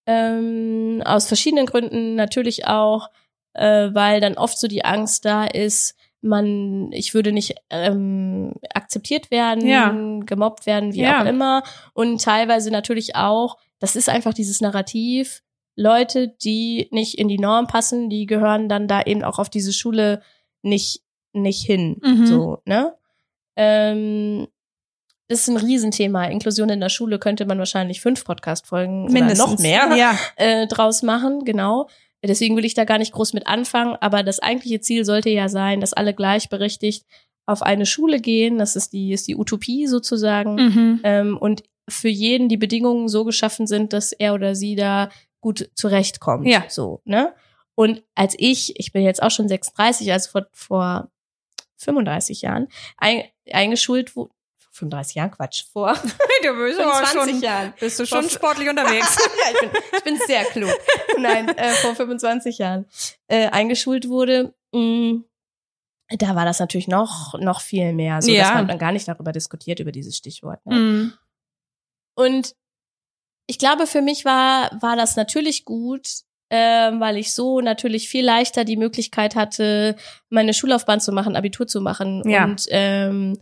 Ähm, 0.06 1.02
aus 1.04 1.26
verschiedenen 1.26 1.66
Gründen 1.66 2.14
natürlich 2.14 2.66
auch, 2.66 3.10
äh, 3.54 3.90
weil 3.92 4.20
dann 4.20 4.38
oft 4.38 4.58
so 4.58 4.66
die 4.66 4.84
Angst 4.84 5.24
da 5.24 5.44
ist, 5.44 5.94
man, 6.22 6.92
ich 6.92 7.14
würde 7.14 7.32
nicht 7.32 7.54
ähm, 7.70 8.54
akzeptiert 8.74 9.30
werden, 9.30 9.66
ja. 9.66 9.90
gemobbt 10.24 10.66
werden, 10.66 10.92
wie 10.92 11.02
ja. 11.02 11.22
auch 11.22 11.26
immer. 11.26 11.62
Und 11.94 12.22
teilweise 12.22 12.70
natürlich 12.70 13.16
auch, 13.16 13.56
das 13.78 13.96
ist 13.96 14.08
einfach 14.08 14.34
dieses 14.34 14.60
Narrativ, 14.60 15.42
Leute, 15.76 16.28
die 16.28 16.88
nicht 16.90 17.18
in 17.18 17.28
die 17.28 17.38
Norm 17.38 17.66
passen, 17.66 18.10
die 18.10 18.26
gehören 18.26 18.68
dann 18.68 18.86
da 18.86 19.02
eben 19.02 19.24
auch 19.24 19.38
auf 19.38 19.48
diese 19.48 19.72
Schule 19.72 20.20
nicht, 20.62 21.02
nicht 21.32 21.64
hin. 21.64 22.00
Mhm. 22.02 22.26
So, 22.26 22.58
ne? 22.66 22.94
Ähm, 23.56 24.46
das 25.28 25.40
ist 25.40 25.48
ein 25.48 25.56
Riesenthema. 25.56 26.24
Inklusion 26.24 26.68
in 26.70 26.80
der 26.80 26.88
Schule 26.88 27.18
könnte 27.18 27.46
man 27.46 27.58
wahrscheinlich 27.58 28.00
fünf 28.00 28.24
Podcast-Folgen 28.24 29.04
oder 29.04 29.34
noch 29.36 29.58
mehr 29.58 29.94
ja. 29.96 30.18
äh, 30.36 30.66
draus 30.66 31.02
machen, 31.02 31.44
genau. 31.44 31.88
Deswegen 32.22 32.56
will 32.56 32.64
ich 32.64 32.74
da 32.74 32.84
gar 32.84 32.98
nicht 32.98 33.12
groß 33.12 33.32
mit 33.32 33.46
anfangen, 33.46 33.96
aber 34.00 34.22
das 34.22 34.40
eigentliche 34.40 34.80
Ziel 34.80 35.04
sollte 35.04 35.30
ja 35.30 35.48
sein, 35.48 35.80
dass 35.80 35.92
alle 35.92 36.14
gleichberechtigt 36.14 37.06
auf 37.46 37.62
eine 37.62 37.86
Schule 37.86 38.20
gehen. 38.20 38.58
Das 38.58 38.76
ist 38.76 38.92
die, 38.92 39.12
ist 39.12 39.26
die 39.26 39.36
Utopie 39.36 39.86
sozusagen. 39.86 40.54
Mhm. 40.54 41.00
Ähm, 41.02 41.38
und 41.38 41.62
für 41.88 42.08
jeden 42.08 42.48
die 42.48 42.56
Bedingungen 42.56 43.08
so 43.08 43.24
geschaffen 43.24 43.66
sind, 43.66 43.92
dass 43.92 44.12
er 44.12 44.34
oder 44.34 44.54
sie 44.54 44.76
da 44.76 45.08
gut 45.40 45.70
zurechtkommt. 45.74 46.46
Ja. 46.46 46.64
So, 46.68 47.00
ne? 47.04 47.34
Und 47.74 48.02
als 48.14 48.34
ich, 48.38 48.78
ich 48.78 48.92
bin 48.92 49.02
jetzt 49.02 49.22
auch 49.22 49.30
schon 49.30 49.48
36, 49.48 50.12
also 50.12 50.30
vor, 50.30 50.46
vor 50.52 51.10
35 51.78 52.42
Jahren, 52.42 52.68
ein, 52.98 53.22
eingeschult, 53.50 54.12
35 54.80 55.14
Jahren, 55.14 55.30
Quatsch, 55.30 55.64
vor 55.72 55.94
du 56.42 56.54
bist 56.64 56.80
25 56.80 57.12
schon, 57.12 57.40
Jahren. 57.40 57.72
Bist 57.78 57.98
du 58.00 58.06
schon 58.06 58.22
vor, 58.22 58.30
sportlich 58.30 58.68
unterwegs? 58.70 59.16
ja, 59.16 59.52
ich 59.52 59.60
bin, 59.60 59.82
ich 59.96 60.04
bin 60.04 60.18
sehr 60.26 60.44
klug. 60.44 60.70
Nein, 61.18 61.48
äh, 61.48 61.70
vor 61.74 61.94
25 61.94 62.58
Jahren 62.58 62.86
äh, 63.28 63.48
eingeschult 63.48 64.08
wurde, 64.08 64.54
mh, 64.72 64.80
mm, 64.80 65.24
da 66.18 66.34
war 66.34 66.44
das 66.44 66.58
natürlich 66.58 66.88
noch 66.88 67.38
noch 67.38 67.60
viel 67.60 67.92
mehr, 67.92 68.20
so 68.20 68.30
ja. 68.30 68.42
dass 68.42 68.54
man 68.54 68.68
dann 68.68 68.78
gar 68.78 68.92
nicht 68.92 69.06
darüber 69.06 69.32
diskutiert 69.32 69.78
über 69.78 69.92
dieses 69.92 70.16
Stichwort. 70.16 70.64
Ne? 70.66 70.74
Mhm. 70.74 71.12
Und 72.16 72.54
ich 73.46 73.58
glaube, 73.58 73.86
für 73.86 74.02
mich 74.02 74.24
war 74.24 74.70
war 74.80 74.96
das 74.96 75.16
natürlich 75.16 75.64
gut, 75.64 76.24
äh, 76.48 76.90
weil 76.98 77.16
ich 77.16 77.32
so 77.32 77.60
natürlich 77.60 78.08
viel 78.08 78.24
leichter 78.24 78.64
die 78.64 78.76
Möglichkeit 78.76 79.36
hatte, 79.36 79.96
meine 80.28 80.52
Schullaufbahn 80.52 81.00
zu 81.00 81.12
machen, 81.12 81.36
Abitur 81.36 81.66
zu 81.66 81.80
machen 81.80 82.28
ja. 82.28 82.44
und 82.44 82.66
ähm, 82.70 83.38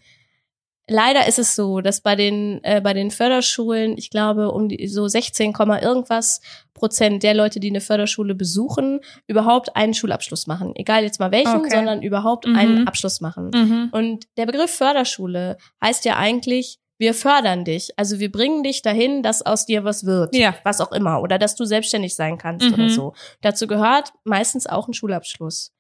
leider 0.89 1.27
ist 1.29 1.39
es 1.39 1.55
so, 1.55 1.81
dass 1.81 2.01
bei 2.01 2.17
den 2.17 2.61
äh, 2.65 2.81
bei 2.81 2.95
den 2.95 3.11
Förderschulen, 3.11 3.97
ich 3.97 4.11
glaube, 4.11 4.51
um 4.51 4.69
die, 4.69 4.89
so 4.89 5.07
16, 5.07 5.53
irgendwas 5.53 6.41
Prozent 6.75 7.23
der 7.23 7.35
Leute, 7.35 7.61
die 7.61 7.71
eine 7.71 7.81
Förderschule 7.81 8.35
besuchen, 8.35 9.01
überhaupt 9.27 9.77
einen 9.77 9.95
Schulabschluss 9.95 10.47
machen. 10.47 10.73
Egal 10.77 11.03
jetzt 11.03 11.21
mal 11.21 11.31
welchen, 11.31 11.57
okay. 11.57 11.71
sondern 11.71 12.03
überhaupt 12.03 12.47
mhm. 12.47 12.57
einen 12.57 12.89
Abschluss 12.89 13.21
machen. 13.21 13.51
Mhm. 13.53 13.89
Und 13.93 14.27
der 14.37 14.47
Begriff 14.47 14.71
Förderschule 14.71 15.59
heißt 15.83 16.05
ja 16.05 16.17
eigentlich, 16.17 16.79
wir 16.99 17.15
fördern 17.15 17.65
dich. 17.65 17.91
Also 17.97 18.19
wir 18.19 18.31
bringen 18.31 18.63
dich 18.63 18.83
dahin, 18.83 19.23
dass 19.23 19.43
aus 19.43 19.67
dir 19.67 19.85
was 19.85 20.05
wird. 20.05 20.35
Ja. 20.35 20.55
Was 20.65 20.81
auch 20.81 20.93
immer. 20.93 21.23
Oder 21.23 21.39
dass 21.39 21.55
du 21.55 21.65
selbstständig 21.65 22.15
sein 22.17 22.39
kannst 22.39 22.67
mhm. 22.67 22.75
oder 22.75 22.89
so. 22.89 23.15
Dazu 23.41 23.67
gehört 23.67 24.13
meistens 24.25 24.67
auch 24.67 24.89
ein 24.89 24.95
Schulabschluss. 24.95 25.73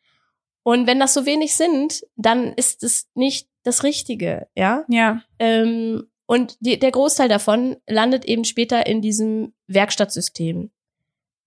Und 0.62 0.86
wenn 0.86 1.00
das 1.00 1.14
so 1.14 1.26
wenig 1.26 1.54
sind, 1.54 2.02
dann 2.16 2.52
ist 2.52 2.84
es 2.84 3.08
nicht 3.14 3.47
das 3.62 3.82
Richtige, 3.82 4.48
ja? 4.54 4.84
Ja. 4.88 5.22
Ähm, 5.38 6.08
und 6.26 6.56
die, 6.60 6.78
der 6.78 6.90
Großteil 6.90 7.28
davon 7.28 7.76
landet 7.86 8.24
eben 8.26 8.44
später 8.44 8.86
in 8.86 9.00
diesem 9.00 9.54
Werkstattsystem. 9.66 10.70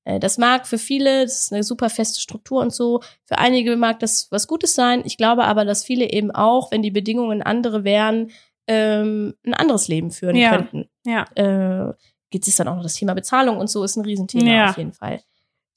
Äh, 0.04 0.20
das 0.20 0.38
mag 0.38 0.68
für 0.68 0.78
viele, 0.78 1.24
das 1.24 1.42
ist 1.42 1.54
eine 1.54 1.64
super 1.64 1.90
feste 1.90 2.20
Struktur 2.20 2.62
und 2.62 2.74
so. 2.74 3.02
Für 3.26 3.38
einige 3.38 3.76
mag 3.76 4.00
das 4.00 4.28
was 4.32 4.48
Gutes 4.48 4.74
sein. 4.74 5.04
Ich 5.06 5.18
glaube 5.18 5.46
aber, 5.46 5.66
dass 5.66 5.84
viele 5.84 6.12
eben 6.12 6.32
auch, 6.32 6.72
wenn 6.72 6.82
die 6.82 6.92
Bedingungen 6.92 7.42
andere 7.42 7.84
wären, 7.84 8.32
ähm, 8.68 9.36
ein 9.46 9.54
anderes 9.54 9.88
Leben 9.88 10.12
führen 10.12 10.36
ja. 10.36 10.56
könnten. 10.56 10.90
Ja. 11.06 11.26
Äh, 11.36 11.94
geht 12.30 12.48
es 12.48 12.56
dann 12.56 12.68
auch 12.68 12.76
noch 12.76 12.84
das 12.84 12.96
Thema 12.96 13.14
Bezahlung 13.14 13.58
und 13.58 13.70
so 13.70 13.84
ist 13.84 13.98
ein 13.98 14.06
Riesenthema 14.06 14.52
ja. 14.52 14.70
auf 14.70 14.78
jeden 14.78 14.94
Fall. 14.94 15.22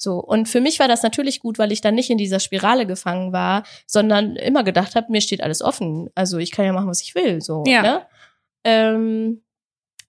So, 0.05 0.19
und 0.19 0.49
für 0.49 0.61
mich 0.61 0.79
war 0.79 0.87
das 0.87 1.03
natürlich 1.03 1.41
gut, 1.41 1.59
weil 1.59 1.73
ich 1.73 1.81
dann 1.81 1.95
nicht 1.95 2.11
in 2.11 2.19
dieser 2.19 2.39
Spirale 2.39 2.87
gefangen 2.87 3.33
war, 3.33 3.65
sondern 3.87 4.37
immer 4.37 4.63
gedacht 4.63 4.95
habe, 4.95 5.11
mir 5.11 5.21
steht 5.21 5.43
alles 5.43 5.63
offen. 5.63 6.11
Also 6.15 6.39
ich 6.39 6.53
kann 6.53 6.67
ja 6.67 6.73
machen, 6.73 6.89
was 6.89 7.03
ich 7.03 7.15
will. 7.15 7.41
So, 7.41 7.65
ja. 7.67 7.83
ne? 7.83 8.07
Ähm, 8.65 9.43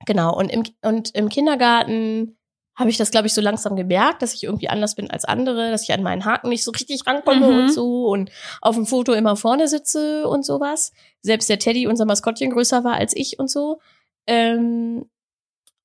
genau, 0.05 0.35
und 0.37 0.51
im, 0.51 0.63
und 0.81 1.15
im 1.15 1.29
Kindergarten 1.29 2.37
habe 2.75 2.89
ich 2.89 2.97
das, 2.97 3.09
glaube 3.09 3.27
ich, 3.27 3.33
so 3.33 3.39
langsam 3.39 3.77
gemerkt, 3.77 4.21
dass 4.21 4.33
ich 4.33 4.43
irgendwie 4.43 4.67
anders 4.67 4.95
bin 4.95 5.09
als 5.09 5.23
andere, 5.23 5.71
dass 5.71 5.83
ich 5.83 5.93
an 5.93 6.03
meinen 6.03 6.25
Haken 6.25 6.49
nicht 6.49 6.65
so 6.65 6.71
richtig 6.71 7.07
rankomme 7.07 7.49
mhm. 7.49 7.57
und 7.59 7.73
so 7.73 8.07
und 8.07 8.31
auf 8.61 8.75
dem 8.75 8.85
Foto 8.85 9.13
immer 9.13 9.37
vorne 9.37 9.69
sitze 9.69 10.27
und 10.27 10.45
sowas. 10.45 10.91
Selbst 11.21 11.49
der 11.49 11.57
Teddy, 11.57 11.87
unser 11.87 12.05
Maskottchen, 12.05 12.51
größer 12.51 12.83
war 12.83 12.95
als 12.95 13.15
ich 13.15 13.39
und 13.39 13.49
so. 13.49 13.79
Ähm, 14.27 15.09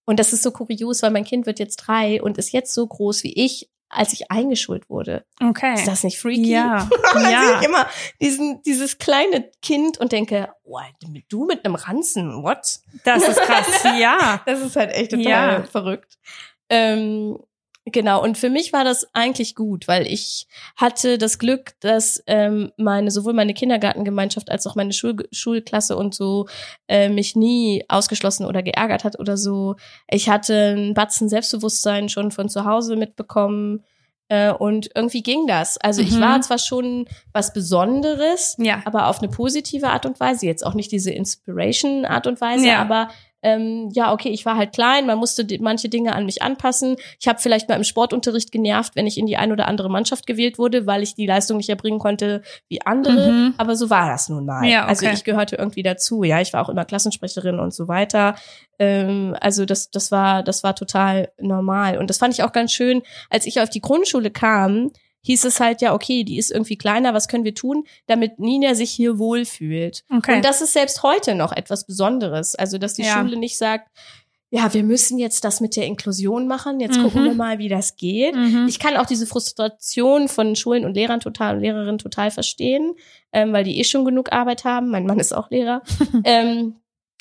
und 0.04 0.18
das 0.18 0.32
ist 0.32 0.42
so 0.42 0.50
kurios, 0.50 1.02
weil 1.02 1.12
mein 1.12 1.24
Kind 1.24 1.46
wird 1.46 1.60
jetzt 1.60 1.76
drei 1.76 2.20
und 2.20 2.38
ist 2.38 2.50
jetzt 2.50 2.74
so 2.74 2.84
groß 2.84 3.22
wie 3.22 3.34
ich, 3.34 3.70
als 3.90 4.12
ich 4.12 4.30
eingeschult 4.30 4.88
wurde. 4.88 5.24
Okay. 5.42 5.74
Ist 5.74 5.86
das 5.86 6.04
nicht 6.04 6.18
freaky? 6.18 6.50
Ja. 6.50 6.88
ja. 7.14 7.60
ich 7.60 7.66
immer 7.66 7.86
diesen, 8.20 8.62
dieses 8.62 8.98
kleine 8.98 9.50
Kind 9.60 9.98
und 9.98 10.12
denke, 10.12 10.48
oh, 10.64 10.78
du 11.28 11.44
mit 11.44 11.64
einem 11.64 11.74
Ranzen, 11.74 12.42
what? 12.42 12.80
Das 13.04 13.28
ist 13.28 13.40
krass, 13.40 13.84
ja. 13.98 14.40
Das 14.46 14.60
ist 14.60 14.76
halt 14.76 14.92
echt 14.92 15.10
total 15.10 15.24
ja. 15.26 15.62
verrückt. 15.64 16.18
Ähm, 16.68 17.38
Genau, 17.86 18.22
und 18.22 18.36
für 18.36 18.50
mich 18.50 18.74
war 18.74 18.84
das 18.84 19.06
eigentlich 19.14 19.54
gut, 19.54 19.88
weil 19.88 20.06
ich 20.06 20.46
hatte 20.76 21.16
das 21.16 21.38
Glück, 21.38 21.72
dass 21.80 22.22
ähm, 22.26 22.72
meine, 22.76 23.10
sowohl 23.10 23.32
meine 23.32 23.54
Kindergartengemeinschaft 23.54 24.50
als 24.50 24.66
auch 24.66 24.76
meine 24.76 24.92
Schul 24.92 25.16
Schulklasse 25.32 25.96
und 25.96 26.14
so 26.14 26.46
äh, 26.88 27.08
mich 27.08 27.36
nie 27.36 27.84
ausgeschlossen 27.88 28.44
oder 28.44 28.62
geärgert 28.62 29.04
hat 29.04 29.18
oder 29.18 29.38
so. 29.38 29.76
Ich 30.10 30.28
hatte 30.28 30.74
einen 30.76 30.94
Batzen 30.94 31.30
Selbstbewusstsein 31.30 32.10
schon 32.10 32.30
von 32.30 32.50
zu 32.50 32.66
Hause 32.66 32.96
mitbekommen. 32.96 33.84
Äh, 34.28 34.52
und 34.52 34.90
irgendwie 34.94 35.22
ging 35.22 35.48
das. 35.48 35.76
Also 35.78 36.02
mhm. 36.02 36.08
ich 36.08 36.20
war 36.20 36.40
zwar 36.42 36.58
schon 36.58 37.08
was 37.32 37.52
Besonderes, 37.52 38.56
ja. 38.58 38.80
aber 38.84 39.08
auf 39.08 39.18
eine 39.18 39.28
positive 39.28 39.88
Art 39.88 40.06
und 40.06 40.20
Weise. 40.20 40.46
Jetzt 40.46 40.64
auch 40.64 40.74
nicht 40.74 40.92
diese 40.92 41.10
Inspiration-Art 41.10 42.28
und 42.28 42.40
Weise, 42.40 42.68
ja. 42.68 42.80
aber 42.80 43.08
ähm, 43.42 43.88
ja, 43.92 44.12
okay, 44.12 44.28
ich 44.28 44.44
war 44.44 44.56
halt 44.56 44.72
klein, 44.72 45.06
man 45.06 45.18
musste 45.18 45.46
manche 45.60 45.88
Dinge 45.88 46.14
an 46.14 46.26
mich 46.26 46.42
anpassen. 46.42 46.96
Ich 47.18 47.28
habe 47.28 47.38
vielleicht 47.38 47.68
mal 47.68 47.76
im 47.76 47.84
Sportunterricht 47.84 48.52
genervt, 48.52 48.96
wenn 48.96 49.06
ich 49.06 49.18
in 49.18 49.26
die 49.26 49.36
ein 49.36 49.52
oder 49.52 49.66
andere 49.66 49.88
Mannschaft 49.88 50.26
gewählt 50.26 50.58
wurde, 50.58 50.86
weil 50.86 51.02
ich 51.02 51.14
die 51.14 51.26
Leistung 51.26 51.56
nicht 51.56 51.68
erbringen 51.68 51.98
konnte 51.98 52.42
wie 52.68 52.82
andere. 52.82 53.32
Mhm. 53.32 53.54
Aber 53.56 53.76
so 53.76 53.90
war 53.90 54.08
das 54.08 54.28
nun 54.28 54.44
mal. 54.44 54.66
Ja, 54.66 54.86
also 54.86 55.00
okay. 55.00 55.08
Also 55.08 55.18
ich 55.18 55.24
gehörte 55.24 55.56
irgendwie 55.56 55.82
dazu. 55.82 56.22
Ja, 56.22 56.40
ich 56.40 56.52
war 56.52 56.62
auch 56.62 56.68
immer 56.68 56.84
Klassensprecherin 56.84 57.58
und 57.58 57.72
so 57.72 57.88
weiter. 57.88 58.34
Ähm, 58.78 59.36
also 59.40 59.64
das, 59.64 59.90
das 59.90 60.12
war, 60.12 60.42
das 60.42 60.62
war 60.62 60.74
total 60.74 61.32
normal. 61.38 61.98
Und 61.98 62.10
das 62.10 62.18
fand 62.18 62.34
ich 62.34 62.42
auch 62.42 62.52
ganz 62.52 62.72
schön, 62.72 63.02
als 63.30 63.46
ich 63.46 63.60
auf 63.60 63.70
die 63.70 63.80
Grundschule 63.80 64.30
kam 64.30 64.90
hieß 65.22 65.44
es 65.44 65.60
halt 65.60 65.82
ja, 65.82 65.94
okay, 65.94 66.24
die 66.24 66.38
ist 66.38 66.50
irgendwie 66.50 66.76
kleiner, 66.76 67.14
was 67.14 67.28
können 67.28 67.44
wir 67.44 67.54
tun, 67.54 67.84
damit 68.06 68.38
Nina 68.38 68.74
sich 68.74 68.90
hier 68.90 69.18
wohlfühlt. 69.18 70.04
Okay. 70.14 70.36
Und 70.36 70.44
das 70.44 70.60
ist 70.60 70.72
selbst 70.72 71.02
heute 71.02 71.34
noch 71.34 71.52
etwas 71.52 71.86
Besonderes. 71.86 72.54
Also, 72.54 72.78
dass 72.78 72.94
die 72.94 73.02
ja. 73.02 73.20
Schule 73.20 73.36
nicht 73.36 73.58
sagt, 73.58 73.88
ja, 74.52 74.74
wir 74.74 74.82
müssen 74.82 75.18
jetzt 75.18 75.44
das 75.44 75.60
mit 75.60 75.76
der 75.76 75.86
Inklusion 75.86 76.48
machen. 76.48 76.80
Jetzt 76.80 76.98
mhm. 76.98 77.04
gucken 77.04 77.24
wir 77.24 77.34
mal, 77.34 77.58
wie 77.58 77.68
das 77.68 77.96
geht. 77.96 78.34
Mhm. 78.34 78.66
Ich 78.68 78.80
kann 78.80 78.96
auch 78.96 79.06
diese 79.06 79.26
Frustration 79.26 80.28
von 80.28 80.56
Schulen 80.56 80.84
und 80.84 80.94
Lehrern 80.94 81.20
total 81.20 81.56
und 81.56 81.60
Lehrerinnen 81.60 81.98
total 81.98 82.32
verstehen, 82.32 82.94
ähm, 83.32 83.52
weil 83.52 83.62
die 83.62 83.78
eh 83.78 83.84
schon 83.84 84.04
genug 84.04 84.32
Arbeit 84.32 84.64
haben. 84.64 84.90
Mein 84.90 85.06
Mann 85.06 85.20
ist 85.20 85.32
auch 85.32 85.50
Lehrer. 85.50 85.82
ähm, 86.24 86.74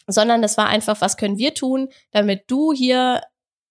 sondern 0.07 0.41
das 0.41 0.57
war 0.57 0.67
einfach, 0.67 1.01
was 1.01 1.17
können 1.17 1.37
wir 1.37 1.53
tun, 1.53 1.89
damit 2.09 2.45
du 2.47 2.73
hier 2.73 3.21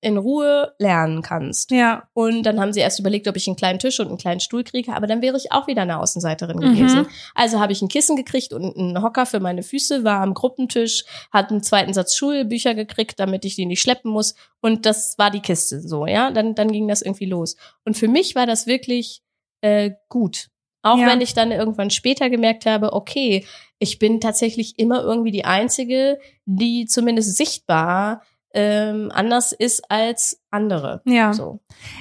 in 0.00 0.16
Ruhe 0.16 0.74
lernen 0.78 1.22
kannst. 1.22 1.72
Ja. 1.72 2.08
Und 2.14 2.44
dann 2.44 2.60
haben 2.60 2.72
sie 2.72 2.80
erst 2.80 3.00
überlegt, 3.00 3.26
ob 3.26 3.36
ich 3.36 3.48
einen 3.48 3.56
kleinen 3.56 3.78
Tisch 3.80 3.98
und 3.98 4.08
einen 4.08 4.18
kleinen 4.18 4.40
Stuhl 4.40 4.62
kriege, 4.62 4.92
aber 4.94 5.06
dann 5.08 5.22
wäre 5.22 5.36
ich 5.36 5.50
auch 5.50 5.66
wieder 5.66 5.82
eine 5.82 5.98
Außenseiterin 5.98 6.60
gewesen. 6.60 7.00
Mhm. 7.00 7.08
Also 7.34 7.58
habe 7.58 7.72
ich 7.72 7.82
ein 7.82 7.88
Kissen 7.88 8.14
gekriegt 8.14 8.52
und 8.52 8.76
einen 8.76 9.02
Hocker 9.02 9.26
für 9.26 9.40
meine 9.40 9.62
Füße, 9.64 10.04
war 10.04 10.20
am 10.22 10.34
Gruppentisch, 10.34 11.04
hatte 11.32 11.50
einen 11.50 11.62
zweiten 11.64 11.92
Satz 11.94 12.14
Schulbücher 12.14 12.74
gekriegt, 12.74 13.18
damit 13.18 13.44
ich 13.44 13.56
die 13.56 13.66
nicht 13.66 13.82
schleppen 13.82 14.10
muss. 14.12 14.34
Und 14.60 14.86
das 14.86 15.18
war 15.18 15.30
die 15.30 15.40
Kiste 15.40 15.80
so, 15.80 16.06
ja. 16.06 16.30
Dann, 16.30 16.54
dann 16.54 16.70
ging 16.70 16.86
das 16.86 17.02
irgendwie 17.02 17.26
los. 17.26 17.56
Und 17.84 17.96
für 17.96 18.08
mich 18.08 18.34
war 18.36 18.46
das 18.46 18.66
wirklich 18.68 19.22
äh, 19.62 19.90
gut. 20.08 20.48
Auch 20.82 20.98
Ja. 20.98 21.08
wenn 21.08 21.20
ich 21.20 21.34
dann 21.34 21.50
irgendwann 21.50 21.90
später 21.90 22.30
gemerkt 22.30 22.66
habe, 22.66 22.92
okay, 22.92 23.44
ich 23.80 23.98
bin 23.98 24.20
tatsächlich 24.20 24.78
immer 24.78 25.02
irgendwie 25.02 25.32
die 25.32 25.44
Einzige, 25.44 26.20
die 26.44 26.86
zumindest 26.86 27.36
sichtbar 27.36 28.22
ähm, 28.54 29.10
anders 29.12 29.52
ist 29.52 29.90
als 29.90 30.42
andere. 30.50 31.02
Ja. 31.04 31.32
So. 31.32 31.60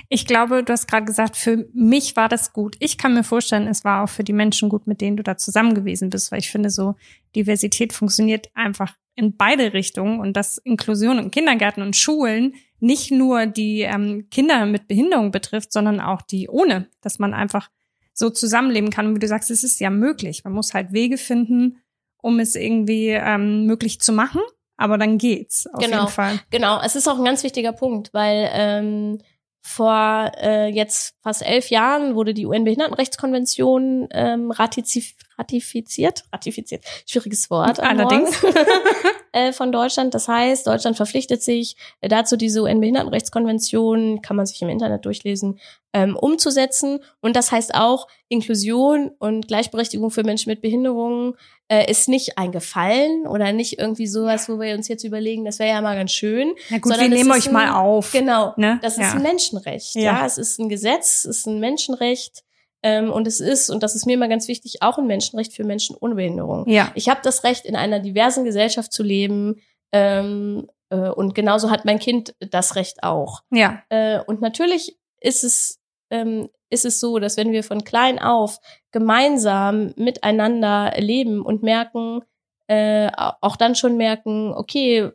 Ich 0.10 0.26
glaube, 0.26 0.64
du 0.64 0.72
hast 0.72 0.88
gerade 0.88 1.06
gesagt, 1.06 1.36
für 1.36 1.68
mich 1.74 2.16
war 2.16 2.30
das 2.30 2.54
gut. 2.54 2.76
Ich 2.80 2.98
kann 2.98 3.14
mir 3.14 3.24
vorstellen, 3.24 3.68
es 3.68 3.84
war 3.84 4.04
auch 4.04 4.10
für 4.10 4.24
die 4.24 4.34
Menschen 4.34 4.70
gut, 4.70 4.88
mit 4.88 5.02
denen 5.02 5.18
du 5.18 5.24
da 5.24 5.38
zusammen 5.38 5.74
gewesen 5.74 6.10
bist, 6.10 6.32
weil 6.32 6.40
ich 6.40 6.50
finde, 6.50 6.70
so 6.70 6.96
Diversität 7.36 7.92
funktioniert 7.92 8.50
einfach 8.54 8.96
in 9.16 9.36
beide 9.36 9.74
Richtungen 9.74 10.20
und 10.20 10.38
dass 10.38 10.58
Inklusion 10.60 11.18
in 11.18 11.32
Kindergärten 11.32 11.84
und 11.84 11.96
Schulen 11.96 12.54
nicht 12.80 13.12
nur 13.12 13.48
die 13.48 13.82
ähm, 13.82 14.28
Kinder 14.30 14.66
mit 14.66 14.88
Behinderung 14.88 15.32
betrifft, 15.32 15.74
sondern 15.74 16.00
auch 16.00 16.22
die 16.22 16.48
ohne, 16.48 16.88
dass 17.02 17.20
man 17.20 17.34
einfach 17.34 17.70
so 18.14 18.30
zusammenleben 18.30 18.90
kann. 18.90 19.08
Und 19.08 19.16
wie 19.16 19.20
du 19.20 19.28
sagst, 19.28 19.52
es 19.52 19.64
ist 19.64 19.80
ja 19.80 19.90
möglich. 19.90 20.44
Man 20.44 20.54
muss 20.54 20.74
halt 20.74 20.94
Wege 20.94 21.18
finden, 21.18 21.78
um 22.22 22.40
es 22.40 22.56
irgendwie 22.56 23.10
ähm, 23.10 23.66
möglich 23.66 24.00
zu 24.00 24.14
machen. 24.14 24.42
Aber 24.78 24.98
dann 24.98 25.18
geht's 25.18 25.68
auf 25.74 25.84
Genau. 25.84 26.02
jeden 26.02 26.12
Fall. 26.12 26.40
Genau, 26.52 26.80
es 26.82 26.96
ist 26.96 27.08
auch 27.08 27.18
ein 27.18 27.26
ganz 27.26 27.44
wichtiger 27.44 27.74
Punkt, 27.74 28.14
weil 28.14 28.50
ähm, 28.54 29.18
vor 29.62 30.32
äh, 30.40 30.68
jetzt 30.70 31.16
fast 31.24 31.42
elf 31.46 31.70
Jahren 31.70 32.16
wurde 32.16 32.34
die 32.34 32.46
UN-Behindertenrechtskonvention 32.46 34.08
ähm, 34.12 34.52
ratifiz 34.52 35.16
ratifiziert, 35.38 36.24
ratifiziert, 36.34 36.84
schwieriges 37.06 37.50
Wort. 37.50 37.80
Allerdings. 37.80 38.32
Äh, 39.34 39.52
von 39.52 39.72
Deutschland. 39.74 40.14
Das 40.16 40.28
heißt, 40.30 40.66
Deutschland 40.66 40.96
verpflichtet 40.96 41.44
sich 41.44 41.76
äh, 42.02 42.08
dazu, 42.08 42.38
diese 42.38 42.62
UN-Behindertenrechtskonvention, 42.62 44.22
kann 44.22 44.36
man 44.36 44.46
sich 44.46 44.62
im 44.62 44.70
Internet 44.70 45.06
durchlesen, 45.06 45.60
ähm, 45.94 46.16
umzusetzen. 46.16 47.00
Und 47.22 47.36
das 47.36 47.52
heißt 47.52 47.76
auch, 47.76 48.08
Inklusion 48.30 49.12
und 49.20 49.48
Gleichberechtigung 49.48 50.12
für 50.12 50.24
Menschen 50.24 50.50
mit 50.50 50.62
Behinderungen 50.62 51.34
äh, 51.68 51.90
ist 51.92 52.08
nicht 52.10 52.38
ein 52.38 52.52
Gefallen 52.52 53.28
oder 53.28 53.52
nicht 53.52 53.78
irgendwie 53.78 54.08
sowas, 54.08 54.48
wo 54.50 54.60
wir 54.60 54.74
uns 54.76 54.88
jetzt 54.88 55.04
überlegen, 55.04 55.46
das 55.46 55.60
wäre 55.60 55.70
ja 55.70 55.82
mal 55.82 55.96
ganz 55.96 56.14
schön. 56.14 56.54
Na 56.70 56.78
gut, 56.78 56.92
Sondern 56.94 57.12
wir 57.12 57.18
nehmen 57.18 57.32
euch 57.32 57.52
mal 57.52 57.66
ein- 57.66 57.74
auf. 57.74 58.12
Genau, 58.14 58.54
Ne? 58.58 58.80
das 58.82 58.94
ist 58.94 59.02
Ja. 59.04 59.12
ein 59.14 59.22
Menschenrecht. 59.22 59.94
Ja. 59.96 60.02
Ja. 60.02 60.26
es 60.26 60.38
ist 60.38 60.58
ein 60.60 60.70
Gesetz, 60.70 61.26
es 61.26 61.40
ist 61.40 61.48
ein 61.48 61.60
Menschenrecht. 61.60 62.44
Ähm, 62.84 63.12
und 63.12 63.28
es 63.28 63.40
ist, 63.40 63.70
und 63.70 63.84
das 63.84 63.96
ist 63.96 64.06
mir 64.06 64.14
immer 64.14 64.28
ganz 64.28 64.48
wichtig, 64.48 64.82
auch 64.82 64.98
ein 64.98 65.08
Menschenrecht 65.08 65.54
für 65.54 65.64
Menschen 65.64 65.96
ohne 66.00 66.16
Behinderung. 66.16 66.68
Ja. 66.70 66.92
Ich 66.96 67.10
habe 67.10 67.22
das 67.24 67.44
Recht, 67.44 67.66
in 67.66 67.76
einer 67.76 68.00
diversen 68.00 68.44
Gesellschaft 68.44 68.94
zu 68.94 69.04
leben. 69.04 69.62
Ähm, 69.92 70.70
äh, 70.90 71.10
und 71.10 71.36
genauso 71.36 71.72
hat 71.72 71.86
mein 71.86 72.00
Kind 72.00 72.36
das 72.40 72.76
Recht 72.76 73.04
auch. 73.04 73.42
Ja. 73.52 73.82
Äh, 73.90 74.20
und 74.20 74.42
natürlich 74.42 74.98
ist 75.20 75.44
es, 75.44 75.80
ähm, 76.10 76.50
ist 76.70 76.86
es 76.86 77.00
so, 77.00 77.20
dass 77.20 77.38
wenn 77.38 77.52
wir 77.52 77.64
von 77.64 77.84
klein 77.84 78.20
auf 78.20 78.60
gemeinsam 78.92 79.94
miteinander 79.96 80.94
leben 80.98 81.42
und 81.42 81.64
merken, 81.64 82.22
äh, 82.68 83.10
auch 83.16 83.56
dann 83.56 83.76
schon 83.76 83.98
merken, 83.98 84.54
okay, 84.54 85.12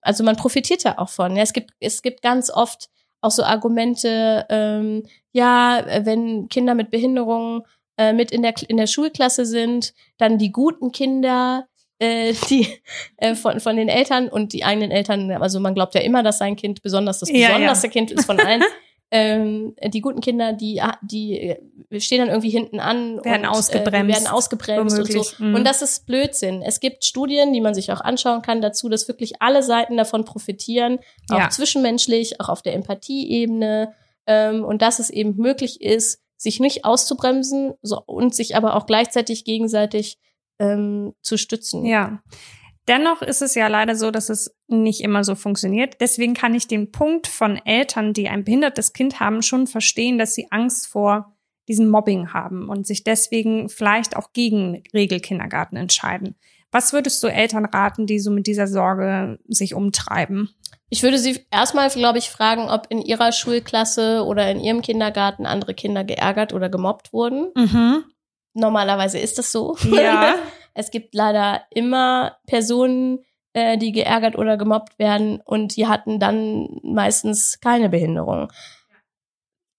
also 0.00 0.24
man 0.24 0.36
profitiert 0.36 0.84
ja 0.84 0.98
auch 0.98 1.08
von. 1.08 1.36
Ja, 1.36 1.42
es 1.42 1.52
gibt, 1.52 1.70
es 1.80 2.02
gibt 2.02 2.22
ganz 2.22 2.50
oft 2.50 2.88
auch 3.24 3.30
so 3.30 3.42
Argumente, 3.42 4.46
ähm, 4.50 5.04
ja, 5.32 5.84
wenn 6.04 6.48
Kinder 6.48 6.74
mit 6.74 6.90
Behinderungen 6.90 7.62
äh, 7.96 8.12
mit 8.12 8.30
in 8.30 8.42
der, 8.42 8.54
in 8.68 8.76
der 8.76 8.86
Schulklasse 8.86 9.46
sind, 9.46 9.94
dann 10.18 10.36
die 10.36 10.52
guten 10.52 10.92
Kinder, 10.92 11.66
äh, 11.98 12.34
die 12.50 12.68
äh, 13.16 13.34
von, 13.34 13.60
von 13.60 13.76
den 13.76 13.88
Eltern 13.88 14.28
und 14.28 14.52
die 14.52 14.64
eigenen 14.64 14.90
Eltern, 14.90 15.30
also 15.32 15.58
man 15.58 15.74
glaubt 15.74 15.94
ja 15.94 16.02
immer, 16.02 16.22
dass 16.22 16.38
sein 16.38 16.56
Kind 16.56 16.82
besonders 16.82 17.20
das 17.20 17.30
Ja, 17.30 17.36
ja. 17.36 17.48
besonderste 17.48 17.88
Kind 17.88 18.10
ist 18.10 18.26
von 18.26 18.38
allen. 18.38 18.62
ähm, 19.16 19.76
die 19.92 20.00
guten 20.00 20.20
Kinder, 20.20 20.52
die, 20.52 20.82
die 21.02 21.38
äh, 21.38 22.00
stehen 22.00 22.18
dann 22.18 22.30
irgendwie 22.30 22.50
hinten 22.50 22.80
an 22.80 23.24
Werden 23.24 23.42
und, 23.42 23.46
ausgebremst, 23.46 24.10
Äh, 24.10 24.12
werden 24.12 24.26
ausgebremst 24.26 24.98
und 24.98 25.12
so. 25.12 25.24
Mhm. 25.38 25.54
Und 25.54 25.64
das 25.64 25.82
ist 25.82 26.04
Blödsinn. 26.04 26.62
Es 26.62 26.80
gibt 26.80 27.04
Studien, 27.04 27.52
die 27.52 27.60
man 27.60 27.74
sich 27.74 27.92
auch 27.92 28.00
anschauen 28.00 28.42
kann 28.42 28.60
dazu, 28.60 28.88
dass 28.88 29.06
wirklich 29.06 29.40
alle 29.40 29.62
Seiten 29.62 29.96
davon 29.96 30.24
profitieren, 30.24 30.98
auch 31.30 31.38
Ja. 31.38 31.48
zwischenmenschlich, 31.48 32.40
auch 32.40 32.48
auf 32.48 32.62
der 32.62 32.74
Empathieebene 32.74 33.94
ähm, 34.26 34.64
und 34.64 34.82
dass 34.82 34.98
es 34.98 35.10
eben 35.10 35.36
möglich 35.36 35.80
ist, 35.80 36.20
sich 36.36 36.58
nicht 36.58 36.84
auszubremsen 36.84 37.74
so, 37.82 38.02
und 38.04 38.34
sich 38.34 38.56
aber 38.56 38.74
auch 38.74 38.86
gleichzeitig 38.86 39.44
gegenseitig 39.44 40.18
ähm, 40.58 41.14
zu 41.22 41.36
stützen. 41.38 41.84
Ja. 41.86 42.20
Dennoch 42.86 43.22
ist 43.22 43.40
es 43.40 43.54
ja 43.54 43.68
leider 43.68 43.96
so, 43.96 44.10
dass 44.10 44.28
es 44.28 44.54
nicht 44.68 45.00
immer 45.00 45.24
so 45.24 45.34
funktioniert. 45.34 46.00
Deswegen 46.00 46.34
kann 46.34 46.54
ich 46.54 46.68
den 46.68 46.92
Punkt 46.92 47.26
von 47.26 47.56
Eltern, 47.64 48.12
die 48.12 48.28
ein 48.28 48.44
behindertes 48.44 48.92
Kind 48.92 49.20
haben, 49.20 49.42
schon 49.42 49.66
verstehen, 49.66 50.18
dass 50.18 50.34
sie 50.34 50.48
Angst 50.50 50.88
vor 50.88 51.34
diesem 51.66 51.88
Mobbing 51.88 52.34
haben 52.34 52.68
und 52.68 52.86
sich 52.86 53.04
deswegen 53.04 53.70
vielleicht 53.70 54.16
auch 54.16 54.32
gegen 54.34 54.82
Regelkindergarten 54.92 55.78
entscheiden. 55.78 56.36
Was 56.70 56.92
würdest 56.92 57.22
du 57.22 57.28
Eltern 57.28 57.64
raten, 57.64 58.06
die 58.06 58.18
so 58.18 58.30
mit 58.30 58.46
dieser 58.46 58.66
Sorge 58.66 59.38
sich 59.48 59.74
umtreiben? 59.74 60.50
Ich 60.90 61.02
würde 61.02 61.18
Sie 61.18 61.46
erstmal, 61.50 61.88
glaube 61.88 62.18
ich, 62.18 62.28
fragen, 62.30 62.68
ob 62.68 62.86
in 62.90 63.00
Ihrer 63.00 63.32
Schulklasse 63.32 64.24
oder 64.24 64.50
in 64.50 64.60
Ihrem 64.60 64.82
Kindergarten 64.82 65.46
andere 65.46 65.72
Kinder 65.72 66.04
geärgert 66.04 66.52
oder 66.52 66.68
gemobbt 66.68 67.12
wurden. 67.12 67.50
Mhm. 67.54 68.04
Normalerweise 68.52 69.18
ist 69.18 69.38
das 69.38 69.50
so. 69.50 69.76
Ja. 69.90 70.36
es 70.74 70.90
gibt 70.90 71.14
leider 71.14 71.62
immer 71.70 72.36
Personen, 72.46 73.24
äh, 73.52 73.78
die 73.78 73.92
geärgert 73.92 74.36
oder 74.36 74.56
gemobbt 74.56 74.98
werden 74.98 75.40
und 75.44 75.76
die 75.76 75.86
hatten 75.86 76.18
dann 76.18 76.80
meistens 76.82 77.60
keine 77.60 77.88
Behinderung. 77.88 78.52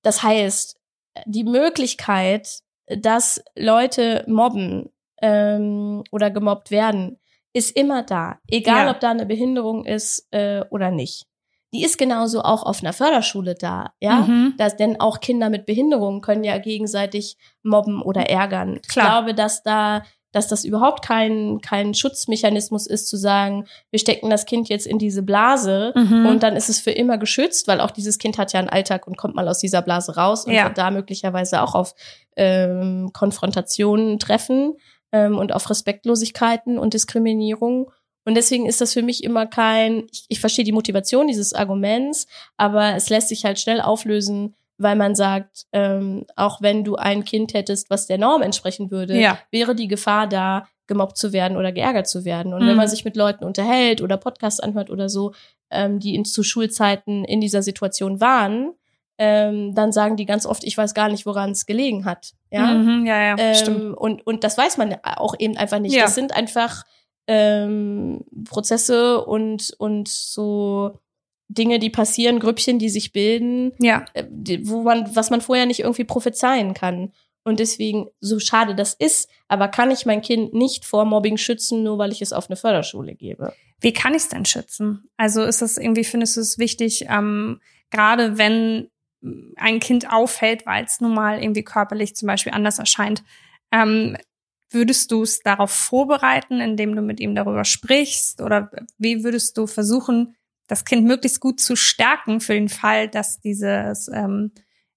Das 0.02 0.24
heißt, 0.24 0.80
die 1.26 1.44
Möglichkeit, 1.44 2.60
dass 2.88 3.44
Leute 3.56 4.24
mobben 4.28 4.90
ähm, 5.22 6.04
oder 6.12 6.30
gemobbt 6.32 6.72
werden, 6.72 7.20
ist 7.54 7.76
immer 7.76 8.04
da. 8.04 8.40
Egal, 8.50 8.86
Ja. 8.86 8.92
ob 8.92 9.00
da 9.00 9.12
eine 9.12 9.26
Behinderung 9.26 9.86
ist 9.86 10.28
äh, 10.32 10.64
oder 10.70 10.92
nicht. 10.92 11.26
Die 11.74 11.84
ist 11.84 11.98
genauso 11.98 12.42
auch 12.44 12.64
auf 12.64 12.82
einer 12.82 12.94
Förderschule 12.94 13.56
da, 13.56 13.94
ja. 14.00 14.22
Mhm. 14.22 14.54
Das, 14.58 14.78
denn 14.78 15.00
auch 15.00 15.20
Kinder 15.20 15.50
mit 15.50 15.66
Behinderungen 15.66 16.22
können 16.22 16.44
ja 16.44 16.58
gegenseitig 16.58 17.38
mobben 17.64 18.02
oder 18.02 18.30
ärgern. 18.30 18.80
Ich 18.82 18.88
Klar. 18.90 19.08
glaube, 19.24 19.34
dass 19.34 19.64
da, 19.64 20.04
dass 20.36 20.48
das 20.48 20.66
überhaupt 20.66 21.04
kein, 21.06 21.60
kein 21.62 21.94
Schutzmechanismus 21.94 22.88
ist, 22.88 23.08
zu 23.08 23.16
sagen, 23.18 23.66
wir 23.92 24.00
stecken 24.00 24.30
das 24.30 24.46
Kind 24.46 24.68
jetzt 24.70 24.86
in 24.86 25.00
diese 25.00 25.24
Blase 25.24 25.94
Mhm. 25.96 26.26
und 26.28 26.44
dann 26.44 26.56
ist 26.56 26.70
es 26.70 26.80
für 26.80 26.92
immer 26.92 27.18
geschützt, 27.18 27.68
weil 27.68 27.80
auch 27.80 27.92
dieses 27.92 28.18
Kind 28.18 28.38
hat 28.38 28.52
ja 28.54 28.60
einen 28.60 28.70
Alltag 28.70 29.08
und 29.08 29.18
kommt 29.18 29.36
mal 29.36 29.48
aus 29.48 29.60
dieser 29.60 29.82
Blase 29.82 30.16
raus 30.16 30.46
und 30.46 30.54
Ja. 30.54 30.66
wird 30.66 30.78
da 30.78 30.92
möglicherweise 30.92 31.62
auch 31.62 31.74
auf 31.76 31.96
ähm, 32.36 33.12
Konfrontationen 33.14 34.20
treffen 34.20 34.74
ähm, 35.12 35.38
und 35.38 35.54
auf 35.54 35.70
Respektlosigkeiten 35.70 36.78
und 36.78 36.94
Diskriminierung. 36.94 37.92
Und 38.26 38.36
deswegen 38.36 38.66
ist 38.66 38.82
das 38.82 38.94
für 38.94 39.04
mich 39.04 39.24
immer 39.24 39.46
kein, 39.46 40.08
ich, 40.12 40.26
ich 40.30 40.40
verstehe 40.40 40.66
die 40.66 40.72
Motivation 40.72 41.28
dieses 41.28 41.54
Arguments, 41.54 42.28
aber 42.58 42.96
es 42.96 43.10
lässt 43.10 43.30
sich 43.30 43.46
halt 43.46 43.60
schnell 43.60 43.80
auflösen, 43.82 44.56
weil 44.78 44.96
man 44.96 45.16
sagt, 45.16 45.66
ähm, 45.72 46.26
auch 46.36 46.62
wenn 46.62 46.84
du 46.84 46.96
ein 46.96 47.24
Kind 47.26 47.54
hättest, 47.54 47.90
was 47.90 48.08
der 48.08 48.18
Norm 48.18 48.42
entsprechen 48.42 48.92
würde, 48.92 49.18
Ja. 49.20 49.38
wäre 49.52 49.76
die 49.76 49.88
Gefahr 49.88 50.28
da, 50.28 50.68
gemobbt 50.88 51.18
zu 51.18 51.34
werden 51.34 51.58
oder 51.58 51.72
geärgert 51.72 52.08
zu 52.08 52.26
werden. 52.26 52.54
Und 52.54 52.64
Mhm. 52.64 52.68
wenn 52.68 52.76
man 52.78 52.88
sich 52.88 53.06
mit 53.06 53.16
Leuten 53.16 53.44
unterhält 53.44 54.02
oder 54.02 54.18
Podcasts 54.18 54.60
anhört 54.60 54.90
oder 54.92 55.10
so, 55.10 55.34
ähm, 55.72 56.00
die 56.00 56.14
in, 56.14 56.26
zu 56.26 56.44
Schulzeiten 56.44 57.26
in 57.26 57.42
dieser 57.42 57.64
Situation 57.64 58.22
waren, 58.22 58.74
ähm, 59.18 59.74
dann 59.74 59.92
sagen 59.94 60.16
die 60.18 60.26
ganz 60.26 60.46
oft, 60.46 60.64
ich 60.64 60.78
weiß 60.78 60.94
gar 60.94 61.08
nicht, 61.10 61.26
woran 61.26 61.52
es 61.52 61.66
gelegen 61.66 62.04
hat. 62.06 62.34
Ja. 62.52 62.74
Mhm, 62.74 63.06
ja, 63.06 63.36
ja, 63.38 63.54
stimmt. 63.56 63.80
Ähm, 63.82 63.94
und, 63.98 64.28
und 64.28 64.44
das 64.44 64.58
weiß 64.58 64.78
man 64.78 64.96
auch 65.04 65.34
eben 65.40 65.56
einfach 65.58 65.80
nicht. 65.80 65.96
Ja. 65.96 66.04
Das 66.04 66.14
sind 66.16 66.36
einfach 66.36 66.84
ähm, 67.28 68.24
Prozesse 68.48 69.24
und, 69.26 69.74
und 69.78 70.08
so 70.08 71.00
Dinge, 71.48 71.80
die 71.80 71.90
passieren, 71.90 72.40
Grüppchen, 72.40 72.80
die 72.80 72.90
sich 72.90 73.12
bilden, 73.12 73.72
Ja, 73.80 74.06
äh, 74.14 74.26
wo 74.64 74.82
man, 74.82 75.16
was 75.16 75.30
man 75.30 75.42
vorher 75.42 75.66
nicht 75.66 75.82
irgendwie 75.82 76.04
prophezeien 76.04 76.74
kann. 76.74 77.12
Und 77.44 77.60
deswegen, 77.60 78.08
so 78.20 78.40
schade 78.40 78.74
das 78.74 78.96
ist, 78.96 79.30
aber 79.48 79.68
kann 79.68 79.92
ich 79.92 80.08
mein 80.08 80.22
Kind 80.22 80.54
nicht 80.56 80.84
vor 80.84 81.06
Mobbing 81.06 81.38
schützen, 81.38 81.84
nur 81.84 82.00
weil 82.00 82.12
ich 82.12 82.24
es 82.24 82.34
auf 82.34 82.50
eine 82.50 82.56
Förderschule 82.56 83.14
gebe. 83.14 83.54
Wie 83.80 83.94
kann 83.94 84.14
ich 84.14 84.24
es 84.24 84.30
denn 84.30 84.46
schützen? 84.46 85.08
Also 85.16 85.44
ist 85.44 85.62
das 85.62 85.78
irgendwie, 85.78 86.04
findest 86.04 86.38
du 86.38 86.42
es 86.42 86.58
wichtig, 86.58 87.06
ähm, 87.08 87.62
gerade 87.92 88.40
wenn 88.40 88.90
ein 89.58 89.80
Kind 89.80 90.12
auffällt, 90.12 90.66
weil 90.66 90.86
es 90.86 91.02
nun 91.02 91.14
mal 91.14 91.42
irgendwie 91.42 91.64
körperlich 91.64 92.16
zum 92.16 92.28
Beispiel 92.28 92.54
anders 92.54 92.80
erscheint, 92.80 93.24
ähm, 93.72 94.18
würdest 94.70 95.12
du 95.12 95.24
es 95.24 95.40
darauf 95.42 95.72
vorbereiten, 95.72 96.60
indem 96.60 96.96
du 96.96 97.02
mit 97.02 97.20
ihm 97.20 97.36
darüber 97.36 97.64
sprichst? 97.64 98.42
Oder 98.42 98.72
wie 98.98 99.24
würdest 99.24 99.58
du 99.58 99.68
versuchen, 99.68 100.36
das 100.68 100.86
Kind 100.86 101.06
möglichst 101.06 101.40
gut 101.40 101.60
zu 101.60 101.76
stärken 101.76 102.42
für 102.42 102.54
den 102.54 102.70
Fall, 102.70 103.08
dass 103.08 103.40
dieses, 103.40 104.10
ähm, 104.14 104.52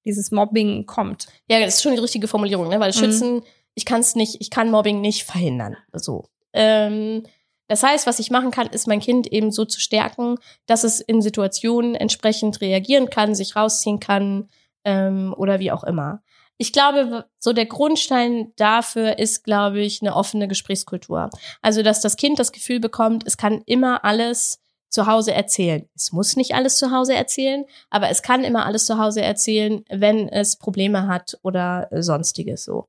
dieses 0.05 0.31
Mobbing 0.31 0.87
kommt. 0.87 1.27
Ja, 1.49 1.61
das 1.61 1.77
ist 1.77 1.83
schon 1.83 1.93
die 1.93 2.01
richtige 2.01 2.29
Formulierung, 2.29 2.69
ne? 2.69 2.81
weil 2.81 2.91
Mhm. 2.91 2.95
schützen, 2.95 3.43
ich 3.75 3.85
kann 3.85 4.01
es 4.01 4.15
nicht, 4.15 4.41
ich 4.41 4.51
kann 4.51 4.71
Mobbing 4.71 5.01
nicht 5.01 5.25
verhindern. 5.25 5.77
So. 5.93 6.25
Ähm, 6.53 7.23
das 7.69 7.83
heißt, 7.83 8.07
was 8.07 8.19
ich 8.19 8.31
machen 8.31 8.51
kann, 8.51 8.67
ist 8.69 8.89
mein 8.89 9.01
Kind 9.01 9.31
eben 9.31 9.53
so 9.53 9.67
zu 9.67 9.79
stärken, 9.79 10.37
dass 10.67 10.85
es 10.85 11.01
in 11.01 11.21
Situationen 11.21 11.95
entsprechend 11.95 12.61
reagieren 12.63 13.11
kann, 13.11 13.35
sich 13.35 13.55
rausziehen 13.55 14.01
kann 14.01 14.49
ähm, 14.85 15.35
oder 15.37 15.61
wie 15.61 15.71
auch 15.71 15.85
immer. 15.85 16.23
Ich 16.57 16.73
glaube, 16.73 17.27
so 17.39 17.53
der 17.53 17.67
Grundstein 17.67 18.53
dafür 18.57 19.19
ist, 19.19 19.45
glaube 19.45 19.81
ich, 19.81 20.01
eine 20.03 20.17
offene 20.17 20.49
Gesprächskultur. 20.49 21.31
Also, 21.63 21.83
dass 21.83 22.01
das 22.01 22.17
Kind 22.17 22.39
das 22.39 22.51
Gefühl 22.51 22.81
bekommt, 22.81 23.25
es 23.27 23.37
kann 23.37 23.63
immer 23.67 24.05
alles 24.05 24.61
zu 24.89 25.07
Hause 25.07 25.35
erzählen. 25.35 25.89
Es 25.95 26.13
muss 26.13 26.37
nicht 26.37 26.55
alles 26.55 26.77
zu 26.77 26.91
Hause 26.91 27.15
erzählen, 27.15 27.65
aber 27.91 28.09
es 28.11 28.23
kann 28.23 28.45
immer 28.45 28.67
alles 28.67 28.87
zu 28.87 28.99
Hause 28.99 29.23
erzählen, 29.23 29.85
wenn 29.91 30.29
es 30.29 30.57
Probleme 30.57 31.07
hat 31.07 31.39
oder 31.43 31.89
äh, 31.91 32.03
sonstiges 32.03 32.65
so. 32.65 32.89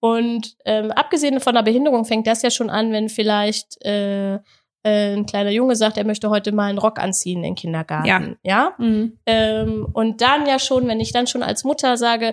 Und 0.00 0.56
ähm, 0.66 0.90
abgesehen 0.90 1.40
von 1.40 1.54
der 1.54 1.62
Behinderung 1.62 2.04
fängt 2.04 2.26
das 2.26 2.42
ja 2.42 2.50
schon 2.50 2.68
an, 2.68 2.92
wenn 2.92 3.08
vielleicht 3.08 3.82
äh, 3.84 4.38
ein 4.84 5.26
kleiner 5.26 5.50
Junge 5.50 5.76
sagt, 5.76 5.96
er 5.96 6.04
möchte 6.04 6.28
heute 6.28 6.52
mal 6.52 6.68
einen 6.68 6.78
Rock 6.78 6.98
anziehen 6.98 7.42
im 7.42 7.54
Kindergarten. 7.54 8.06
Ja. 8.42 8.74
Mhm. 8.78 9.18
Ähm, 9.24 9.88
und 9.92 10.20
dann 10.20 10.46
ja 10.46 10.58
schon, 10.58 10.86
wenn 10.86 11.00
ich 11.00 11.12
dann 11.12 11.26
schon 11.26 11.42
als 11.42 11.64
Mutter 11.64 11.96
sage, 11.96 12.32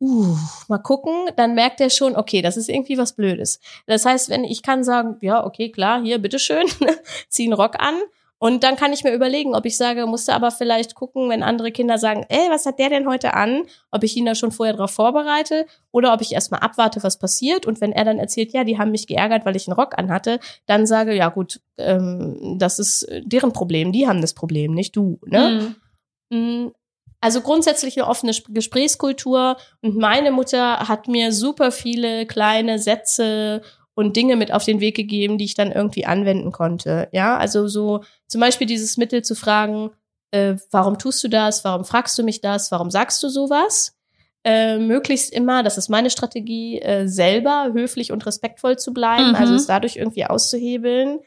uh, 0.00 0.36
mal 0.68 0.78
gucken, 0.78 1.12
dann 1.36 1.54
merkt 1.54 1.80
er 1.80 1.90
schon, 1.90 2.14
okay, 2.14 2.40
das 2.40 2.56
ist 2.56 2.68
irgendwie 2.68 2.98
was 2.98 3.14
Blödes. 3.14 3.60
Das 3.86 4.04
heißt, 4.04 4.30
wenn 4.30 4.44
ich 4.44 4.62
kann 4.62 4.84
sagen, 4.84 5.16
ja, 5.20 5.44
okay, 5.44 5.70
klar, 5.70 6.02
hier, 6.02 6.18
bitteschön, 6.18 6.66
zieh 7.28 7.44
einen 7.44 7.52
Rock 7.52 7.80
an. 7.80 7.94
Und 8.38 8.64
dann 8.64 8.76
kann 8.76 8.92
ich 8.92 9.02
mir 9.02 9.14
überlegen, 9.14 9.54
ob 9.54 9.64
ich 9.64 9.78
sage, 9.78 10.04
musste 10.06 10.34
aber 10.34 10.50
vielleicht 10.50 10.94
gucken, 10.94 11.30
wenn 11.30 11.42
andere 11.42 11.72
Kinder 11.72 11.96
sagen, 11.96 12.26
ey, 12.28 12.50
was 12.50 12.66
hat 12.66 12.78
der 12.78 12.90
denn 12.90 13.08
heute 13.08 13.32
an? 13.32 13.62
Ob 13.90 14.04
ich 14.04 14.14
ihn 14.14 14.26
da 14.26 14.34
schon 14.34 14.52
vorher 14.52 14.74
darauf 14.74 14.90
vorbereite 14.90 15.66
oder 15.90 16.12
ob 16.12 16.20
ich 16.20 16.32
erstmal 16.32 16.60
abwarte, 16.60 17.02
was 17.02 17.18
passiert. 17.18 17.64
Und 17.64 17.80
wenn 17.80 17.92
er 17.92 18.04
dann 18.04 18.18
erzählt, 18.18 18.52
ja, 18.52 18.64
die 18.64 18.76
haben 18.76 18.90
mich 18.90 19.06
geärgert, 19.06 19.46
weil 19.46 19.56
ich 19.56 19.66
einen 19.66 19.74
Rock 19.78 19.96
anhatte, 19.98 20.38
dann 20.66 20.86
sage, 20.86 21.14
ja 21.14 21.30
gut, 21.30 21.60
ähm, 21.78 22.56
das 22.58 22.78
ist 22.78 23.06
deren 23.24 23.54
Problem, 23.54 23.90
die 23.92 24.06
haben 24.06 24.20
das 24.20 24.34
Problem, 24.34 24.74
nicht 24.74 24.94
du. 24.96 25.18
Ne? 25.24 25.74
Mhm. 26.30 26.36
Mm, 26.66 26.72
Also 27.22 27.40
grundsätzlich 27.40 27.96
eine 27.98 28.06
offene 28.06 28.32
Sp- 28.36 28.52
Gesprächskultur 28.52 29.56
und 29.80 29.96
meine 29.96 30.30
Mutter 30.30 30.86
hat 30.88 31.08
mir 31.08 31.32
super 31.32 31.72
viele 31.72 32.26
kleine 32.26 32.78
Sätze 32.78 33.62
und 33.96 34.14
Dinge 34.14 34.36
mit 34.36 34.52
auf 34.52 34.64
den 34.64 34.78
Weg 34.78 34.94
gegeben, 34.94 35.38
die 35.38 35.46
ich 35.46 35.54
dann 35.54 35.72
irgendwie 35.72 36.06
anwenden 36.06 36.52
konnte. 36.52 37.08
Ja, 37.12 37.36
also 37.36 37.66
so 37.66 38.04
zum 38.28 38.40
Beispiel 38.40 38.66
dieses 38.66 38.96
Mittel 38.98 39.22
zu 39.22 39.34
fragen, 39.34 39.90
äh, 40.30 40.54
warum 40.70 40.98
tust 40.98 41.24
du 41.24 41.28
das? 41.28 41.64
Warum 41.64 41.84
fragst 41.84 42.16
du 42.18 42.22
mich 42.22 42.40
das? 42.40 42.70
Warum 42.70 42.90
sagst 42.90 43.22
du 43.22 43.28
sowas? 43.28 43.96
Äh, 44.44 44.78
möglichst 44.78 45.32
immer, 45.32 45.62
das 45.62 45.78
ist 45.78 45.88
meine 45.88 46.10
Strategie, 46.10 46.80
äh, 46.80 47.08
selber 47.08 47.70
höflich 47.72 48.12
und 48.12 48.24
respektvoll 48.26 48.78
zu 48.78 48.92
bleiben, 48.92 49.30
Mhm. 49.30 49.34
also 49.34 49.54
es 49.54 49.66
dadurch 49.66 49.96
irgendwie 49.96 50.26
auszuhebeln. 50.26 51.20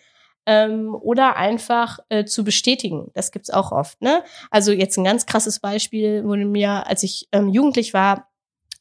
Ähm, 0.46 0.96
oder 0.96 1.36
einfach 1.36 2.00
äh, 2.10 2.24
zu 2.26 2.44
bestätigen. 2.44 3.12
Das 3.14 3.32
gibt's 3.32 3.50
auch 3.52 3.72
oft. 3.72 4.02
Ne? 4.02 4.24
Also 4.50 4.72
jetzt 4.72 4.98
ein 4.98 5.04
ganz 5.04 5.26
krasses 5.26 5.60
Beispiel 5.60 6.24
wurde 6.24 6.46
mir, 6.46 6.88
als 6.88 7.04
ich 7.04 7.28
ähm, 7.32 7.50
jugendlich 7.50 7.94
war, 7.94 8.29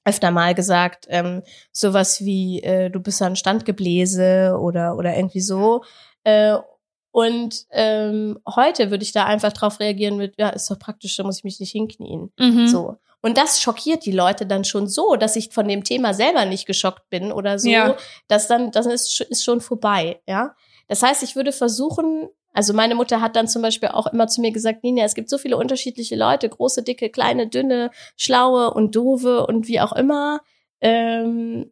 öfter 0.09 0.31
mal 0.31 0.55
gesagt, 0.55 1.07
ähm, 1.09 1.43
sowas 1.73 2.21
wie 2.25 2.63
äh, 2.63 2.91
du 2.91 3.01
bist 3.01 3.21
ein 3.23 3.37
Standgebläse 3.37 4.57
oder 4.61 4.97
oder 4.97 5.17
irgendwie 5.17 5.41
so. 5.41 5.83
Äh, 6.25 6.57
und 7.11 7.67
ähm, 7.71 8.39
heute 8.47 8.91
würde 8.91 9.03
ich 9.03 9.13
da 9.13 9.25
einfach 9.25 9.53
drauf 9.53 9.81
reagieren 9.81 10.17
mit, 10.19 10.35
ja, 10.39 10.51
ist 10.51 10.71
doch 10.71 10.79
praktisch, 10.79 11.17
da 11.17 11.25
muss 11.25 11.39
ich 11.39 11.45
mich 11.45 11.59
nicht 11.59 11.73
hinknien. 11.73 12.31
Mhm. 12.39 12.69
So. 12.69 12.97
Und 13.21 13.37
das 13.37 13.61
schockiert 13.61 14.05
die 14.07 14.13
Leute 14.13 14.47
dann 14.47 14.65
schon 14.65 14.87
so, 14.87 15.17
dass 15.17 15.35
ich 15.35 15.51
von 15.53 15.67
dem 15.67 15.83
Thema 15.83 16.15
selber 16.15 16.45
nicht 16.45 16.67
geschockt 16.67 17.09
bin 17.11 17.33
oder 17.33 17.59
so, 17.59 17.69
Ja. 17.69 17.97
dass 18.29 18.47
dann, 18.47 18.71
das 18.71 18.87
ist, 18.87 19.21
ist 19.23 19.43
schon 19.43 19.61
vorbei, 19.61 20.21
ja. 20.29 20.55
Das 20.87 21.03
heißt, 21.03 21.23
ich 21.23 21.35
würde 21.35 21.51
versuchen, 21.53 22.29
also 22.53 22.73
meine 22.73 22.95
Mutter 22.95 23.21
hat 23.21 23.37
dann 23.37 23.47
zum 23.49 23.63
Beispiel 23.63 23.91
auch 23.91 24.07
immer 24.09 24.27
zu 24.27 24.41
mir 24.41 24.51
gesagt, 24.53 24.83
Nina, 24.83 25.05
es 25.05 25.15
gibt 25.15 25.29
so 25.31 25.39
viele 25.39 25.57
unterschiedliche 25.57 26.17
Leute, 26.17 26.49
große, 26.49 26.83
dicke, 26.83 27.11
kleine, 27.11 27.47
dünne, 27.49 27.91
schlaue 28.17 28.73
und 28.75 28.97
doofe 28.97 29.47
und 29.47 29.69
wie 29.69 29.81
auch 29.81 29.93
immer. 29.93 30.41
Ähm, 30.81 31.71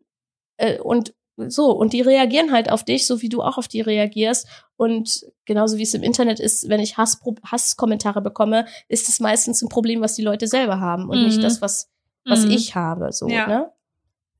äh, 0.59 0.79
und 0.79 1.15
so, 1.39 1.71
und 1.73 1.93
die 1.93 2.01
reagieren 2.01 2.51
halt 2.51 2.71
auf 2.73 2.83
dich, 2.83 3.07
so 3.07 3.21
wie 3.21 3.29
du 3.29 3.43
auch 3.43 3.59
auf 3.59 3.69
die 3.69 3.83
reagierst. 3.83 4.47
Und 4.79 5.27
genauso 5.45 5.77
wie 5.77 5.83
es 5.83 5.93
im 5.93 6.03
Internet 6.03 6.41
ist, 6.41 6.69
wenn 6.71 6.81
ich 6.81 6.97
Hass, 6.97 7.21
Hasskommentare 7.45 8.23
bekomme, 8.23 8.65
ist 8.89 9.09
es 9.11 9.21
meistens 9.21 9.61
ein 9.61 9.69
Problem, 9.69 10.01
was 10.01 10.15
die 10.15 10.23
Leute 10.23 10.47
selber 10.47 10.81
haben 10.81 11.11
und 11.11 11.19
Mhm. 11.19 11.25
nicht 11.25 11.43
das, 11.45 11.61
was, 11.61 11.91
was 12.25 12.45
Mhm. 12.45 12.51
ich 12.53 12.75
habe. 12.75 13.13
So, 13.13 13.29
Ja. 13.29 13.47
ne? 13.47 13.73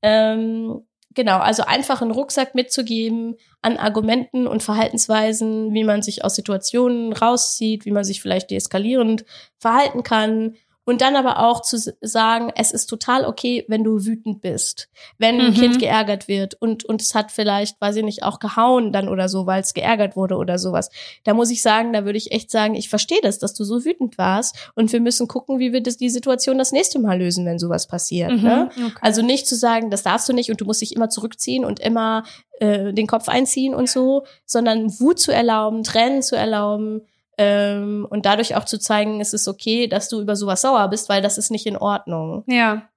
Ähm, 0.01 0.86
genau, 1.17 1.39
also 1.39 1.63
einfach 1.63 2.01
einen 2.01 2.11
Rucksack 2.11 2.55
mitzugeben 2.55 3.35
an 3.61 3.75
Argumenten 3.75 4.47
und 4.47 4.63
Verhaltensweisen, 4.63 5.73
wie 5.73 5.83
man 5.83 6.01
sich 6.01 6.23
aus 6.23 6.35
Situationen 6.35 7.11
rauszieht, 7.11 7.83
wie 7.85 7.91
man 7.91 8.05
sich 8.05 8.21
vielleicht 8.21 8.51
deeskalierend 8.51 9.25
verhalten 9.57 10.03
kann. 10.03 10.55
Und 10.87 11.01
dann 11.01 11.17
aber 11.17 11.39
auch 11.45 11.61
zu 11.61 11.77
sagen, 11.99 12.49
es 12.55 12.71
ist 12.71 12.85
total 12.85 13.25
okay, 13.25 13.65
wenn 13.67 13.83
du 13.83 14.05
wütend 14.05 14.41
bist, 14.41 14.87
wenn 15.17 15.41
ein 15.41 15.49
Mhm. 15.49 15.55
Kind 15.55 15.79
geärgert 15.79 16.29
wird 16.29 16.53
und, 16.61 16.85
und 16.85 17.01
es 17.01 17.13
hat 17.13 17.29
vielleicht, 17.29 17.81
weiß 17.81 17.97
ich 17.97 18.05
nicht, 18.05 18.23
auch 18.23 18.39
gehauen 18.39 18.93
dann 18.93 19.09
oder 19.09 19.27
so, 19.27 19.45
weil 19.45 19.61
es 19.61 19.73
geärgert 19.73 20.15
wurde 20.15 20.37
oder 20.37 20.57
sowas. 20.57 20.89
Da 21.25 21.33
muss 21.33 21.51
ich 21.51 21.61
sagen, 21.61 21.91
da 21.91 22.05
würde 22.05 22.17
ich 22.17 22.31
echt 22.31 22.49
sagen, 22.51 22.73
ich 22.73 22.87
verstehe 22.87 23.19
das, 23.21 23.37
dass 23.37 23.53
du 23.53 23.65
so 23.65 23.83
wütend 23.83 24.17
warst 24.17 24.71
und 24.75 24.93
wir 24.93 25.01
müssen 25.01 25.27
gucken, 25.27 25.59
wie 25.59 25.73
wir 25.73 25.83
das, 25.83 25.97
die 25.97 26.09
Situation 26.09 26.57
das 26.57 26.71
nächste 26.71 26.99
Mal 26.99 27.19
lösen, 27.19 27.45
wenn 27.45 27.59
sowas 27.59 27.85
passiert. 27.87 28.31
Mhm. 28.31 28.43
Ne? 28.43 28.69
Okay. 28.71 28.91
Also 29.01 29.21
nicht 29.21 29.45
zu 29.45 29.57
sagen, 29.57 29.91
das 29.91 30.03
darfst 30.03 30.29
du 30.29 30.33
nicht 30.33 30.49
und 30.49 30.61
du 30.61 30.65
musst 30.65 30.81
dich 30.81 30.95
immer 30.95 31.09
zurückziehen 31.09 31.65
und 31.65 31.81
immer 31.81 32.23
äh, 32.61 32.93
den 32.93 33.07
Kopf 33.07 33.27
einziehen 33.27 33.75
und 33.75 33.89
so, 33.89 34.23
sondern 34.45 34.97
Wut 35.01 35.19
zu 35.19 35.33
erlauben, 35.33 35.83
Tränen 35.83 36.21
zu 36.21 36.37
erlauben 36.37 37.01
ähm, 37.37 38.07
und 38.09 38.25
dadurch 38.25 38.55
auch 38.55 38.65
zu 38.65 38.79
zeigen, 38.79 39.21
es 39.21 39.33
ist 39.33 39.47
okay, 39.47 39.87
dass 39.87 40.09
du 40.09 40.21
über 40.21 40.35
sowas 40.35 40.61
sauer 40.61 40.87
bist, 40.89 41.09
weil 41.09 41.21
das 41.21 41.37
ist 41.37 41.51
nicht 41.51 41.65
in 41.65 41.77
Ordnung. 41.77 42.43
ja. 42.47 42.87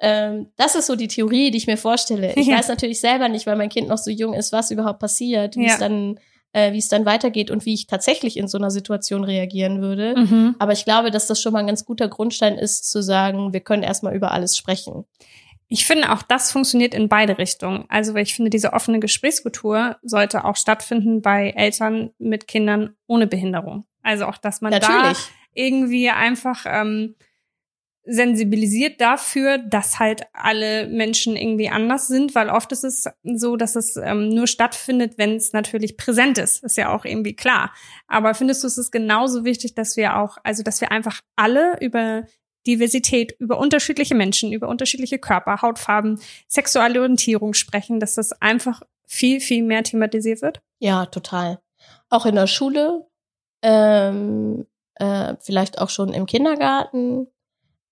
Ähm, 0.00 0.48
das 0.56 0.74
ist 0.74 0.86
so 0.86 0.96
die 0.96 1.06
Theorie, 1.06 1.52
die 1.52 1.56
ich 1.58 1.68
mir 1.68 1.76
vorstelle. 1.76 2.34
Ich 2.34 2.46
Ja. 2.48 2.58
weiß 2.58 2.66
natürlich 2.68 3.00
selber 3.00 3.28
nicht, 3.28 3.46
weil 3.46 3.54
mein 3.56 3.68
Kind 3.68 3.86
noch 3.88 3.96
so 3.98 4.10
jung 4.10 4.34
ist, 4.34 4.52
was 4.52 4.72
überhaupt 4.72 4.98
passiert, 4.98 5.54
wie 5.56 5.66
Ja. 5.66 5.74
es 5.74 5.78
dann 5.78 6.18
äh, 6.52 6.72
wie 6.72 6.78
es 6.78 6.88
dann 6.88 7.04
weitergeht 7.06 7.50
und 7.50 7.64
wie 7.64 7.74
ich 7.74 7.86
tatsächlich 7.88 8.36
in 8.36 8.46
so 8.48 8.58
einer 8.58 8.70
Situation 8.70 9.24
reagieren 9.24 9.80
würde. 9.82 10.14
Mhm. 10.16 10.54
Aber 10.60 10.72
ich 10.72 10.84
glaube, 10.84 11.10
dass 11.10 11.26
das 11.26 11.40
schon 11.40 11.52
mal 11.52 11.58
ein 11.60 11.66
ganz 11.66 11.84
guter 11.84 12.06
Grundstein 12.08 12.56
ist, 12.58 12.88
zu 12.90 13.02
sagen, 13.02 13.52
wir 13.52 13.58
können 13.60 13.82
erstmal 13.84 14.14
über 14.14 14.30
alles 14.32 14.56
sprechen. 14.56 15.04
Ich 15.74 15.86
finde 15.86 16.12
auch, 16.12 16.22
das 16.22 16.52
funktioniert 16.52 16.94
in 16.94 17.08
beide 17.08 17.36
Richtungen. 17.36 17.84
Also, 17.88 18.14
weil 18.14 18.22
ich 18.22 18.36
finde, 18.36 18.48
diese 18.48 18.74
offene 18.74 19.00
Gesprächskultur 19.00 19.96
sollte 20.02 20.44
auch 20.44 20.54
stattfinden 20.54 21.20
bei 21.20 21.50
Eltern 21.50 22.10
mit 22.18 22.46
Kindern 22.46 22.94
ohne 23.08 23.26
Behinderung. 23.26 23.84
Also 24.00 24.26
auch, 24.26 24.38
dass 24.38 24.60
man 24.60 24.70
Natürlich. 24.70 25.18
da 25.18 25.32
irgendwie 25.52 26.10
einfach 26.10 26.64
ähm, 26.68 27.16
sensibilisiert 28.04 29.00
dafür, 29.00 29.58
dass 29.58 29.98
halt 29.98 30.22
alle 30.32 30.86
Menschen 30.86 31.34
irgendwie 31.34 31.70
anders 31.70 32.06
sind, 32.06 32.36
weil 32.36 32.50
oft 32.50 32.70
ist 32.70 32.84
es 32.84 33.08
so, 33.24 33.56
dass 33.56 33.74
es 33.74 33.96
ähm, 33.96 34.28
nur 34.28 34.46
stattfindet, 34.46 35.14
wenn 35.18 35.34
es 35.34 35.52
natürlich 35.52 35.96
präsent 35.96 36.38
ist. 36.38 36.62
Ist 36.62 36.76
ja 36.76 36.94
auch 36.94 37.04
irgendwie 37.04 37.34
klar. 37.34 37.74
Aber 38.06 38.34
findest 38.34 38.62
du, 38.62 38.68
es 38.68 38.78
ist 38.78 38.92
genauso 38.92 39.44
wichtig, 39.44 39.74
dass 39.74 39.96
wir 39.96 40.18
auch, 40.18 40.38
also 40.44 40.62
dass 40.62 40.80
wir 40.80 40.92
einfach 40.92 41.20
alle 41.34 41.78
über 41.80 42.22
Diversität, 42.66 43.36
über 43.38 43.58
unterschiedliche 43.58 44.14
Menschen, 44.14 44.52
über 44.52 44.68
unterschiedliche 44.68 45.18
Körper, 45.18 45.62
Hautfarben, 45.62 46.20
sexuelle 46.48 47.00
Orientierung 47.00 47.54
sprechen, 47.54 48.00
dass 48.00 48.14
das 48.14 48.32
einfach 48.40 48.82
viel, 49.06 49.40
viel 49.40 49.62
mehr 49.62 49.82
thematisiert 49.82 50.42
wird? 50.42 50.62
Ja, 50.78 51.06
total. 51.06 51.60
Auch 52.08 52.26
in 52.26 52.34
der 52.34 52.46
Schule, 52.46 53.06
ähm, 53.62 54.66
äh, 54.96 55.34
vielleicht 55.40 55.78
auch 55.78 55.90
schon 55.90 56.12
im 56.12 56.26
Kindergarten. 56.26 57.26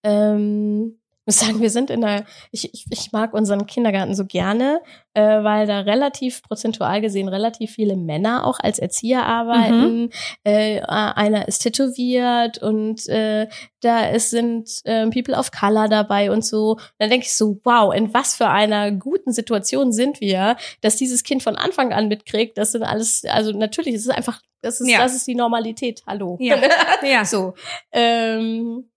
Ähm, 0.02 1.01
muss 1.26 1.38
sagen, 1.38 1.60
wir 1.60 1.70
sind 1.70 1.90
in 1.90 2.00
der, 2.00 2.24
ich, 2.50 2.72
ich, 2.74 2.86
ich 2.90 3.12
mag 3.12 3.32
unseren 3.32 3.66
Kindergarten 3.66 4.14
so 4.14 4.24
gerne, 4.24 4.80
äh, 5.14 5.22
weil 5.22 5.66
da 5.66 5.80
relativ 5.80 6.42
prozentual 6.42 7.00
gesehen 7.00 7.28
relativ 7.28 7.72
viele 7.72 7.96
Männer 7.96 8.46
auch 8.46 8.58
als 8.60 8.78
Erzieher 8.78 9.24
arbeiten. 9.24 10.10
Äh, 10.44 10.80
einer 10.80 11.46
ist 11.46 11.60
tätowiert 11.60 12.58
und 12.58 13.08
äh, 13.08 13.46
da 13.80 14.06
ist, 14.06 14.30
sind 14.30 14.68
äh, 14.84 15.06
People 15.10 15.36
of 15.36 15.50
Color 15.52 15.88
dabei 15.88 16.30
und 16.30 16.44
so. 16.44 16.78
dann 16.98 17.10
denke 17.10 17.26
ich 17.26 17.34
so, 17.34 17.60
wow, 17.64 17.94
in 17.94 18.12
was 18.14 18.34
für 18.34 18.48
einer 18.48 18.90
guten 18.92 19.32
Situation 19.32 19.92
sind 19.92 20.20
wir, 20.20 20.56
dass 20.80 20.96
dieses 20.96 21.22
Kind 21.22 21.42
von 21.42 21.56
Anfang 21.56 21.92
an 21.92 22.08
mitkriegt. 22.08 22.58
Das 22.58 22.72
sind 22.72 22.82
alles, 22.82 23.24
also 23.26 23.52
natürlich, 23.52 23.94
es 23.94 24.02
ist 24.06 24.10
einfach, 24.10 24.40
das 24.60 24.80
ist, 24.80 24.88
Ja. 24.88 24.98
das 24.98 25.14
ist 25.14 25.26
die 25.26 25.34
Normalität. 25.34 26.02
Hallo. 26.06 26.36
Ja. 26.40 26.56
Ja. 27.02 27.24
so. 27.24 27.54
Ähm, 27.90 28.88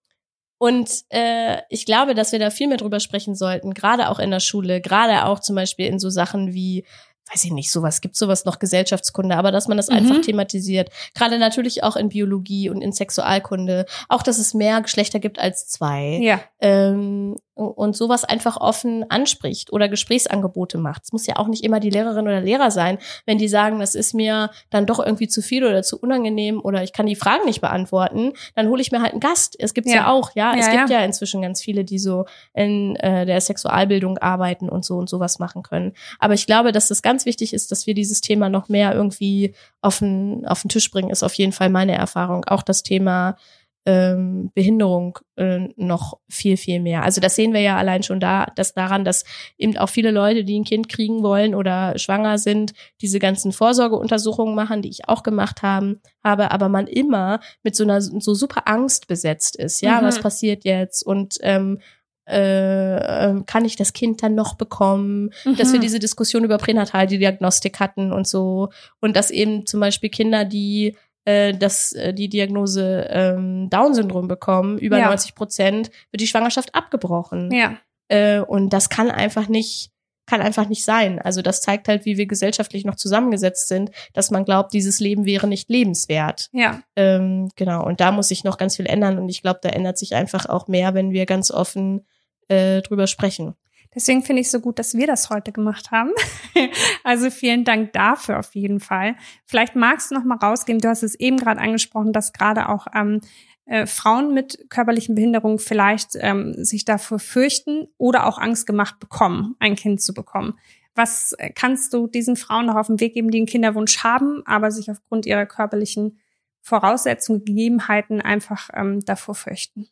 und 0.58 0.89
äh, 1.10 1.58
ich 1.70 1.86
glaube, 1.86 2.16
dass 2.16 2.32
wir 2.32 2.39
da 2.39 2.49
viel 2.49 2.68
mehr 2.68 2.78
drüber 2.78 2.99
sprechen 2.99 3.36
sollten, 3.36 3.74
gerade 3.74 4.10
auch 4.10 4.20
in 4.20 4.32
der 4.32 4.39
Schule, 4.39 4.82
gerade 4.82 5.26
auch 5.26 5.39
zum 5.39 5.56
Beispiel 5.56 5.88
in 5.88 5.99
so 5.99 6.10
Sachen 6.10 6.53
wie 6.53 6.86
weiß 7.32 7.43
ich 7.43 7.51
nicht, 7.51 7.72
sowas, 7.72 8.01
gibt 8.01 8.16
sowas 8.16 8.45
noch 8.45 8.60
Gesellschaftskunde, 8.60 9.36
aber 9.36 9.51
dass 9.51 9.68
man 9.68 9.78
das 9.78 9.89
mhm. 9.89 9.95
einfach 9.95 10.22
thematisiert. 10.22 10.89
Gerade 11.16 11.39
natürlich 11.39 11.84
auch 11.84 11.95
in 11.95 12.10
Biologie 12.10 12.70
und 12.70 12.82
in 12.82 12.91
Sexualkunde. 12.91 13.86
Auch, 14.10 14.22
dass 14.22 14.38
es 14.38 14.53
mehr 14.53 14.82
Geschlechter 14.82 15.20
gibt 15.20 15.39
als 15.39 15.68
zwei. 15.68 16.20
Ja. 16.22 16.39
Ähm, 16.60 17.36
und 17.56 17.95
sowas 17.95 18.26
einfach 18.26 18.58
offen 18.58 19.10
anspricht 19.10 19.72
oder 19.72 19.88
Gesprächsangebote 19.88 20.78
macht. 20.78 21.03
Es 21.06 21.14
muss 21.14 21.26
ja 21.26 21.38
auch 21.38 21.47
nicht 21.47 21.64
immer 21.64 21.80
die 21.80 21.89
Lehrerin 21.89 22.28
oder 22.28 22.41
Lehrer 22.41 22.70
sein, 22.70 22.97
wenn 23.26 23.38
die 23.38 23.47
sagen, 23.47 23.80
das 23.80 23.95
ist 23.95 24.14
mir 24.14 24.51
dann 24.70 24.86
doch 24.86 24.99
irgendwie 24.99 25.28
zu 25.28 25.41
viel 25.41 25.66
oder 25.66 25.82
zu 25.82 25.97
unangenehm 25.97 26.60
oder 26.62 26.84
ich 26.84 26.91
kann 26.91 27.06
die 27.06 27.16
Fragen 27.16 27.45
nicht 27.45 27.62
beantworten, 27.62 28.34
dann 28.56 28.68
hole 28.68 28.82
ich 28.82 28.91
mir 28.91 29.01
halt 29.01 29.14
einen 29.14 29.22
Gast. 29.22 29.56
Es 29.58 29.74
gibt's 29.74 29.91
ja, 29.91 29.97
ja 29.97 30.12
auch, 30.12 30.32
ja. 30.36 30.53
Es 30.58 30.68
ja, 30.68 30.74
gibt 30.74 30.89
ja. 30.89 30.99
ja. 30.99 31.06
inzwischen 31.06 31.41
ganz 31.41 31.62
viele, 31.62 31.86
die 31.86 31.99
so 31.99 32.26
in 32.53 32.97
äh, 32.97 33.26
der 33.26 33.39
Sexualbildung 33.39 34.18
arbeiten 34.18 34.68
und 34.68 34.84
so 34.84 34.97
und 34.97 35.10
sowas 35.10 35.39
machen 35.39 35.64
können. 35.64 35.93
Aber 36.20 36.34
ich 36.34 36.45
glaube, 36.45 36.74
dass 36.74 36.89
das 36.89 37.01
ganz 37.01 37.26
wichtig 37.26 37.53
ist, 37.53 37.72
dass 37.72 37.88
wir 37.88 37.93
dieses 37.93 38.22
Thema 38.22 38.49
noch 38.49 38.68
mehr 38.68 38.93
irgendwie 38.93 39.53
auf 39.82 39.99
den, 39.99 40.45
auf 40.45 40.62
den 40.62 40.70
Tisch 40.70 40.91
bringen, 40.91 41.10
ist 41.10 41.24
auf 41.24 41.34
jeden 41.36 41.53
Fall 41.53 41.70
meine 41.70 41.95
Erfahrung. 41.95 42.43
Auch 42.45 42.64
das 42.64 42.84
Thema 42.84 43.38
ähm, 43.86 44.52
Behinderung 44.56 45.20
äh, 45.36 45.68
noch 45.76 46.18
viel, 46.28 46.58
viel 46.58 46.80
mehr. 46.80 47.04
Also 47.04 47.22
das 47.22 47.36
sehen 47.36 47.54
wir 47.54 47.62
ja 47.62 47.78
allein 47.78 48.02
schon 48.02 48.20
da, 48.20 48.48
dass 48.56 48.74
daran, 48.74 49.06
dass 49.06 49.26
eben 49.58 49.78
auch 49.78 49.90
viele 49.90 50.12
Leute, 50.12 50.44
die 50.44 50.60
ein 50.60 50.64
Kind 50.64 50.90
kriegen 50.90 51.22
wollen 51.22 51.54
oder 51.54 51.98
schwanger 51.98 52.40
sind, 52.40 52.74
diese 53.02 53.20
ganzen 53.20 53.52
Vorsorgeuntersuchungen 53.52 54.56
machen, 54.56 54.82
die 54.82 54.90
ich 54.90 55.08
auch 55.08 55.22
gemacht 55.22 55.62
haben, 55.62 56.02
habe, 56.24 56.52
aber 56.52 56.68
man 56.68 56.88
immer 56.88 57.40
mit 57.64 57.76
so 57.76 57.84
einer 57.84 58.02
so 58.02 58.34
super 58.34 58.64
Angst 58.68 59.08
besetzt 59.08 59.56
ist. 59.56 59.82
Ja, 59.82 60.02
mhm. 60.02 60.06
was 60.06 60.20
passiert 60.20 60.66
jetzt? 60.66 61.06
Und 61.06 61.38
ähm, 61.42 61.80
äh, 62.28 63.28
ähm, 63.28 63.46
kann 63.46 63.66
ich 63.66 63.76
das 63.76 63.94
Kind 63.94 64.24
dann 64.24 64.34
noch 64.34 64.56
bekommen, 64.56 65.30
mhm. 65.44 65.58
dass 65.58 65.72
wir 65.72 65.78
mhm. 65.78 65.84
diese 65.84 66.00
Diskussion 66.00 66.44
über 66.44 66.58
Pränataldiagnostik 66.58 67.80
hatten 67.80 68.12
und 68.12 68.28
so 68.28 68.70
und 69.00 69.16
dass 69.16 69.30
eben 69.30 69.68
zum 69.68 69.80
Beispiel 69.80 70.10
Kinder, 70.10 70.44
die 70.44 70.96
äh, 71.26 71.53
dass 71.53 71.91
äh, 71.93 72.13
die 72.13 72.30
Diagnose 72.30 73.07
ähm, 73.09 73.69
Down-Syndrom 73.69 74.28
bekommen, 74.28 74.78
über 74.78 74.99
ja. 74.99 75.07
90 75.07 75.36
Prozent, 75.36 75.91
wird 76.11 76.21
die 76.21 76.28
Schwangerschaft 76.28 76.73
abgebrochen. 76.73 77.51
Ja. 77.51 77.78
Äh, 78.07 78.39
und 78.39 78.69
das 78.69 78.89
kann 78.89 79.09
einfach 79.09 79.47
nicht, 79.47 79.91
kann 80.28 80.41
einfach 80.41 80.69
nicht 80.69 80.84
sein. 80.84 81.19
Also 81.19 81.41
das 81.41 81.61
zeigt 81.61 81.88
halt, 81.88 82.05
wie 82.05 82.17
wir 82.17 82.28
gesellschaftlich 82.28 82.86
noch 82.86 82.95
zusammengesetzt 82.95 83.67
sind, 83.67 83.91
dass 84.13 84.32
man 84.32 84.45
glaubt, 84.45 84.73
dieses 84.73 84.99
Leben 84.99 85.26
wäre 85.26 85.47
nicht 85.47 85.69
lebenswert. 85.69 86.49
Ja. 86.53 86.82
Ähm, 86.95 87.49
genau. 87.55 87.84
Und 87.86 87.99
da 87.99 88.11
muss 88.11 88.28
sich 88.28 88.43
noch 88.43 88.57
ganz 88.57 88.76
viel 88.76 88.86
ändern. 88.86 89.17
Und 89.17 89.30
ich 89.30 89.41
glaube, 89.41 89.59
da 89.61 89.69
ändert 89.69 89.97
sich 89.97 90.15
einfach 90.15 90.45
auch 90.47 90.67
mehr, 90.67 90.93
wenn 90.93 91.11
wir 91.11 91.26
ganz 91.26 91.51
offen 91.51 92.05
äh, 92.47 92.82
drüber 92.82 93.07
sprechen. 93.07 93.55
Deswegen 93.96 94.22
finde 94.22 94.41
ich 94.41 94.52
so 94.52 94.60
gut, 94.60 94.78
dass 94.78 94.96
wir 94.96 95.08
das 95.08 95.30
heute 95.30 95.54
gemacht 95.54 95.91
haben. 95.91 96.12
also 97.04 97.30
vielen 97.30 97.64
Dank 97.64 97.93
dafür 97.93 98.38
auf 98.39 98.54
jeden 98.54 98.82
Fall. 98.82 99.16
Vielleicht 99.46 99.76
magst 99.76 100.12
du 100.12 100.16
noch 100.16 100.26
mal 100.26 100.38
rausgehen. 100.38 100.80
Du 100.80 100.89
hast 100.89 101.02
es 101.02 101.16
eben 101.16 101.38
gerade 101.38 101.62
angesprochen, 101.62 102.12
dass 102.12 102.34
gerade 102.34 102.68
auch 102.68 102.88
ähm, 102.93 103.22
äh, 103.66 103.88
Frauen 103.88 104.34
mit 104.34 104.70
körperlichen 104.70 105.16
Behinderungen 105.16 105.60
vielleicht 105.60 106.12
ähm, 106.16 106.54
sich 106.64 106.86
davor 106.86 107.20
fürchten 107.20 107.88
oder 107.98 108.28
auch 108.28 108.38
Angst 108.38 108.68
gemacht 108.68 109.00
bekommen, 109.00 109.56
ein 109.60 109.76
Kind 109.76 110.02
zu 110.02 110.14
bekommen. 110.14 110.60
Was 110.93 111.34
äh, 111.34 111.50
kannst 111.50 111.93
du 111.93 112.08
diesen 112.08 112.36
Frauen 112.36 112.68
noch 112.68 112.76
auf 112.76 112.88
den 112.88 113.00
Weg 113.00 113.14
geben, 113.14 113.32
die 113.32 113.39
einen 113.39 113.48
Kinderwunsch 113.48 114.04
haben, 114.04 114.43
aber 114.46 114.72
sich 114.72 114.91
aufgrund 114.91 115.26
ihrer 115.26 115.46
körperlichen 115.46 116.20
Voraussetzungen, 116.62 117.43
Gegebenheiten 117.43 118.22
einfach 118.22 118.70
ähm, 118.74 119.00
davor 119.06 119.36
fürchten? 119.36 119.88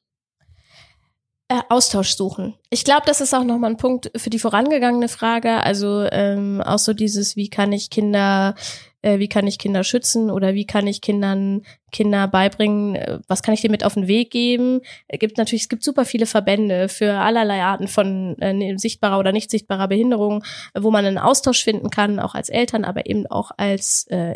Äh, 1.54 1.62
Austausch 1.70 2.16
suchen. 2.16 2.56
Ich 2.72 2.84
glaube, 2.84 3.04
das 3.06 3.22
ist 3.22 3.36
auch 3.36 3.44
nochmal 3.44 3.70
ein 3.70 3.78
Punkt 3.78 4.12
für 4.16 4.32
die 4.32 4.40
vorangegangene 4.40 5.08
Frage. 5.08 5.62
Also 5.62 6.04
ähm, 6.12 6.62
auch 6.62 6.80
so 6.80 6.94
dieses, 6.94 7.36
wie 7.36 7.48
kann 7.48 7.72
ich 7.72 7.92
Kinder 7.92 8.56
äh, 9.04 9.20
wie 9.20 9.28
kann 9.28 9.46
ich 9.46 9.60
Kinder 9.60 9.84
schützen 9.84 10.32
oder 10.32 10.56
wie 10.56 10.66
kann 10.66 10.88
ich 10.88 11.02
Kindern 11.02 11.62
Kinder 11.94 12.28
beibringen, 12.28 12.96
äh, 12.96 13.20
was 13.28 13.42
kann 13.42 13.54
ich 13.54 13.62
dir 13.62 13.72
mit 13.72 13.86
auf 13.86 13.94
den 13.94 14.08
Weg 14.08 14.32
geben. 14.32 14.82
Es 15.08 15.20
gibt 15.20 15.38
natürlich, 15.38 15.64
es 15.64 15.70
gibt 15.70 15.84
super 15.84 16.04
viele 16.04 16.26
Verbände 16.26 16.90
für 16.90 17.14
allerlei 17.14 17.64
Arten 17.64 17.88
von 17.88 18.36
äh, 18.40 18.52
ne, 18.52 18.78
sichtbarer 18.78 19.20
oder 19.20 19.32
nicht 19.32 19.50
sichtbarer 19.50 19.88
Behinderung, 19.88 20.44
wo 20.78 20.92
man 20.92 21.06
einen 21.06 21.18
Austausch 21.18 21.64
finden 21.64 21.90
kann, 21.90 22.20
auch 22.20 22.36
als 22.36 22.50
Eltern, 22.50 22.84
aber 22.84 23.06
eben 23.06 23.28
auch 23.28 23.52
als 23.56 24.08
äh, 24.08 24.36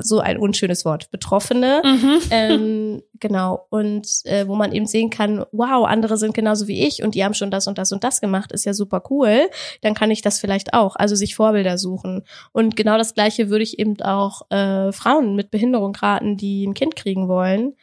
so 0.00 0.20
ein 0.20 0.36
unschönes 0.36 0.84
Wort, 0.84 1.10
Betroffene. 1.10 1.80
Mhm. 1.84 2.20
Ähm, 2.30 3.02
genau. 3.20 3.66
Und 3.70 4.06
äh, 4.24 4.46
wo 4.48 4.54
man 4.56 4.72
eben 4.72 4.86
sehen 4.86 5.10
kann, 5.10 5.44
wow, 5.52 5.86
andere 5.86 6.16
sind 6.16 6.34
genauso 6.34 6.66
wie 6.66 6.86
ich 6.86 7.02
und 7.02 7.14
die 7.14 7.24
haben 7.24 7.34
schon 7.34 7.50
das 7.50 7.66
und 7.66 7.78
das 7.78 7.92
und 7.92 8.02
das 8.04 8.20
gemacht, 8.20 8.52
ist 8.52 8.64
ja 8.64 8.74
super 8.74 9.02
cool. 9.10 9.48
Dann 9.82 9.94
kann 9.94 10.10
ich 10.10 10.22
das 10.22 10.40
vielleicht 10.40 10.74
auch. 10.74 10.96
Also 10.96 11.14
sich 11.14 11.36
Vorbilder 11.36 11.78
suchen. 11.78 12.24
Und 12.52 12.76
genau 12.76 12.98
das 12.98 13.14
Gleiche 13.14 13.48
würde 13.48 13.62
ich 13.62 13.78
eben 13.78 14.00
auch 14.02 14.50
äh, 14.50 14.90
Frauen 14.92 15.36
mit 15.36 15.50
Behinderung 15.52 15.94
raten, 15.94 16.36
die 16.36 16.66
ein 16.66 16.74
Kind 16.74 16.95
kriegen 16.96 17.28
wollen, 17.28 17.76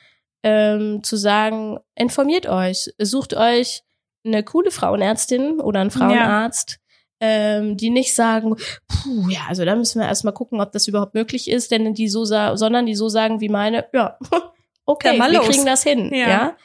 ähm, 0.43 1.03
zu 1.03 1.15
sagen, 1.15 1.79
informiert 1.95 2.47
euch, 2.47 2.93
sucht 2.99 3.33
euch 3.33 3.83
eine 4.25 4.43
coole 4.43 4.71
Frauenärztin 4.71 5.59
oder 5.59 5.81
einen 5.81 5.91
Frauenarzt, 5.91 6.79
ja. 7.21 7.27
ähm, 7.27 7.77
die 7.77 7.89
nicht 7.89 8.13
sagen, 8.13 8.55
puh, 8.87 9.29
ja, 9.29 9.41
also 9.47 9.65
da 9.65 9.75
müssen 9.75 9.99
wir 10.01 10.07
erstmal 10.07 10.33
gucken, 10.33 10.61
ob 10.61 10.71
das 10.71 10.87
überhaupt 10.87 11.13
möglich 11.13 11.49
ist, 11.49 11.71
denn 11.71 11.93
die 11.93 12.09
so 12.09 12.25
sondern 12.25 12.85
die 12.85 12.95
so 12.95 13.09
sagen 13.09 13.41
wie 13.41 13.49
meine, 13.49 13.85
ja, 13.93 14.17
okay, 14.85 15.17
wir 15.17 15.39
los. 15.39 15.47
kriegen 15.47 15.65
das 15.65 15.83
hin, 15.83 16.13
ja. 16.13 16.27
ja? 16.27 16.57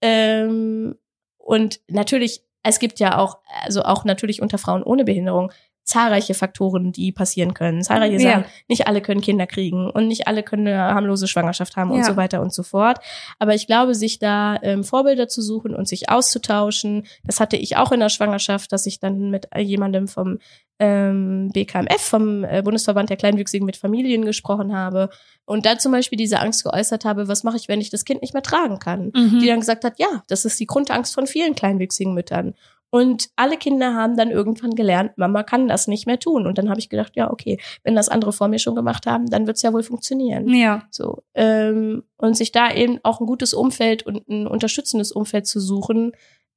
Ähm, 0.00 0.96
und 1.36 1.80
natürlich, 1.88 2.42
es 2.62 2.78
gibt 2.78 3.00
ja 3.00 3.18
auch, 3.18 3.38
also 3.62 3.82
auch 3.82 4.04
natürlich 4.04 4.42
unter 4.42 4.58
Frauen 4.58 4.82
ohne 4.82 5.04
Behinderung 5.04 5.52
zahlreiche 5.88 6.34
Faktoren, 6.34 6.92
die 6.92 7.12
passieren 7.12 7.54
können. 7.54 7.82
Zahlreiche 7.82 8.22
ja. 8.22 8.30
Sachen. 8.30 8.44
Nicht 8.68 8.86
alle 8.86 9.00
können 9.00 9.22
Kinder 9.22 9.46
kriegen 9.46 9.90
und 9.90 10.06
nicht 10.06 10.28
alle 10.28 10.42
können 10.42 10.68
eine 10.68 10.94
harmlose 10.94 11.26
Schwangerschaft 11.26 11.76
haben 11.76 11.90
ja. 11.90 11.96
und 11.96 12.04
so 12.04 12.16
weiter 12.16 12.42
und 12.42 12.52
so 12.52 12.62
fort. 12.62 12.98
Aber 13.38 13.54
ich 13.54 13.66
glaube, 13.66 13.94
sich 13.94 14.18
da 14.18 14.58
ähm, 14.62 14.84
Vorbilder 14.84 15.28
zu 15.28 15.40
suchen 15.40 15.74
und 15.74 15.88
sich 15.88 16.10
auszutauschen, 16.10 17.06
das 17.24 17.40
hatte 17.40 17.56
ich 17.56 17.76
auch 17.76 17.90
in 17.90 18.00
der 18.00 18.10
Schwangerschaft, 18.10 18.70
dass 18.70 18.84
ich 18.86 19.00
dann 19.00 19.30
mit 19.30 19.48
jemandem 19.56 20.08
vom 20.08 20.38
ähm, 20.78 21.50
BKMF, 21.52 22.00
vom 22.00 22.44
äh, 22.44 22.62
Bundesverband 22.62 23.10
der 23.10 23.16
Kleinwüchsigen 23.16 23.66
mit 23.66 23.76
Familien 23.76 24.24
gesprochen 24.24 24.76
habe 24.76 25.08
und 25.44 25.66
da 25.66 25.78
zum 25.78 25.90
Beispiel 25.90 26.18
diese 26.18 26.38
Angst 26.38 26.62
geäußert 26.62 27.04
habe, 27.04 27.26
was 27.26 27.42
mache 27.42 27.56
ich, 27.56 27.66
wenn 27.68 27.80
ich 27.80 27.90
das 27.90 28.04
Kind 28.04 28.22
nicht 28.22 28.34
mehr 28.34 28.42
tragen 28.42 28.78
kann? 28.78 29.10
Mhm. 29.14 29.40
Die 29.40 29.46
dann 29.46 29.60
gesagt 29.60 29.84
hat, 29.84 29.98
ja, 29.98 30.22
das 30.28 30.44
ist 30.44 30.60
die 30.60 30.66
Grundangst 30.66 31.14
von 31.14 31.26
vielen 31.26 31.54
kleinwüchsigen 31.54 32.14
Müttern. 32.14 32.54
Und 32.90 33.28
alle 33.36 33.56
Kinder 33.56 33.94
haben 33.94 34.16
dann 34.16 34.30
irgendwann 34.30 34.74
gelernt, 34.74 35.18
Mama 35.18 35.42
kann 35.42 35.68
das 35.68 35.88
nicht 35.88 36.06
mehr 36.06 36.18
tun. 36.18 36.46
Und 36.46 36.56
dann 36.56 36.70
habe 36.70 36.80
ich 36.80 36.88
gedacht, 36.88 37.16
ja, 37.16 37.30
okay, 37.30 37.58
wenn 37.82 37.94
das 37.94 38.08
andere 38.08 38.32
vor 38.32 38.48
mir 38.48 38.58
schon 38.58 38.74
gemacht 38.74 39.06
haben, 39.06 39.26
dann 39.26 39.46
wird 39.46 39.56
es 39.56 39.62
ja 39.62 39.72
wohl 39.72 39.82
funktionieren. 39.82 40.48
Ja. 40.48 40.84
So. 40.90 41.22
Ähm, 41.34 42.04
und 42.16 42.36
sich 42.36 42.50
da 42.50 42.72
eben 42.72 42.98
auch 43.02 43.20
ein 43.20 43.26
gutes 43.26 43.52
Umfeld 43.52 44.04
und 44.04 44.28
ein 44.28 44.46
unterstützendes 44.46 45.12
Umfeld 45.12 45.46
zu 45.46 45.60
suchen. 45.60 46.12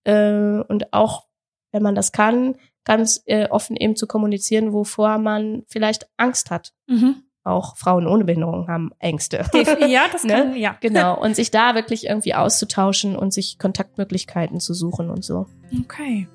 Äh, 0.05 0.61
und 0.67 0.93
auch, 0.93 1.27
wenn 1.71 1.83
man 1.83 1.95
das 1.95 2.13
kann, 2.13 2.55
ganz 2.85 3.23
äh, 3.25 3.47
offen 3.49 3.75
eben 3.75 3.95
zu 3.95 4.07
kommunizieren, 4.07 4.73
wovor 4.73 5.17
man 5.17 5.63
vielleicht 5.67 6.07
Angst 6.17 6.49
hat. 6.49 6.73
Mhm 6.87 7.23
auch 7.43 7.75
Frauen 7.75 8.07
ohne 8.07 8.23
Behinderung 8.23 8.67
haben 8.67 8.91
Ängste. 8.99 9.45
Ja, 9.87 10.03
das 10.11 10.23
kann, 10.23 10.51
ne? 10.53 10.59
ja. 10.59 10.75
Genau. 10.79 11.19
Und 11.19 11.35
sich 11.35 11.51
da 11.51 11.75
wirklich 11.75 12.05
irgendwie 12.05 12.35
auszutauschen 12.35 13.15
und 13.15 13.33
sich 13.33 13.57
Kontaktmöglichkeiten 13.57 14.59
zu 14.59 14.73
suchen 14.73 15.09
und 15.09 15.23
so. 15.23 15.47
Okay. 15.83 16.27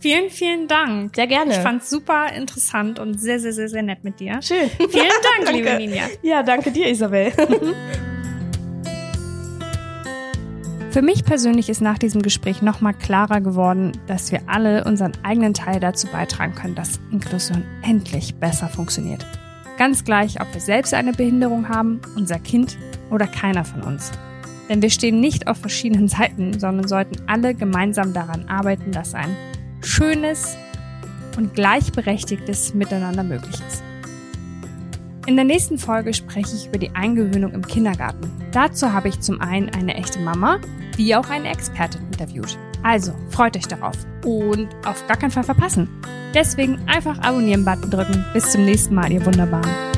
Vielen, 0.00 0.30
vielen 0.30 0.68
Dank. 0.68 1.16
Sehr 1.16 1.26
gerne. 1.26 1.52
Ich 1.52 1.58
fand's 1.58 1.90
super 1.90 2.32
interessant 2.32 3.00
und 3.00 3.20
sehr, 3.20 3.40
sehr, 3.40 3.52
sehr, 3.52 3.68
sehr 3.68 3.82
nett 3.82 4.04
mit 4.04 4.20
dir. 4.20 4.40
Schön. 4.42 4.70
Vielen 4.70 4.92
Dank, 4.92 5.52
liebe 5.52 5.74
Ninja. 5.76 6.04
Ja, 6.22 6.42
danke 6.44 6.70
dir, 6.70 6.88
Isabel. 6.88 7.32
Für 10.90 11.02
mich 11.02 11.24
persönlich 11.24 11.68
ist 11.68 11.80
nach 11.80 11.98
diesem 11.98 12.22
Gespräch 12.22 12.62
nochmal 12.62 12.94
klarer 12.94 13.40
geworden, 13.40 13.92
dass 14.06 14.32
wir 14.32 14.40
alle 14.46 14.84
unseren 14.84 15.12
eigenen 15.22 15.52
Teil 15.52 15.80
dazu 15.80 16.06
beitragen 16.06 16.54
können, 16.54 16.74
dass 16.74 16.98
Inklusion 17.12 17.64
endlich 17.82 18.36
besser 18.36 18.68
funktioniert. 18.68 19.26
Ganz 19.78 20.02
gleich, 20.02 20.40
ob 20.40 20.52
wir 20.52 20.60
selbst 20.60 20.92
eine 20.92 21.12
Behinderung 21.12 21.68
haben, 21.68 22.00
unser 22.16 22.40
Kind 22.40 22.76
oder 23.10 23.28
keiner 23.28 23.64
von 23.64 23.82
uns. 23.82 24.10
Denn 24.68 24.82
wir 24.82 24.90
stehen 24.90 25.20
nicht 25.20 25.46
auf 25.46 25.56
verschiedenen 25.58 26.08
Seiten, 26.08 26.58
sondern 26.58 26.88
sollten 26.88 27.22
alle 27.28 27.54
gemeinsam 27.54 28.12
daran 28.12 28.48
arbeiten, 28.48 28.90
dass 28.90 29.14
ein 29.14 29.36
schönes 29.80 30.56
und 31.36 31.54
gleichberechtigtes 31.54 32.74
Miteinander 32.74 33.22
möglich 33.22 33.54
ist. 33.68 33.84
In 35.26 35.36
der 35.36 35.44
nächsten 35.44 35.78
Folge 35.78 36.12
spreche 36.12 36.56
ich 36.56 36.66
über 36.66 36.78
die 36.78 36.90
Eingewöhnung 36.96 37.52
im 37.52 37.64
Kindergarten. 37.64 38.30
Dazu 38.50 38.92
habe 38.92 39.08
ich 39.08 39.20
zum 39.20 39.40
einen 39.40 39.68
eine 39.68 39.94
echte 39.94 40.18
Mama, 40.18 40.58
die 40.96 41.14
auch 41.14 41.28
eine 41.28 41.50
Expertin 41.50 42.00
interviewt. 42.06 42.58
Also 42.82 43.12
freut 43.30 43.56
euch 43.56 43.66
darauf 43.66 43.96
und 44.24 44.68
auf 44.86 45.06
gar 45.06 45.16
keinen 45.16 45.30
Fall 45.30 45.44
verpassen. 45.44 45.88
Deswegen 46.34 46.78
einfach 46.86 47.18
Abonnieren-Button 47.20 47.90
drücken. 47.90 48.24
Bis 48.32 48.52
zum 48.52 48.64
nächsten 48.64 48.94
Mal, 48.94 49.10
ihr 49.10 49.24
Wunderbaren. 49.24 49.97